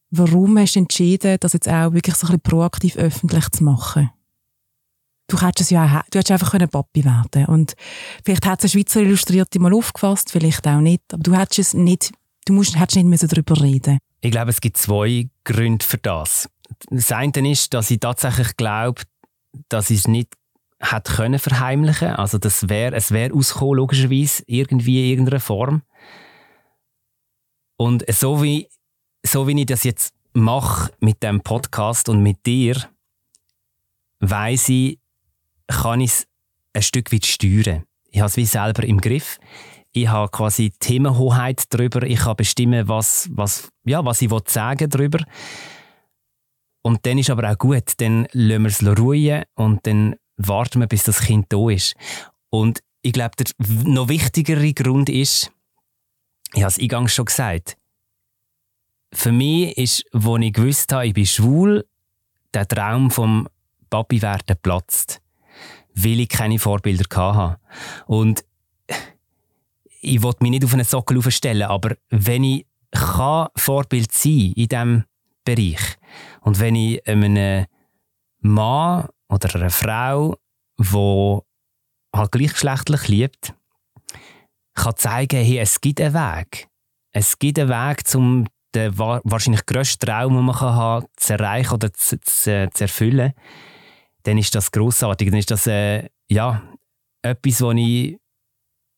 Warum 0.10 0.58
hast 0.58 0.76
du 0.76 0.80
entschieden, 0.80 1.38
das 1.40 1.54
jetzt 1.54 1.70
auch 1.70 1.94
wirklich 1.94 2.16
so 2.16 2.28
ein 2.28 2.40
bisschen 2.40 2.42
proaktiv 2.42 2.98
öffentlich 2.98 3.50
zu 3.50 3.64
machen? 3.64 4.10
Du 5.28 5.42
hättest 5.42 5.60
es 5.62 5.70
ja 5.70 5.84
auch, 5.84 6.10
du 6.10 6.20
hättest 6.20 6.32
einfach 6.32 6.52
können 6.52 6.70
Papi 6.70 7.04
werden 7.04 7.46
und 7.46 7.76
vielleicht 8.24 8.46
hat 8.46 8.64
es 8.64 8.66
ein 8.66 8.80
Schweizer 8.80 9.02
Illustrierte 9.02 9.60
mal 9.60 9.74
aufgefasst, 9.74 10.32
vielleicht 10.32 10.68
auch 10.68 10.80
nicht, 10.80 11.02
aber 11.14 11.24
du 11.24 11.36
hättest 11.36 11.60
es 11.60 11.74
nicht, 11.74 12.12
du 12.46 12.54
musst, 12.54 12.80
hättest 12.80 12.96
nicht 12.96 13.08
müssen 13.08 13.28
darüber 13.28 13.62
reden 13.62 14.00
Ich 14.22 14.32
glaube, 14.32 14.52
es 14.52 14.62
gibt 14.62 14.78
zwei 14.78 15.30
Gründe 15.44 15.86
für 15.86 15.98
das. 15.98 16.50
Das 16.90 17.12
eine 17.12 17.52
ist, 17.52 17.74
dass 17.74 17.92
ich 17.92 18.00
tatsächlich 18.00 18.58
glaube, 18.58 19.04
dass 19.70 19.90
ich 19.90 20.00
es 20.00 20.08
nicht 20.08 20.34
hätte 20.80 21.14
können 21.14 21.40
verheimlichen. 21.40 22.10
Also 22.10 22.38
das 22.38 22.70
wäre, 22.70 22.96
es 22.96 23.12
wäre 23.12 23.34
ausgekommen, 23.34 23.78
logischerweise, 23.78 24.44
irgendwie 24.48 25.04
in 25.04 25.10
irgendeiner 25.12 25.40
Form. 25.40 25.82
Und 27.78 28.06
so 28.12 28.42
wie, 28.42 28.70
so 29.24 29.48
wie 29.48 29.60
ich 29.60 29.66
das 29.66 29.84
jetzt 29.84 30.14
mache 30.34 30.92
mit 31.00 31.24
dem 31.24 31.42
Podcast 31.42 32.10
und 32.10 32.22
mit 32.22 32.46
dir, 32.46 32.76
weiß 34.20 34.70
ich, 34.70 35.00
kann 35.68 36.02
ich 36.02 36.12
es 36.12 36.28
ein 36.74 36.82
Stück 36.82 37.12
weit 37.12 37.26
steuern. 37.26 37.84
Ich 38.12 38.20
habe 38.20 38.28
es 38.28 38.38
wie 38.38 38.46
selber 38.46 38.84
im 38.84 39.02
Griff. 39.02 39.40
Ich 39.92 40.08
habe 40.08 40.30
quasi 40.30 40.72
Themenhoheit 40.80 41.64
darüber. 41.70 42.04
Ich 42.04 42.20
kann 42.20 42.36
bestimmen, 42.36 42.88
was, 42.88 43.30
was, 43.32 43.70
ja, 43.84 44.04
was 44.06 44.22
ich 44.22 44.32
sagen 44.48 44.90
darüber. 44.90 45.24
Und 46.82 47.06
dann 47.06 47.18
ist 47.18 47.30
aber 47.30 47.52
auch 47.52 47.58
gut. 47.58 47.94
Dann 47.98 48.28
lassen 48.32 48.64
wir 48.64 48.70
es 48.70 49.00
ruhen 49.00 49.44
und 49.56 49.86
dann 49.88 50.16
warten 50.38 50.80
wir, 50.80 50.88
bis 50.88 51.04
das 51.04 51.22
Kind 51.22 51.48
da 51.50 51.70
ist. 51.70 51.96
Und 52.50 52.82
ich 53.02 53.14
glaube, 53.14 53.36
der 53.38 53.48
noch 53.86 54.10
wichtigere 54.10 54.74
Grund 54.74 55.10
ist, 55.10 55.52
ich 56.54 56.62
habe 56.62 56.70
es 56.70 56.80
eingangs 56.80 57.14
schon 57.14 57.26
gesagt, 57.26 57.78
für 59.14 59.32
mich 59.32 59.78
ist, 59.78 60.06
wo 60.12 60.38
ich 60.38 60.54
gewusst 60.54 60.92
habe, 60.94 61.08
ich 61.08 61.14
bin 61.14 61.26
schwul, 61.26 61.86
der 62.54 62.68
Traum 62.68 63.12
vom 63.12 63.48
Papi 63.90 64.22
werden 64.22 64.56
platzt 64.62 65.22
weil 65.98 66.20
ich 66.20 66.30
keine 66.30 66.60
Vorbilder 66.60 67.06
hatte. 67.16 67.60
Und 68.06 68.46
ich 70.02 70.22
wollte 70.22 70.44
mich 70.44 70.52
nicht 70.52 70.66
auf 70.66 70.74
einen 70.74 70.86
Sockel 70.86 71.18
aufstellen, 71.18 71.64
aber 71.64 71.96
wenn 72.10 72.44
ich 72.44 72.66
kann 72.92 73.50
Vorbild 73.56 74.12
sein 74.12 74.54
in 74.56 74.68
diesem 74.68 75.04
Bereich 75.44 75.98
und 76.42 76.60
wenn 76.60 76.76
ich 76.76 77.06
einem 77.08 77.66
Mann 78.40 79.10
oder 79.28 79.56
einer 79.56 79.70
Frau, 79.70 80.38
die 80.80 81.40
halt 82.16 82.32
gleichgeschlechtlich 82.32 83.08
liebt, 83.08 83.54
kann 84.76 84.96
zeigen, 84.96 85.44
hey, 85.44 85.58
es 85.60 85.82
gibt 85.82 86.00
einen 86.00 86.14
Weg. 86.14 86.68
Es 87.12 87.40
gibt 87.40 87.60
einen 87.60 87.70
Weg, 87.70 88.04
um 88.16 88.46
den 88.76 88.98
wahrscheinlich 88.98 89.66
grössten 89.66 90.06
Traum, 90.06 90.36
den 90.36 90.46
man 90.46 90.60
haben 90.60 91.02
kann, 91.02 91.10
zu 91.18 91.34
erreichen 91.34 91.74
oder 91.74 91.92
zu, 91.92 92.20
zu, 92.22 92.70
zu 92.72 92.84
erfüllen 92.84 93.34
dann 94.28 94.38
ist 94.38 94.54
das 94.54 94.72
großartig. 94.72 95.30
Dann 95.30 95.40
ist 95.40 95.52
das 95.52 95.68
äh, 95.68 96.10
ja, 96.30 96.62
etwas, 97.22 97.62
was 97.62 97.76
ich 97.78 98.20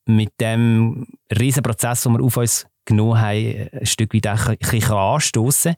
mit 0.06 0.32
dem 0.40 1.06
riesen 1.38 1.62
Prozess, 1.62 2.02
den 2.02 2.14
wir 2.14 2.24
auf 2.24 2.36
uns 2.36 2.66
genommen 2.84 3.20
haben, 3.20 3.68
ein 3.72 3.86
Stück 3.86 4.12
weit 4.12 4.26
ein 4.26 4.56
bisschen 4.58 4.92
anstoßen 4.92 5.76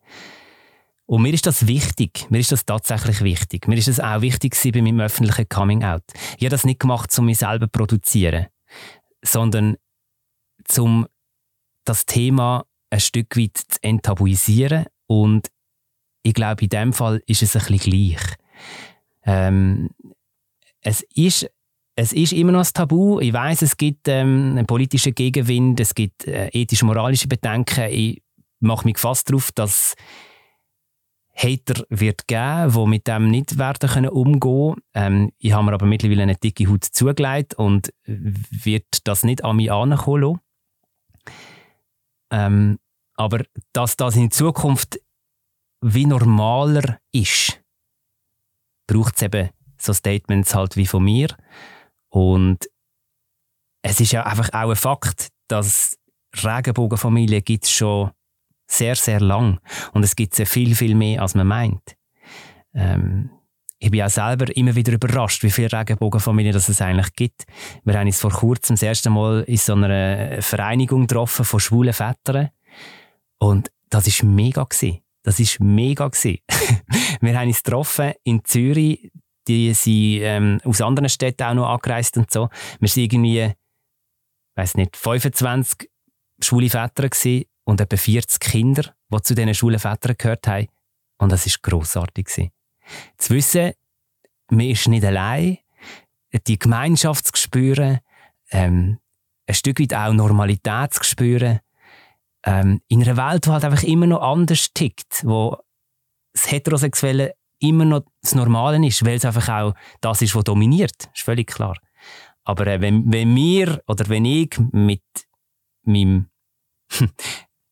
Und 1.05 1.23
mir 1.23 1.35
ist 1.35 1.45
das 1.45 1.67
wichtig. 1.67 2.27
Mir 2.31 2.39
ist 2.39 2.51
das 2.51 2.65
tatsächlich 2.65 3.21
wichtig. 3.21 3.69
Mir 3.69 3.77
ist 3.77 3.89
das 3.89 4.01
auch 4.01 4.23
wichtig 4.23 4.57
bei 4.73 4.81
meinem 4.81 5.01
öffentlichen 5.01 5.47
Coming-out. 5.51 6.05
Ich 6.39 6.45
habe 6.45 6.49
das 6.49 6.65
nicht 6.65 6.81
gemacht, 6.81 7.15
um 7.19 7.27
mich 7.27 7.39
selber 7.39 7.67
zu 7.67 7.73
produzieren, 7.73 8.47
sondern 9.23 9.77
um 10.79 11.07
das 11.85 12.07
Thema 12.07 12.65
ein 12.89 13.01
Stück 13.01 13.37
weit 13.37 13.59
zu 13.59 13.83
enttabuisieren. 13.83 14.87
Und 15.07 15.49
ich 16.23 16.33
glaube, 16.33 16.63
in 16.63 16.71
dem 16.71 16.93
Fall 16.95 17.23
ist 17.27 17.43
es 17.43 17.55
ein 17.55 17.67
bisschen 17.67 17.91
gleich. 17.91 18.37
Ähm, 19.25 19.91
es 20.81 21.03
ist 21.15 21.51
es 21.95 22.15
ist 22.15 22.33
immer 22.33 22.53
noch 22.53 22.65
ein 22.65 22.73
Tabu. 22.73 23.21
Ich 23.21 23.35
weiß, 23.35 23.61
es 23.61 23.77
gibt 23.77 24.09
ähm, 24.09 24.53
einen 24.53 24.67
politischen 24.67 25.15
Gegenwind, 25.15 25.79
es 25.79 25.95
gibt 25.95 26.27
äh, 26.27 26.49
ethisch-moralische 26.49 27.29
Bedenken. 27.29 27.85
Ich 27.91 28.23
mache 28.61 28.87
mich 28.87 28.99
fast 28.99 29.29
darauf, 29.29 29.53
dass 29.53 29.95
Hater 31.35 31.85
wird 31.91 32.27
geben, 32.29 32.73
die 32.73 32.87
mit 32.87 33.07
dem 33.09 33.31
nicht 33.31 33.59
werden 33.59 33.91
können 33.91 34.09
umgehen. 34.09 34.77
Ähm, 34.95 35.33
ich 35.37 35.53
habe 35.53 35.65
mir 35.65 35.75
aber 35.75 35.85
mittlerweile 35.85 36.23
eine 36.23 36.37
dicke 36.37 36.67
Haut 36.67 36.85
zugelegt 36.85 37.55
und 37.55 37.93
wird 38.07 38.87
das 39.05 39.23
nicht 39.23 39.45
an 39.45 39.57
mich 39.57 39.71
ankommen 39.71 40.41
ähm, 42.33 42.79
aber 43.15 43.45
dass 43.73 43.97
das 43.97 44.17
in 44.17 44.31
Zukunft 44.31 44.99
wie 45.83 46.07
normaler 46.07 46.99
ist, 47.13 47.62
braucht 48.87 49.17
es 49.17 49.23
eben 49.23 49.51
so 49.79 49.93
Statements 49.93 50.55
halt 50.55 50.77
wie 50.77 50.87
von 50.87 51.05
mir. 51.05 51.29
Und 52.09 52.69
es 53.83 54.01
ist 54.01 54.13
ja 54.13 54.25
einfach 54.25 54.49
auch 54.53 54.71
ein 54.71 54.77
Fakt, 54.77 55.29
dass 55.49 55.99
Regenbogenfamilien 56.43 57.45
gibt 57.45 57.65
es 57.65 57.71
schon 57.71 58.11
sehr, 58.67 58.97
sehr 58.97 59.21
lang. 59.21 59.61
Und 59.93 60.03
es 60.03 60.17
gibt 60.17 60.35
sehr 60.35 60.47
viel, 60.47 60.75
viel 60.75 60.95
mehr, 60.95 61.23
als 61.23 61.35
man 61.35 61.47
meint. 61.47 61.97
Ähm, 62.75 63.31
ich 63.79 63.91
bin 63.91 64.03
auch 64.03 64.09
selber 64.09 64.57
immer 64.57 64.77
wieder 64.77 64.93
überrascht, 64.93 65.43
wie 65.43 65.51
viele 65.51 65.73
Regenbogenfamilien 65.73 66.55
es 66.55 66.81
eigentlich 66.81 67.15
gibt. 67.15 67.45
Wir 67.85 67.99
haben 67.99 68.07
uns 68.07 68.21
vor 68.21 68.31
kurzem 68.31 68.75
das 68.77 68.83
erste 68.83 69.11
Mal 69.11 69.43
in 69.43 69.57
so 69.57 69.75
einer 69.75 70.41
Vereinigung 70.41 71.09
getroffen 71.09 71.45
von 71.45 71.59
schwulen 71.59 71.93
Vätern. 71.93 72.51
Und 73.39 73.73
das 73.91 74.07
ist 74.07 74.23
mega 74.23 74.63
gewesen. 74.63 75.02
Das 75.23 75.39
ist 75.41 75.61
mega 75.61 76.09
gewesen. 76.09 76.39
wir 77.21 77.39
haben 77.39 77.49
uns 77.49 77.63
getroffen 77.63 78.13
in 78.25 78.45
Zürich. 78.45 79.11
Die 79.49 79.75
sind 79.75 80.21
ähm, 80.23 80.61
aus 80.65 80.81
anderen 80.81 81.09
Städten 81.09 81.43
auch 81.43 81.55
noch 81.55 81.69
angereist 81.69 82.17
und 82.17 82.31
so. 82.31 82.49
Wir 82.79 82.89
sind 82.89 83.05
irgendwie, 83.05 83.53
weiß 84.55 84.77
nicht, 84.77 84.97
25 84.97 85.91
schwule 86.41 86.71
Väter 86.71 87.09
gewesen 87.09 87.45
und 87.65 87.81
etwa 87.81 87.97
40 87.97 88.41
Kinder, 88.41 88.95
die 89.13 89.23
zu 89.23 89.35
diesen 89.35 89.55
schwulen 89.55 89.81
Vätern 89.81 90.17
gehört 90.17 90.47
haben. 90.47 90.69
Und 91.19 91.33
das 91.33 91.47
ist 91.47 91.63
grossartig 91.63 92.27
gewesen 92.27 92.53
zu 93.19 93.35
wissen, 93.35 93.73
man 94.51 94.67
ist 94.67 94.89
nicht 94.89 95.05
allein, 95.05 95.59
die 96.47 96.59
Gemeinschaft 96.59 97.27
zu 97.27 97.43
spüren, 97.43 98.01
ähm, 98.51 98.99
ein 99.47 99.55
Stück 99.55 99.81
weit 99.81 99.95
auch 99.95 100.13
Normalität 100.13 100.95
zu 100.95 101.05
spüren, 101.05 101.61
ähm, 102.45 102.81
in 102.89 103.03
einer 103.03 103.17
Welt, 103.17 103.47
die 103.47 103.51
halt 103.51 103.65
einfach 103.65 103.83
immer 103.83 104.07
noch 104.07 104.23
anders 104.23 104.73
tickt, 104.73 105.25
wo 105.25 105.57
das 106.33 106.51
Heterosexuelle 106.51 107.35
immer 107.61 107.85
noch 107.85 108.03
das 108.23 108.35
Normale 108.35 108.85
ist, 108.87 109.05
weil 109.05 109.17
es 109.17 109.25
einfach 109.25 109.49
auch 109.49 109.75
das 110.01 110.23
ist, 110.23 110.35
was 110.35 110.45
dominiert, 110.45 111.09
ist 111.15 111.23
völlig 111.23 111.49
klar. 111.49 111.77
Aber 112.45 112.67
äh, 112.67 112.81
wenn, 112.81 113.13
wenn 113.13 113.35
wir 113.37 113.83
oder 113.87 114.09
wenn 114.09 114.25
ich 114.25 114.59
mit 114.73 115.03
meinem 115.85 116.29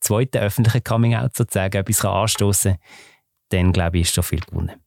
zweiten 0.00 0.38
öffentlichen 0.38 0.84
Coming-out 0.84 1.36
sozusagen 1.36 1.76
etwas 1.76 2.04
anstoßen 2.04 2.72
kann, 2.72 2.80
dann 3.50 3.72
glaube 3.72 3.98
ich, 3.98 4.02
ist 4.02 4.14
schon 4.14 4.24
viel 4.24 4.40
gewonnen. 4.40 4.80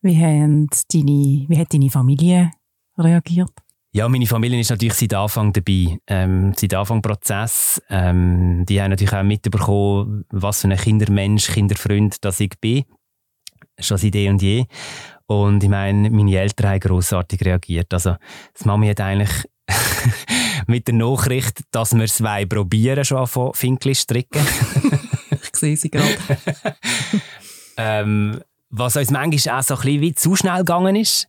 Wie, 0.00 0.16
haben 0.16 0.68
deine, 0.92 1.46
wie 1.48 1.58
hat 1.58 1.72
deine 1.72 1.90
Familie 1.90 2.50
reagiert? 2.96 3.52
Ja, 3.96 4.08
meine 4.08 4.26
Familie 4.26 4.58
ist 4.58 4.70
natürlich 4.70 4.94
seit 4.94 5.14
Anfang 5.14 5.52
dabei, 5.52 6.00
ähm, 6.08 6.52
seit 6.56 6.74
Anfang 6.74 7.00
Prozess. 7.00 7.80
Ähm, 7.88 8.66
die 8.68 8.82
haben 8.82 8.90
natürlich 8.90 9.14
auch 9.14 9.22
mitbekommen, 9.22 10.24
was 10.30 10.62
für 10.62 10.68
ein 10.68 10.76
Kindermensch, 10.76 11.46
Kinderfreund 11.46 12.16
das 12.24 12.40
ich 12.40 12.58
bin. 12.60 12.82
Schon 13.78 13.96
seit 13.96 14.16
eh 14.16 14.28
und 14.28 14.42
je. 14.42 14.64
Und 15.26 15.62
ich 15.62 15.70
meine, 15.70 16.10
meine 16.10 16.36
Eltern 16.36 16.70
haben 16.70 16.80
grossartig 16.80 17.44
reagiert. 17.44 17.94
Also, 17.94 18.16
das 18.52 18.64
Mami 18.64 18.88
hat 18.88 19.00
eigentlich 19.00 19.30
mit 20.66 20.88
der 20.88 20.96
Nachricht, 20.96 21.62
dass 21.70 21.94
wir 21.94 22.02
es 22.02 22.20
probieren, 22.48 23.04
schon 23.04 23.28
von 23.28 23.54
Finkli 23.54 23.94
stricken. 23.94 24.44
ich 25.30 25.54
sehe 25.54 25.76
sie 25.76 25.90
gerade. 25.90 26.18
ähm, 27.76 28.40
was 28.70 28.96
uns 28.96 29.12
manchmal 29.12 29.60
auch 29.60 29.62
so 29.62 29.74
ein 29.76 29.80
bisschen 29.82 30.00
wie 30.00 30.14
zu 30.14 30.34
schnell 30.34 30.58
gegangen 30.58 30.96
ist. 30.96 31.28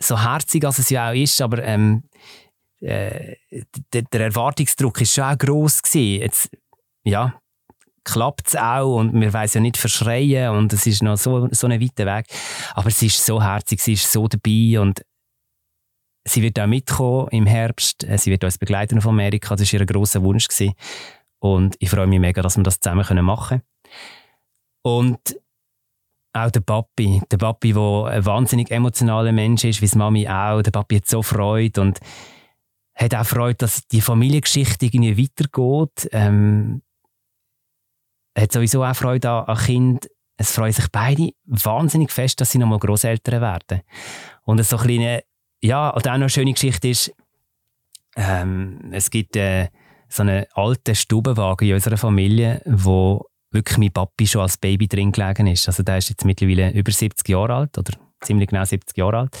So 0.00 0.20
herzig, 0.22 0.64
als 0.64 0.78
es 0.78 0.90
ja 0.90 1.10
auch 1.10 1.14
ist, 1.14 1.40
aber 1.40 1.62
ähm, 1.62 2.04
äh, 2.80 3.36
der, 3.92 4.20
Erwartungsdruck 4.20 4.98
war 4.98 5.06
schon 5.06 5.24
auch 5.24 5.38
gross 5.38 5.82
gewesen. 5.82 6.22
Jetzt, 6.22 6.50
ja, 7.04 7.40
klappt 8.04 8.48
es 8.48 8.56
auch 8.56 8.98
und 8.98 9.18
wir 9.20 9.32
wollen 9.32 9.50
ja 9.52 9.60
nicht 9.60 9.76
verschreien 9.76 10.50
und 10.56 10.72
es 10.72 10.86
ist 10.86 11.02
noch 11.02 11.16
so, 11.16 11.48
so 11.52 11.66
ein 11.68 11.80
weiter 11.80 12.06
Weg. 12.06 12.26
Aber 12.74 12.90
sie 12.90 13.06
ist 13.06 13.24
so 13.24 13.42
herzig, 13.42 13.80
sie 13.80 13.92
ist 13.92 14.10
so 14.10 14.26
dabei 14.26 14.80
und 14.80 15.02
sie 16.24 16.42
wird 16.42 16.58
auch 16.58 16.66
mitkommen 16.66 17.28
im 17.30 17.46
Herbst. 17.46 18.04
Äh, 18.04 18.18
sie 18.18 18.30
wird 18.30 18.44
uns 18.44 18.58
begleiten 18.58 18.98
auf 18.98 19.06
Amerika. 19.06 19.54
Das 19.54 19.72
war 19.72 19.80
ihr 19.80 19.86
grosser 19.86 20.22
Wunsch. 20.22 20.48
Gewesen. 20.48 20.74
Und 21.38 21.76
ich 21.80 21.90
freue 21.90 22.06
mich 22.06 22.20
mega, 22.20 22.42
dass 22.42 22.56
wir 22.56 22.62
das 22.62 22.80
zusammen 22.80 23.24
machen 23.24 23.48
können. 23.48 23.62
Und 24.84 25.36
auch 26.32 26.50
der 26.50 26.60
Papi. 26.60 27.22
Der 27.30 27.36
Papi, 27.36 27.72
der 27.72 28.04
ein 28.06 28.24
wahnsinnig 28.24 28.70
emotionaler 28.70 29.32
Mensch 29.32 29.64
ist, 29.64 29.82
wie 29.82 29.86
die 29.86 29.98
Mami 29.98 30.28
auch. 30.28 30.62
Der 30.62 30.70
Papi 30.70 30.96
hat 30.96 31.06
so 31.06 31.22
Freude 31.22 31.80
und 31.80 31.98
hat 32.94 33.14
auch 33.14 33.26
Freude, 33.26 33.56
dass 33.56 33.86
die 33.88 34.00
Familiengeschichte 34.00 34.86
irgendwie 34.86 35.16
weitergeht. 35.18 36.08
Ähm, 36.12 36.82
hat 38.36 38.52
sowieso 38.52 38.84
auch 38.84 38.96
Freude 38.96 39.30
an, 39.30 39.44
an 39.44 39.58
Kind. 39.58 40.08
Es 40.36 40.52
freuen 40.54 40.72
sich 40.72 40.86
beide 40.90 41.30
wahnsinnig 41.44 42.10
fest, 42.10 42.40
dass 42.40 42.50
sie 42.50 42.58
nochmal 42.58 42.78
Großeltern 42.78 43.40
werden. 43.40 43.82
Und 44.44 44.64
so 44.64 44.76
eine 44.76 44.86
kleine, 44.86 45.24
ja, 45.60 45.90
und 45.90 46.06
auch 46.06 46.12
noch 46.12 46.14
eine 46.14 46.28
schöne 46.30 46.52
Geschichte 46.52 46.88
ist, 46.88 47.12
ähm, 48.16 48.90
es 48.92 49.10
gibt 49.10 49.36
äh, 49.36 49.68
so 50.08 50.22
einen 50.22 50.44
alten 50.54 50.94
Stubenwagen 50.94 51.68
in 51.68 51.74
unserer 51.74 51.96
Familie, 51.96 52.60
wo 52.66 53.26
wirklich 53.52 53.78
mein 53.78 53.92
Papi 53.92 54.26
schon 54.26 54.42
als 54.42 54.56
Baby 54.56 54.88
drin 54.88 55.12
gelegen 55.12 55.46
ist. 55.46 55.68
Also 55.68 55.82
der 55.82 55.98
ist 55.98 56.08
jetzt 56.08 56.24
mittlerweile 56.24 56.70
über 56.72 56.90
70 56.90 57.28
Jahre 57.28 57.54
alt 57.54 57.78
oder 57.78 57.92
ziemlich 58.20 58.48
genau 58.48 58.64
70 58.64 58.96
Jahre 58.96 59.18
alt. 59.18 59.38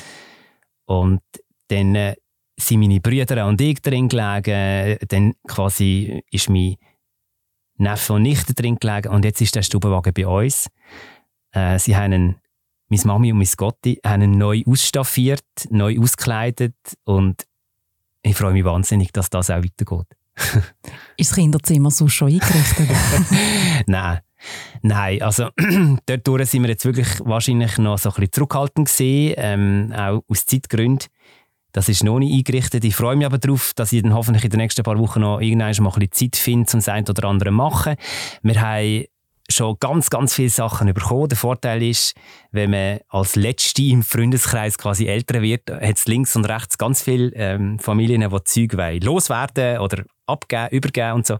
Und 0.86 1.22
dann 1.68 1.94
äh, 1.94 2.14
sind 2.58 2.80
meine 2.80 3.00
Brüder 3.00 3.46
und 3.46 3.60
ich 3.60 3.80
drin 3.80 4.08
gelegen. 4.08 4.98
Dann 5.08 5.34
quasi 5.46 6.22
ist 6.30 6.50
mein 6.50 6.76
Neffe 7.76 8.14
und 8.14 8.22
Nichte 8.22 8.54
drin 8.54 8.76
gelegen. 8.78 9.08
Und 9.12 9.24
jetzt 9.24 9.40
ist 9.40 9.54
der 9.54 9.62
Stubenwagen 9.62 10.12
bei 10.12 10.26
uns. 10.26 10.68
Äh, 11.52 11.78
sie 11.78 11.96
haben 11.96 12.12
einen, 12.12 12.40
meine 12.88 13.02
Mami 13.04 13.32
und 13.32 13.38
mein 13.38 13.48
Gotti 13.56 14.00
haben 14.04 14.22
ihn 14.22 14.38
neu 14.38 14.62
ausstaffiert, 14.66 15.44
neu 15.70 15.98
ausgekleidet. 15.98 16.76
Und 17.04 17.46
ich 18.22 18.36
freue 18.36 18.52
mich 18.52 18.64
wahnsinnig, 18.64 19.12
dass 19.12 19.30
das 19.30 19.50
auch 19.50 19.62
weitergeht. 19.62 20.06
Ist 21.16 21.30
das 21.30 21.34
Kinderzimmer 21.34 21.90
so 21.90 22.08
schon 22.08 22.28
eingerichtet? 22.28 22.88
Nein. 23.86 24.20
Nein, 24.82 25.22
also 25.22 25.50
dort 26.06 26.46
sind 26.48 26.62
wir 26.62 26.70
jetzt 26.70 26.84
wirklich 26.84 27.08
wahrscheinlich 27.24 27.78
noch 27.78 27.98
so 27.98 28.08
ein 28.08 28.14
bisschen 28.14 28.32
zurückhaltend 28.32 28.88
gewesen, 28.88 29.34
ähm, 29.36 29.92
auch 29.96 30.22
aus 30.26 30.46
Zeitgründen. 30.46 31.06
Das 31.72 31.88
ist 31.88 32.04
noch 32.04 32.18
nicht 32.18 32.34
eingerichtet. 32.34 32.84
Ich 32.84 32.94
freue 32.94 33.16
mich 33.16 33.24
aber 33.24 33.38
darauf, 33.38 33.72
dass 33.74 33.92
ich 33.92 34.02
dann 34.02 34.14
hoffentlich 34.14 34.44
in 34.44 34.50
den 34.50 34.58
nächsten 34.58 34.82
paar 34.82 34.98
Wochen 34.98 35.20
noch 35.20 35.40
irgendwann 35.40 35.74
mal 35.84 35.90
ein 35.90 36.08
bisschen 36.08 36.32
Zeit 36.32 36.36
finde, 36.36 36.70
um 36.72 36.80
das 36.80 36.88
eine 36.88 37.08
oder 37.08 37.28
andere 37.28 37.48
zu 37.48 37.54
machen. 37.54 37.94
Wir 38.42 38.60
haben 38.60 39.04
schon 39.52 39.76
ganz, 39.80 40.10
ganz 40.10 40.34
viele 40.34 40.48
Sachen 40.48 40.92
bekommen. 40.92 41.28
Der 41.28 41.38
Vorteil 41.38 41.82
ist, 41.82 42.14
wenn 42.50 42.70
man 42.70 43.00
als 43.08 43.36
Letzte 43.36 43.82
im 43.82 44.02
Freundeskreis 44.02 44.78
quasi 44.78 45.06
älter 45.06 45.42
wird, 45.42 45.70
hat 45.70 45.96
es 45.96 46.06
links 46.06 46.36
und 46.36 46.44
rechts 46.44 46.78
ganz 46.78 47.02
viele 47.02 47.32
ähm, 47.34 47.78
Familien, 47.78 48.28
die 48.28 48.44
Zeug 48.44 49.02
loswerden 49.02 49.78
oder 49.78 50.04
abgeben, 50.26 50.68
übergeben 50.70 51.12
und 51.12 51.26
so. 51.26 51.38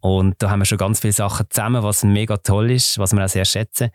Und 0.00 0.36
da 0.38 0.50
haben 0.50 0.60
wir 0.60 0.66
schon 0.66 0.78
ganz 0.78 1.00
viele 1.00 1.12
Sachen 1.12 1.46
zusammen, 1.50 1.82
was 1.82 2.04
mega 2.04 2.36
toll 2.36 2.70
ist, 2.70 2.98
was 2.98 3.12
wir 3.12 3.24
auch 3.24 3.28
sehr 3.28 3.44
schätzen. 3.44 3.90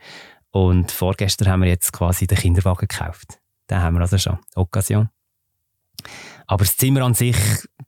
Und 0.51 0.91
vorgestern 0.91 1.47
haben 1.47 1.61
wir 1.61 1.69
jetzt 1.69 1.93
quasi 1.93 2.27
den 2.27 2.37
Kinderwagen 2.37 2.87
gekauft. 2.87 3.39
Den 3.69 3.81
haben 3.81 3.95
wir 3.95 4.01
also 4.01 4.17
schon. 4.17 4.37
Occasion. 4.55 5.09
Aber 6.47 6.65
das 6.65 6.75
Zimmer 6.75 7.03
an 7.03 7.13
sich, 7.13 7.37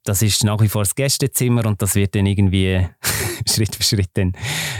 das 0.03 0.21
ist 0.21 0.43
nach 0.45 0.61
wie 0.61 0.69
vor 0.69 0.83
das 0.83 0.95
Gästezimmer 0.95 1.65
und 1.65 1.81
das 1.81 1.95
wird 1.95 2.15
dann 2.15 2.25
irgendwie 2.25 2.87
Schritt 3.53 3.75
für 3.75 3.83
Schritt 3.83 4.09
dann 4.13 4.33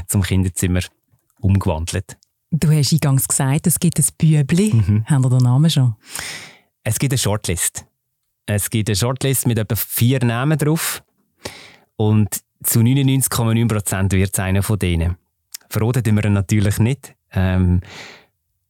zum 0.08 0.22
Kinderzimmer 0.22 0.82
umgewandelt. 1.40 2.18
Du 2.52 2.70
hast 2.72 2.94
eingangs 2.94 3.28
gesagt, 3.28 3.68
es 3.68 3.80
gibt 3.80 4.00
ein 4.00 4.06
Bübli. 4.18 4.74
Mhm. 4.74 5.06
Haben 5.06 5.24
wir 5.24 5.30
den 5.30 5.44
Namen 5.44 5.70
schon? 5.70 5.96
Es 6.84 7.00
gibt 7.00 7.14
eine 7.14 7.18
Shortlist. 7.18 7.86
Es 8.46 8.70
gibt 8.70 8.90
eine 8.90 8.96
Shortlist 8.96 9.48
mit 9.48 9.58
etwa 9.58 9.76
vier 9.76 10.24
Namen 10.24 10.58
drauf. 10.58 11.04
Und 11.96 12.42
zu 12.64 12.80
99,9% 12.80 14.12
wird 14.12 14.34
es 14.34 14.40
einer 14.40 14.64
von 14.64 14.78
denen. 14.78 15.18
Verraten 15.70 16.16
wir 16.16 16.26
ihn 16.26 16.34
natürlich 16.34 16.78
nicht. 16.78 17.16
Ähm, 17.32 17.82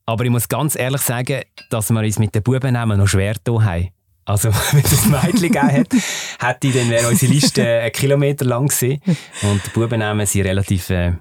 aber 0.05 0.25
ich 0.25 0.31
muss 0.31 0.47
ganz 0.47 0.75
ehrlich 0.75 1.01
sagen, 1.01 1.41
dass 1.69 1.89
wir 1.89 2.01
uns 2.01 2.19
mit 2.19 2.35
den 2.35 2.43
Bubennamen 2.43 2.97
noch 2.97 3.07
schwer 3.07 3.33
getan 3.33 3.65
haben. 3.65 3.89
Also, 4.25 4.49
wenn 4.71 4.83
es 4.83 5.03
ein 5.03 5.11
Mädchen 5.11 5.51
gegeben 5.51 5.69
hätte, 5.69 5.97
hätte 6.39 6.71
dann 6.71 6.89
wäre 6.89 7.09
unsere 7.09 7.31
Liste 7.31 7.67
einen 7.67 7.91
Kilometer 7.91 8.45
lang 8.45 8.67
gewesen. 8.67 9.01
Und 9.41 9.65
die 9.65 9.69
Bubennamen 9.71 10.25
sind 10.25 10.45
relativ 10.45 10.89
äh, 10.89 11.13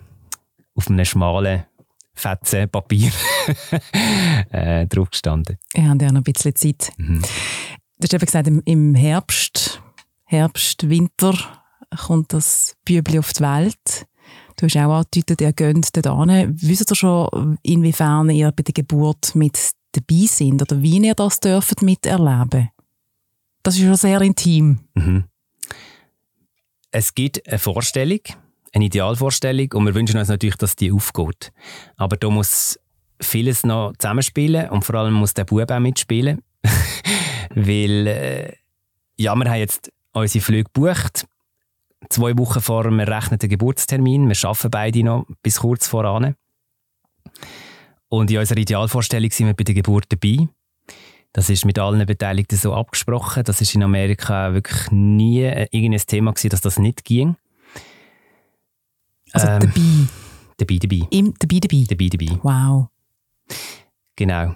auf 0.75 0.89
einem 0.89 1.05
schmalen 1.05 1.65
Fetzen 2.15 2.69
Papier 2.69 3.11
äh, 4.51 4.87
drauf 4.87 5.11
gestanden. 5.11 5.59
Wir 5.75 5.89
haben 5.89 5.99
ja 5.99 6.13
noch 6.13 6.21
ein 6.21 6.25
bisschen 6.25 6.55
Zeit. 6.55 6.93
Mhm. 6.97 7.23
Du 7.23 8.05
hast 8.05 8.15
eben 8.15 8.25
gesagt, 8.25 8.51
im 8.65 8.95
Herbst, 8.95 9.81
Herbst, 10.25 10.89
Winter 10.89 11.35
kommt 12.07 12.33
das 12.33 12.75
Bübli 12.85 13.19
auf 13.19 13.33
die 13.33 13.43
Welt. 13.43 14.07
Du 14.57 14.67
hast 14.67 14.77
auch 14.77 14.99
angedeutet, 14.99 15.41
ihr 15.41 15.53
geht 15.53 16.07
dort 16.07 16.31
hin. 16.31 16.57
Wisst 16.61 16.91
ihr 16.91 16.95
schon, 16.95 17.59
inwiefern 17.63 18.31
ihr 18.31 18.53
bei 18.53 18.63
der 18.63 18.75
Geburt 18.75 19.35
mit 19.35 19.73
dabei 19.93 20.27
sind 20.27 20.63
oder 20.63 20.81
wie 20.83 20.99
ihr 20.99 21.15
das 21.15 21.41
dürft 21.41 21.83
miterleben? 21.83 22.71
Das 23.63 23.77
ist 23.77 23.83
schon 23.83 23.97
sehr 23.97 24.21
intim. 24.21 24.81
Mhm. 24.95 25.25
Es 26.91 27.15
gibt 27.15 27.47
eine 27.49 27.59
Vorstellung, 27.59 28.21
eine 28.73 28.85
Idealvorstellung 28.85 29.73
und 29.73 29.87
wir 29.87 29.95
wünschen 29.95 30.19
uns 30.19 30.29
natürlich, 30.29 30.57
dass 30.57 30.77
die 30.77 30.93
aufgeht. 30.93 31.53
Aber 31.97 32.17
da 32.17 32.29
muss 32.29 32.79
vieles 33.21 33.65
noch 33.65 33.95
zusammenspielen 33.99 34.69
und 34.71 34.85
vor 34.85 34.97
allem 34.97 35.15
muss 35.15 35.35
der 35.35 35.45
Bub 35.45 35.71
auch 35.71 35.81
mitspielen. 35.81 36.43
Weil, 37.55 38.07
äh, 38.07 38.53
ja, 39.17 39.35
wir 39.35 39.51
haben 39.51 39.59
jetzt 39.59 39.93
unsere 40.13 40.45
Flüge 40.45 40.65
gebucht 40.65 41.27
zwei 42.09 42.37
Wochen 42.39 42.61
vor 42.61 42.85
dem 42.85 42.99
errechneten 42.99 43.49
Geburtstermin. 43.49 44.29
Wir 44.29 44.49
arbeiten 44.49 44.71
beide 44.71 45.05
noch 45.05 45.27
bis 45.43 45.61
kurz 45.61 45.87
voran. 45.87 46.35
Und 48.09 48.31
in 48.31 48.39
unserer 48.39 48.59
Idealvorstellung 48.59 49.31
sind 49.31 49.47
wir 49.47 49.55
bei 49.55 49.65
der 49.65 49.75
Geburt 49.75 50.07
dabei. 50.09 50.49
Das 51.35 51.49
ist 51.49 51.65
mit 51.65 51.79
allen 51.79 52.05
Beteiligten 52.07 52.57
so 52.57 52.75
abgesprochen. 52.75 53.45
Das 53.45 53.61
ist 53.61 53.75
in 53.75 53.83
Amerika 53.83 54.53
wirklich 54.53 54.91
nie 54.91 55.43
irgendein 55.71 56.01
Thema 56.07 56.33
gewesen, 56.33 56.51
dass 56.51 56.61
das 56.61 56.79
nicht 56.79 57.05
ging. 57.05 57.37
Also 59.33 59.47
Ähm, 59.49 59.61
dabei. 59.61 59.73
Dabei, 60.59 60.77
dabei. 60.77 61.07
Im, 61.11 61.35
dabei, 61.39 61.59
dabei. 61.61 61.85
Dabei, 61.89 62.09
dabei. 62.09 62.39
Wow. 62.43 62.89
Genau. 64.17 64.55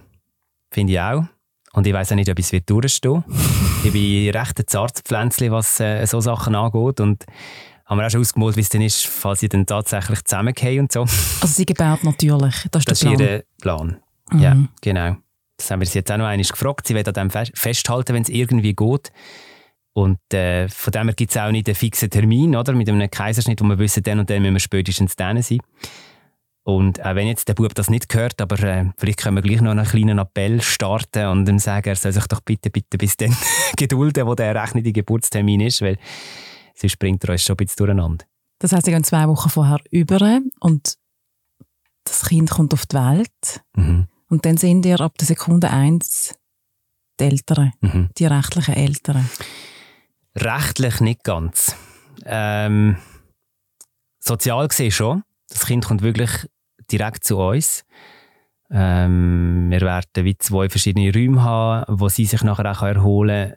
Finde 0.71 0.93
ich 0.93 1.01
auch. 1.01 1.25
Und 1.73 1.87
ich 1.87 1.93
weiß 1.95 2.13
auch 2.13 2.17
nicht, 2.17 2.31
ob 2.31 2.39
ich 2.39 2.45
es 2.47 2.53
wird 2.53 2.69
durchstehen 2.69 3.25
Ich 3.85 3.93
bin 3.93 4.31
recht 4.31 4.59
ein 4.59 4.67
zartes 4.67 5.03
Pflänzchen, 5.03 5.51
was 5.53 5.81
äh, 5.81 6.05
so 6.07 6.21
Sachen 6.21 6.55
angeht. 6.55 7.01
Und 7.01 7.25
haben 7.87 7.99
wir 7.99 8.07
auch 8.07 8.11
schon 8.11 8.21
ausgemalt, 8.21 8.57
wie 8.57 8.61
es 8.61 8.69
dann 8.69 8.83
ist, 8.83 9.07
falls 9.07 9.41
sie 9.41 9.49
dann 9.49 9.65
tatsächlich 9.65 10.25
zusammengehen 10.25 10.81
und 10.81 10.93
so. 10.93 11.01
Also 11.03 11.47
sie 11.47 11.65
gebärt 11.67 12.05
natürlich. 12.05 12.67
Das 12.71 12.83
ist 12.83 12.91
Das 12.91 13.01
der 13.01 13.13
ist 13.13 13.17
Plan. 13.17 13.19
ihr 13.21 13.45
Plan. 13.61 13.97
Mhm. 14.33 14.39
Ja, 14.41 14.57
genau. 14.83 15.17
Das 15.57 15.71
haben 15.71 15.81
wir 15.81 15.87
sie 15.87 15.99
jetzt 15.99 16.11
auch 16.13 16.17
noch 16.19 16.27
einmal 16.27 16.47
gefragt. 16.47 16.87
Sie 16.87 16.95
will 16.95 17.07
an 17.07 17.15
dem 17.15 17.31
fe- 17.31 17.51
festhalten, 17.55 18.15
wenn 18.15 18.23
es 18.23 18.29
irgendwie 18.29 18.75
geht. 18.75 19.11
Und 19.95 20.19
äh, 20.35 20.69
von 20.69 20.93
dem 20.93 21.07
her 21.09 21.15
gibt 21.15 21.31
es 21.31 21.37
auch 21.39 21.51
nicht 21.51 21.67
einen 21.69 21.75
fixen 21.75 22.11
Termin, 22.11 22.55
oder? 22.55 22.75
Mit 22.75 22.89
einem 22.91 23.11
Kaiserschnitt, 23.11 23.63
wo 23.63 23.65
wir 23.65 23.79
wissen, 23.79 24.03
dann 24.03 24.19
und 24.19 24.29
dann 24.29 24.43
müssen 24.43 24.55
wir 24.55 24.61
spätestens 24.61 25.17
dann 25.17 25.41
sein. 25.41 25.59
Und 26.65 27.03
auch 27.05 27.15
wenn 27.15 27.29
jetzt 27.29 27.49
der 27.49 27.55
Bub 27.55 27.75
das 27.75 27.89
nicht 27.89 28.13
hört, 28.13 28.41
aber 28.43 28.61
äh, 28.63 28.87
vielleicht 28.99 29.21
können 29.21 29.37
wir 29.37 29.43
gleich 29.43 29.61
noch 29.63 29.71
einen 29.71 29.87
kleinen 29.87 30.19
Appell 30.19 30.61
starten 30.61 31.27
und 31.29 31.49
ihm 31.49 31.59
sagen, 31.61 31.89
er 31.89 31.97
soll 31.97 32.13
sich 32.13 32.27
doch 32.27 32.41
bitte, 32.41 32.71
bitte 32.71 32.99
bis 32.99 33.17
dann 33.17 33.35
gedulden, 33.79 34.27
wo 34.27 34.35
der 34.35 34.53
errechnete 34.55 34.93
Geburtstermin 34.93 35.61
ist, 35.61 35.81
weil 35.81 35.97
sonst 36.75 36.99
bringt 36.99 37.23
er 37.25 37.31
uns 37.31 37.43
schon 37.45 37.55
ein 37.55 37.59
bisschen 37.59 37.77
durcheinander. 37.87 38.27
Das 38.59 38.73
heisst, 38.73 38.85
sie 38.87 38.91
gehen 38.91 39.05
zwei 39.05 39.29
Wochen 39.29 39.49
vorher 39.49 39.79
über 39.91 40.41
und 40.61 40.95
das 42.05 42.25
Kind 42.29 42.51
kommt 42.51 42.75
auf 42.75 42.85
die 42.87 42.97
Welt 42.97 43.63
Mhm. 43.77 44.09
Und 44.29 44.45
dann 44.45 44.57
sind 44.57 44.85
ihr 44.87 45.01
ab 45.01 45.17
der 45.19 45.27
Sekunde 45.27 45.71
eins 45.71 46.35
die 47.19 47.25
Eltern, 47.25 47.73
Mhm. 47.81 48.11
die 48.19 48.27
rechtlichen 48.27 48.75
Eltern. 48.75 49.29
Rechtlich 50.35 51.01
nicht 51.01 51.25
ganz. 51.25 51.75
Ähm, 52.25 52.97
sozial 54.21 54.69
gesehen 54.69 54.91
schon. 54.91 55.23
Das 55.49 55.67
Kind 55.67 55.85
kommt 55.87 56.03
wirklich 56.03 56.31
direkt 56.91 57.25
zu 57.25 57.39
uns. 57.39 57.85
Ähm, 58.71 59.69
wir 59.71 59.81
werden 59.81 60.25
wie 60.25 60.37
zwei 60.37 60.69
verschiedene 60.69 61.13
Räume 61.15 61.43
haben, 61.43 62.01
wo 62.01 62.09
sie 62.09 62.25
sich 62.27 62.43
nachher 62.43 62.71
auch 62.71 62.83
erholen 62.83 63.51
kann 63.51 63.57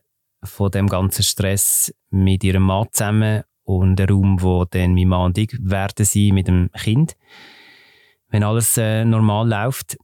von 0.49 0.71
dem 0.71 0.87
ganzen 0.87 1.23
Stress 1.23 1.93
mit 2.11 2.43
ihrem 2.45 2.63
Mann 2.63 2.87
zusammen 2.91 3.43
und 3.63 3.99
ein 3.99 4.07
Raum, 4.09 4.41
wo 4.41 4.63
dann 4.65 4.93
mein 4.93 5.07
Mann 5.09 5.25
und 5.25 5.37
ich 5.37 5.51
werden 5.59 6.05
sein 6.05 6.33
mit 6.33 6.47
dem 6.47 6.69
Kind, 6.71 7.17
wenn 8.29 8.43
alles 8.43 8.77
äh, 8.77 9.03
normal 9.03 9.49
läuft. 9.49 9.97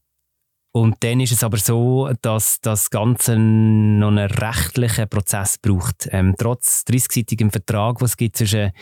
Und 0.76 1.02
dann 1.06 1.22
ist 1.22 1.32
es 1.32 1.42
aber 1.42 1.56
so, 1.56 2.12
dass 2.22 2.60
das 2.60 2.90
Ganze 2.90 3.38
noch 3.38 4.10
einen 4.10 4.30
rechtlichen 4.30 5.08
Prozess 5.08 5.58
braucht. 5.58 6.10
Ähm, 6.12 6.36
trotz 6.38 6.84
30-seitigem 6.86 7.50
Vertrag, 7.50 8.02
was 8.02 8.10
es 8.10 8.18
gibt 8.18 8.36
zwischen, 8.36 8.74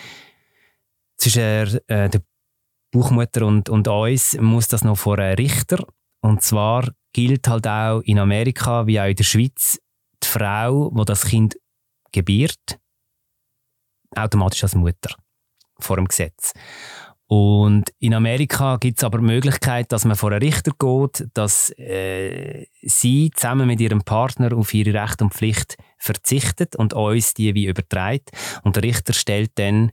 zwischen 1.17 1.77
äh, 1.87 2.09
der 2.09 2.23
Buchmutter 2.91 3.45
und, 3.45 3.69
und 3.69 3.87
uns, 3.87 4.35
muss 4.41 4.67
das 4.69 4.83
noch 4.83 4.97
vor 4.97 5.19
einem 5.19 5.35
Richter. 5.35 5.85
Und 6.21 6.41
zwar 6.41 6.89
gilt 7.13 7.47
halt 7.47 7.67
auch 7.67 8.01
in 8.01 8.17
Amerika 8.17 8.87
wie 8.87 8.99
auch 8.99 9.05
in 9.05 9.15
der 9.15 9.23
Schweiz 9.23 9.79
die 10.23 10.27
Frau, 10.27 10.89
die 10.89 11.05
das 11.05 11.25
Kind 11.25 11.59
gebiert, 12.11 12.79
automatisch 14.15 14.63
als 14.63 14.73
Mutter 14.73 15.15
vor 15.77 15.97
dem 15.97 16.07
Gesetz. 16.07 16.53
Und 17.36 17.86
in 17.97 18.13
Amerika 18.13 18.77
gibt 18.77 18.99
es 18.99 19.03
aber 19.03 19.17
die 19.17 19.23
Möglichkeit, 19.23 19.91
dass 19.91 20.05
man 20.05 20.15
vor 20.15 20.29
einen 20.29 20.43
Richter 20.43 20.71
geht, 20.77 21.27
dass 21.34 21.71
äh, 21.79 22.67
sie 22.84 23.31
zusammen 23.34 23.65
mit 23.65 23.81
ihrem 23.81 24.03
Partner 24.03 24.55
auf 24.55 24.71
ihre 24.71 24.93
Rechte 24.93 25.23
und 25.23 25.34
Pflicht 25.34 25.75
verzichtet 25.97 26.75
und 26.75 26.93
uns 26.93 27.34
die 27.34 27.55
wie 27.55 27.65
überträgt. 27.65 28.29
Und 28.61 28.75
der 28.75 28.84
Richter 28.84 29.13
stellt 29.13 29.49
dann 29.55 29.91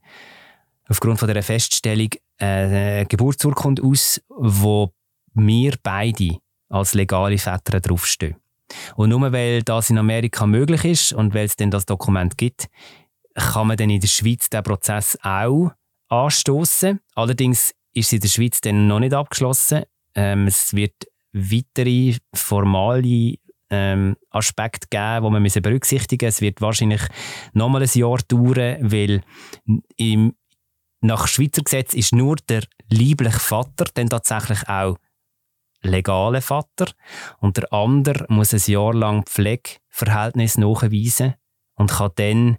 aufgrund 0.86 1.18
von 1.18 1.28
dieser 1.28 1.42
Feststellung 1.42 2.10
äh, 2.36 2.44
eine 2.44 3.06
Geburtsurkunde 3.06 3.84
aus, 3.84 4.20
wo 4.28 4.92
wir 5.32 5.76
beide 5.82 6.36
als 6.68 6.92
legale 6.92 7.38
Väter 7.38 7.80
draufstehen. 7.80 8.36
Und 8.96 9.08
nur 9.08 9.32
weil 9.32 9.62
das 9.62 9.88
in 9.88 9.96
Amerika 9.96 10.46
möglich 10.46 10.84
ist 10.84 11.14
und 11.14 11.32
weil 11.32 11.46
es 11.46 11.56
dann 11.56 11.70
das 11.70 11.86
Dokument 11.86 12.36
gibt, 12.36 12.68
kann 13.34 13.68
man 13.68 13.78
dann 13.78 13.88
in 13.88 14.00
der 14.00 14.08
Schweiz 14.08 14.50
den 14.50 14.62
Prozess 14.62 15.16
auch 15.22 15.70
anstoßen. 16.10 17.00
Allerdings 17.14 17.72
ist 17.94 18.08
es 18.08 18.12
in 18.12 18.20
der 18.20 18.28
Schweiz 18.28 18.60
dann 18.60 18.86
noch 18.86 19.00
nicht 19.00 19.14
abgeschlossen. 19.14 19.84
Ähm, 20.14 20.46
es 20.46 20.74
wird 20.74 21.06
weitere 21.32 22.16
formale 22.34 23.36
ähm, 23.70 24.16
Aspekte 24.30 24.88
geben, 24.90 25.24
die 25.24 25.40
man 25.40 25.62
berücksichtigen 25.62 26.26
müssen. 26.26 26.36
Es 26.36 26.40
wird 26.40 26.60
wahrscheinlich 26.60 27.02
nochmal 27.52 27.82
ein 27.82 27.90
Jahr 27.94 28.18
dauern, 28.28 28.90
weil 28.90 29.22
im, 29.96 30.34
nach 31.00 31.26
Schweizer 31.26 31.62
Gesetz 31.62 31.94
ist 31.94 32.12
nur 32.12 32.36
der 32.48 32.64
liebliche 32.90 33.38
Vater 33.38 33.86
dann 33.94 34.08
tatsächlich 34.08 34.68
auch 34.68 34.96
legale 35.82 36.42
Vater 36.42 36.92
und 37.38 37.56
der 37.56 37.72
andere 37.72 38.26
muss 38.28 38.52
ein 38.52 38.60
Jahr 38.70 38.92
lang 38.92 39.24
Pflegeverhältnis 39.24 40.58
nachweisen 40.58 41.34
und 41.74 41.90
kann 41.90 42.10
dann 42.16 42.58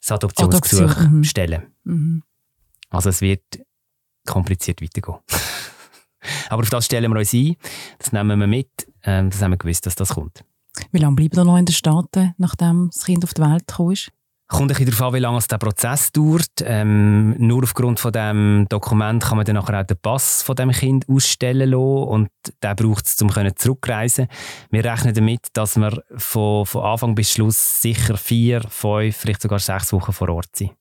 das 0.00 0.12
Adoptionsgesuch 0.12 0.82
Adoption, 0.82 1.16
mhm. 1.16 1.24
stellen. 1.24 1.62
Mhm. 1.84 2.22
Also 2.90 3.10
es 3.10 3.20
wird 3.20 3.42
kompliziert 4.26 4.82
weitergehen. 4.82 5.18
Aber 6.50 6.62
auf 6.62 6.70
das 6.70 6.86
stellen 6.86 7.10
wir 7.12 7.18
uns 7.18 7.32
ein, 7.32 7.56
das 7.98 8.12
nehmen 8.12 8.38
wir 8.40 8.46
mit, 8.46 8.90
ähm, 9.04 9.30
das 9.30 9.40
haben 9.40 9.52
wir 9.52 9.56
gewusst, 9.56 9.86
dass 9.86 9.94
das 9.94 10.10
kommt. 10.10 10.44
Wie 10.92 10.98
lange 10.98 11.16
bleiben 11.16 11.36
ihr 11.36 11.44
noch 11.44 11.56
in 11.56 11.64
den 11.64 11.72
Staaten, 11.72 12.34
nachdem 12.38 12.90
das 12.92 13.04
Kind 13.04 13.24
auf 13.24 13.34
die 13.34 13.42
Welt 13.42 13.66
gekommen 13.66 13.92
ist? 13.92 14.10
Kommt 14.48 14.62
ein 14.62 14.68
bisschen 14.68 14.86
darauf 14.86 15.02
an, 15.02 15.14
wie 15.14 15.18
lange 15.18 15.36
es 15.36 15.46
der 15.46 15.58
Prozess 15.58 16.10
dauert. 16.10 16.46
Ähm, 16.62 17.34
nur 17.38 17.64
aufgrund 17.64 18.00
von 18.00 18.12
dem 18.12 18.66
Dokument 18.70 19.22
kann 19.22 19.36
man 19.36 19.44
dann 19.44 19.56
nachher 19.56 19.78
auch 19.78 19.86
den 19.86 19.98
Pass 20.00 20.42
von 20.42 20.56
dem 20.56 20.70
Kind 20.70 21.06
ausstellen 21.06 21.70
lassen 21.70 22.08
und 22.08 22.28
den 22.62 22.76
braucht 22.76 23.04
es, 23.04 23.20
um 23.20 23.30
zurückreisen. 23.56 24.26
Wir 24.70 24.84
rechnen 24.86 25.12
damit, 25.12 25.48
dass 25.52 25.76
wir 25.76 26.02
von, 26.16 26.64
von 26.64 26.82
Anfang 26.82 27.14
bis 27.14 27.32
Schluss 27.32 27.82
sicher 27.82 28.16
vier, 28.16 28.62
fünf, 28.62 29.16
vielleicht 29.16 29.42
sogar 29.42 29.58
sechs 29.58 29.92
Wochen 29.92 30.12
vor 30.12 30.30
Ort 30.30 30.56
sind. 30.56 30.72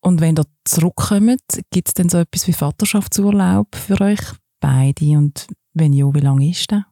Und 0.00 0.20
wenn 0.20 0.36
ihr 0.36 0.46
zurückkommt, 0.64 1.40
gibt 1.70 1.88
es 1.88 1.94
dann 1.94 2.08
so 2.08 2.18
etwas 2.18 2.48
wie 2.48 2.52
Vaterschaftsurlaub 2.52 3.76
für 3.76 4.00
euch 4.00 4.20
beide? 4.60 5.16
Und 5.16 5.46
wenn 5.72 5.92
ja, 5.92 6.12
wie 6.12 6.20
lange 6.20 6.50
ist 6.50 6.70
der? 6.70 6.86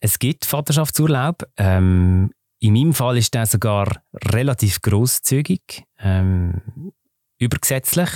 Es 0.00 0.18
gibt 0.18 0.44
Vaterschaftsurlaub. 0.44 1.44
Ähm, 1.56 2.32
in 2.62 2.74
meinem 2.74 2.94
Fall 2.94 3.18
ist 3.18 3.34
der 3.34 3.46
sogar 3.46 3.88
relativ 4.14 4.80
großzügig, 4.82 5.82
ähm, 5.98 6.92
übergesetzlich. 7.38 8.08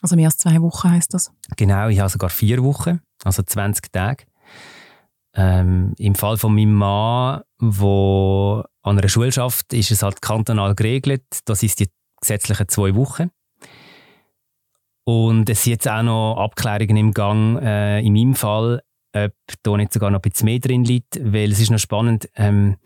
Also 0.00 0.14
mehr 0.14 0.26
als 0.26 0.38
zwei 0.38 0.60
Wochen 0.62 0.92
heißt 0.92 1.12
das. 1.12 1.32
Genau, 1.56 1.88
ich 1.88 1.98
habe 1.98 2.08
sogar 2.08 2.30
vier 2.30 2.62
Wochen, 2.62 3.00
also 3.24 3.42
20 3.42 3.90
Tage. 3.90 4.24
Ähm, 5.34 5.94
Im 5.98 6.14
Fall 6.14 6.36
von 6.36 6.54
meinem 6.54 6.74
Mann, 6.74 7.42
wo 7.58 8.62
an 8.82 8.98
einer 8.98 9.08
Schule 9.08 9.32
schafft, 9.32 9.72
ist 9.72 9.90
es 9.90 10.04
halt 10.04 10.22
kantonal 10.22 10.76
geregelt. 10.76 11.24
Das 11.44 11.64
ist 11.64 11.80
die 11.80 11.90
gesetzlichen 12.20 12.68
zwei 12.68 12.94
Wochen. 12.94 13.30
Und 15.04 15.50
es 15.50 15.64
sind 15.64 15.72
jetzt 15.72 15.88
auch 15.88 16.02
noch 16.02 16.36
Abklärungen 16.36 16.96
im 16.96 17.12
Gang, 17.12 17.60
äh, 17.60 17.98
in 18.00 18.12
meinem 18.12 18.36
Fall, 18.36 18.82
ob 19.12 19.32
da 19.64 19.76
nicht 19.76 19.92
sogar 19.92 20.12
noch 20.12 20.20
ein 20.20 20.30
bisschen 20.30 20.44
mehr 20.44 20.60
drin 20.60 20.84
liegt, 20.84 21.18
weil 21.20 21.50
es 21.50 21.58
ist 21.58 21.70
noch 21.70 21.78
spannend, 21.78 22.28
ähm, 22.36 22.76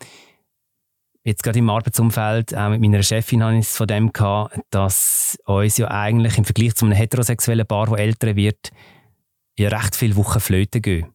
jetzt 1.25 1.43
gerade 1.43 1.59
im 1.59 1.69
Arbeitsumfeld, 1.69 2.55
auch 2.55 2.69
mit 2.69 2.79
meiner 2.81 3.03
Chefin 3.03 3.43
habe 3.43 3.55
ich 3.57 3.65
es 3.65 3.75
von 3.75 3.87
dem 3.87 4.13
gehabt, 4.13 4.57
dass 4.69 5.37
uns 5.45 5.77
ja 5.77 5.89
eigentlich 5.91 6.37
im 6.37 6.45
Vergleich 6.45 6.75
zu 6.75 6.85
einem 6.85 6.93
heterosexuellen 6.95 7.65
Paar, 7.65 7.87
das 7.87 7.99
älter 7.99 8.35
wird, 8.35 8.69
ja 9.57 9.69
recht 9.69 9.95
viele 9.95 10.15
Wochen 10.15 10.39
flöten 10.39 10.81
gehen. 10.81 11.07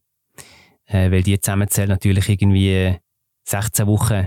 Äh, 0.87 1.11
weil 1.11 1.23
die 1.23 1.39
zusammenzählen 1.41 1.89
natürlich 1.89 2.29
irgendwie 2.29 2.97
16 3.45 3.87
Wochen 3.87 4.27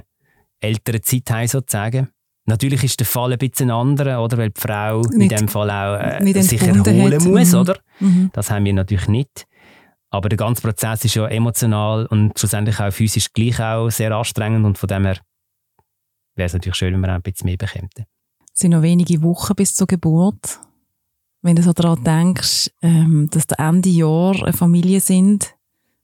ältere 0.61 1.01
Zeit 1.01 1.29
haben, 1.29 1.47
sozusagen. 1.47 2.09
Natürlich 2.45 2.83
ist 2.83 2.99
der 2.99 3.07
Fall 3.07 3.33
ein 3.33 3.37
bisschen 3.37 3.69
anderer, 3.71 4.21
oder? 4.23 4.37
Weil 4.37 4.49
die 4.51 4.59
Frau 4.61 5.01
in 5.01 5.17
Nicht- 5.17 5.31
dem 5.39 5.47
Fall 5.47 5.69
auch 5.69 5.99
äh, 5.99 6.41
sich 6.41 6.61
erholen 6.61 7.13
hat. 7.13 7.21
muss, 7.25 7.51
Mhm. 7.53 7.59
oder? 7.59 7.77
Mhm. 7.99 8.29
Das 8.33 8.49
haben 8.49 8.65
wir 8.65 8.73
natürlich 8.73 9.07
nicht. 9.07 9.45
Aber 10.09 10.29
der 10.29 10.37
ganze 10.37 10.61
Prozess 10.61 11.03
ist 11.05 11.15
ja 11.15 11.25
emotional 11.27 12.05
und 12.05 12.37
schlussendlich 12.37 12.79
auch 12.79 12.91
physisch 12.91 13.33
gleich 13.33 13.59
auch 13.59 13.89
sehr 13.89 14.11
anstrengend 14.11 14.65
und 14.65 14.77
von 14.77 14.87
dem 14.87 15.05
her 15.05 15.17
wäre 16.35 16.47
es 16.47 16.53
natürlich 16.53 16.75
schön, 16.75 16.93
wenn 16.93 16.99
man 16.99 17.09
auch 17.11 17.15
ein 17.15 17.21
bisschen 17.21 17.45
mehr 17.45 17.57
bekäme. 17.57 17.89
Es 18.53 18.59
sind 18.59 18.71
noch 18.71 18.81
wenige 18.81 19.21
Wochen 19.21 19.55
bis 19.55 19.75
zur 19.75 19.87
Geburt. 19.87 20.59
Wenn 21.41 21.55
du 21.55 21.63
so 21.63 21.73
daran 21.73 22.03
denkst, 22.03 22.71
ähm, 22.81 23.29
dass 23.31 23.47
der 23.47 23.59
Ende 23.59 23.89
Jahr 23.89 24.35
eine 24.43 24.53
Familie 24.53 25.01
sind, 25.01 25.55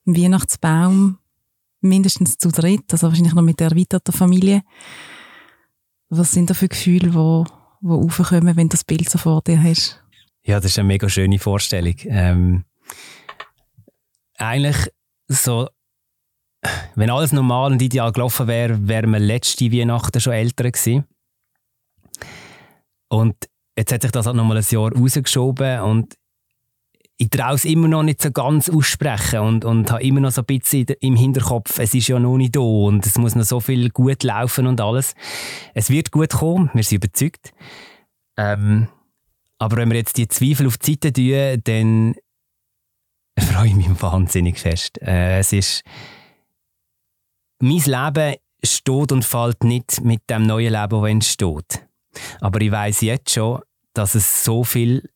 ein 0.06 0.16
Weihnachtsbaum, 0.16 1.20
mindestens 1.82 2.38
zu 2.38 2.50
dritt, 2.50 2.92
also 2.92 3.08
wahrscheinlich 3.08 3.34
noch 3.34 3.44
mit 3.44 3.60
der 3.60 3.70
erweiterten 3.70 4.12
Familie. 4.12 4.64
Was 6.10 6.32
sind 6.32 6.50
da 6.50 6.54
für 6.54 6.68
Gefühle, 6.68 7.10
die 7.10 7.14
wo, 7.14 7.46
wo 7.82 8.06
aufkommen, 8.06 8.58
wenn 8.58 8.68
du 8.68 8.74
das 8.74 8.84
Bild 8.84 9.10
so 9.10 9.18
vor 9.18 9.42
dir 9.42 9.62
hast? 9.62 10.04
Ja, 10.44 10.60
das 10.60 10.72
ist 10.72 10.80
eine 10.80 10.88
mega 10.88 11.08
schöne 11.08 11.40
Vorstellung. 11.40 11.96
Ähm, 12.06 12.66
eigentlich 14.38 14.92
so, 15.28 15.70
wenn 16.96 17.10
alles 17.10 17.32
normal 17.32 17.72
und 17.72 17.82
ideal 17.82 18.12
gelaufen 18.12 18.48
wäre, 18.48 18.88
wären 18.88 19.12
wir 19.12 19.20
letzte 19.20 19.72
Weihnachten 19.72 20.20
schon 20.20 20.34
älter 20.34 20.70
gewesen. 20.70 21.06
Und 23.10 23.36
jetzt 23.78 23.92
hat 23.94 24.02
sich 24.02 24.12
das 24.12 24.26
halt 24.26 24.36
nochmal 24.36 24.58
ein 24.58 24.66
Jahr 24.70 24.92
rausgeschoben 24.92 25.82
und 25.82 26.16
ich 27.22 27.30
traue 27.30 27.56
es 27.56 27.66
immer 27.66 27.90
noch 27.90 28.04
nicht 28.04 28.22
so 28.22 28.32
ganz 28.32 28.70
aussprechen 28.70 29.40
und, 29.40 29.66
und 29.66 29.92
habe 29.92 30.04
immer 30.04 30.22
noch 30.22 30.32
so 30.32 30.42
ein 30.42 30.46
bisschen 30.46 30.86
im 31.02 31.18
Hinterkopf, 31.18 31.78
es 31.78 31.94
ist 31.94 32.08
ja 32.08 32.18
noch 32.18 32.38
nicht 32.38 32.56
da 32.56 32.62
und 32.62 33.06
es 33.06 33.18
muss 33.18 33.36
noch 33.36 33.44
so 33.44 33.60
viel 33.60 33.90
gut 33.90 34.24
laufen 34.24 34.68
und 34.68 34.80
alles. 34.80 35.16
Es 35.74 35.90
wird 35.90 36.12
gut 36.12 36.30
kommen, 36.30 36.70
wir 36.74 36.84
sind 36.84 37.04
überzeugt. 37.04 37.52
Ähm, 38.38 38.88
aber 39.58 39.78
wenn 39.78 39.90
wir 39.90 39.98
jetzt 39.98 40.18
die 40.18 40.30
Zweifel 40.30 40.68
auf 40.68 40.78
die 40.78 40.94
Seite 40.94 41.12
tun, 41.12 41.62
dann 41.66 42.16
freue 43.54 43.68
ich 43.68 43.76
mich 43.76 44.02
wahnsinnig 44.02 44.58
fest. 44.58 45.02
Äh, 45.02 45.40
es 45.40 45.52
ist, 45.52 45.84
mein 47.60 47.78
Leben 47.78 48.36
steht 48.64 49.12
und 49.12 49.26
fällt 49.26 49.64
nicht 49.64 50.02
mit 50.02 50.22
dem 50.30 50.48
neuen 50.48 50.74
Leben, 50.74 51.02
das 51.02 51.10
entsteht. 51.10 51.88
Aber 52.42 52.62
ich 52.62 52.72
weiß 52.72 53.02
jetzt 53.02 53.32
schon, 53.32 53.62
dass 53.94 54.16
es 54.16 54.44
so 54.44 54.64
viel 54.64 55.10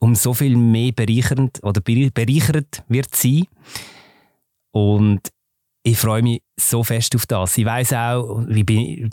um 0.00 0.14
so 0.14 0.32
viel 0.32 0.56
mehr 0.56 0.92
bereichernd 0.92 1.58
oder 1.62 1.80
bereichert 1.80 2.84
wird 2.88 3.14
sein. 3.14 3.46
Und 4.70 5.20
ich 5.82 5.98
freue 5.98 6.22
mich 6.22 6.42
so 6.56 6.84
fest 6.84 7.14
auf 7.16 7.26
das. 7.26 7.58
Ich 7.58 7.64
weiß 7.64 7.92
auch, 7.94 8.46
ich 8.48 8.64
bin 8.64 9.10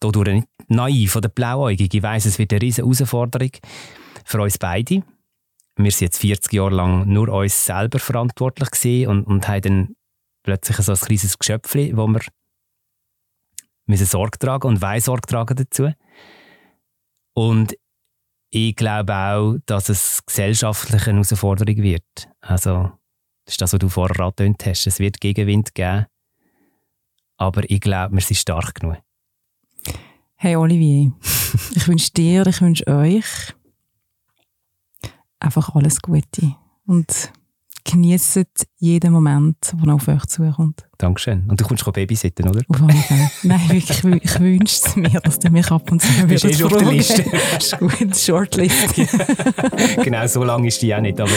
dadurch 0.00 0.34
nicht 0.34 0.48
naiv 0.68 1.16
oder 1.16 1.28
blauäugig. 1.28 1.92
Ich 1.94 2.02
weiß, 2.02 2.24
es 2.26 2.38
wird 2.38 2.52
eine 2.52 2.62
riesige 2.62 2.86
Herausforderung 2.86 3.50
für 4.24 4.40
uns 4.40 4.58
beide. 4.58 5.02
Wir 5.76 5.90
sind 5.90 6.06
jetzt 6.06 6.18
40 6.18 6.52
Jahre 6.52 6.74
lang 6.74 7.08
nur 7.08 7.28
uns 7.28 7.64
selber 7.64 7.98
verantwortlich 7.98 9.06
und, 9.06 9.24
und 9.24 9.48
haben 9.48 9.62
dann 9.62 9.96
plötzlich 10.44 10.76
so 10.76 10.92
ein 10.92 10.98
kleines 10.98 11.38
Geschöpfchen, 11.38 11.96
wo 11.96 12.06
wir 12.06 12.20
müssen 13.86 14.06
Sorge 14.06 14.38
tragen 14.38 14.68
und 14.68 14.80
wollen 14.80 15.00
Sorge 15.00 15.26
tragen 15.26 15.56
dazu. 15.56 15.92
Und 17.34 17.74
ich 18.50 18.76
glaube 18.76 19.12
auch, 19.12 19.56
dass 19.66 19.88
es 19.88 20.24
gesellschaftlich 20.24 21.08
eine 21.08 21.14
Herausforderung 21.16 21.82
wird. 21.82 22.28
Also, 22.40 22.92
das 23.44 23.54
ist 23.54 23.60
das, 23.60 23.72
was 23.72 23.80
du 23.80 23.88
vorher 23.88 24.20
angetönt 24.20 24.64
hast. 24.64 24.86
Es 24.86 25.00
wird 25.00 25.20
Gegenwind 25.20 25.74
geben. 25.74 26.06
Aber 27.36 27.68
ich 27.68 27.80
glaube, 27.80 28.14
wir 28.14 28.20
sind 28.20 28.36
stark 28.36 28.76
genug. 28.76 28.98
Hey 30.36 30.54
Olivier, 30.54 31.12
ich 31.74 31.88
wünsche 31.88 32.12
dir, 32.12 32.46
ich 32.46 32.60
wünsche 32.60 32.86
euch 32.86 33.54
einfach 35.40 35.74
alles 35.74 36.00
Gute. 36.00 36.54
Und 36.86 37.32
genießt 37.84 38.40
jeden 38.78 39.12
Moment, 39.12 39.56
der 39.72 39.94
auf 39.94 40.08
euch 40.08 40.24
zukommt. 40.26 40.86
Dankeschön. 40.98 41.44
Und 41.48 41.60
du 41.60 41.64
kommst 41.64 41.84
babysitten, 41.84 42.48
oder? 42.48 42.62
Auf 42.68 42.80
jeden 42.80 43.02
Fall. 43.02 43.30
Nein, 43.42 43.68
wirklich, 43.68 44.04
ich 44.22 44.40
wünsche 44.40 44.80
es 44.84 44.96
mir, 44.96 45.20
dass 45.20 45.38
du 45.38 45.50
mich 45.50 45.70
ab 45.70 45.90
und 45.92 46.00
zu 46.00 46.08
wieder 46.16 46.26
Bist 46.26 46.44
eh 46.44 46.64
auf 46.64 46.72
der 46.72 46.92
Liste. 46.92 47.22
ist 47.58 47.78
gut, 47.78 48.16
Shortlist. 48.16 48.94
genau, 50.02 50.26
so 50.26 50.44
lange 50.44 50.68
ist 50.68 50.80
die 50.82 50.94
auch 50.94 51.00
nicht, 51.00 51.20
aber 51.20 51.30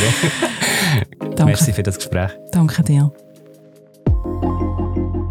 Danke. 1.19 1.45
merci 1.45 1.73
für 1.73 1.83
das 1.83 1.97
Gespräch. 1.97 2.31
Danke 2.51 2.83
dir. 2.83 3.11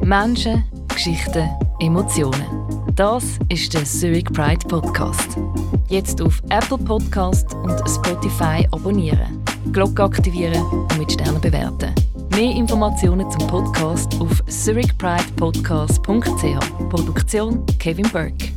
Menschen, 0.03 0.65
Geschichten, 0.89 1.49
Emotionen. 1.81 2.76
Das 2.97 3.39
ist 3.51 3.73
der 3.75 3.85
Zurich 3.85 4.25
Pride 4.25 4.67
Podcast. 4.67 5.37
Jetzt 5.91 6.23
auf 6.23 6.43
Apple 6.49 6.79
Podcast 6.79 7.53
und 7.53 7.79
Spotify 7.87 8.67
abonnieren. 8.73 9.45
Glocke 9.71 10.05
aktivieren 10.05 10.65
und 10.65 10.99
mit 10.99 11.13
Sternen 11.13 11.39
bewerten. 11.39 11.95
Mehr 12.31 12.57
Informationen 12.57 13.31
zum 13.31 13.47
Podcast 13.49 14.19
auf 14.19 14.43
zurichpridepodcast.ch. 14.47 16.89
Produktion 16.89 17.67
Kevin 17.79 18.09
Burke. 18.11 18.51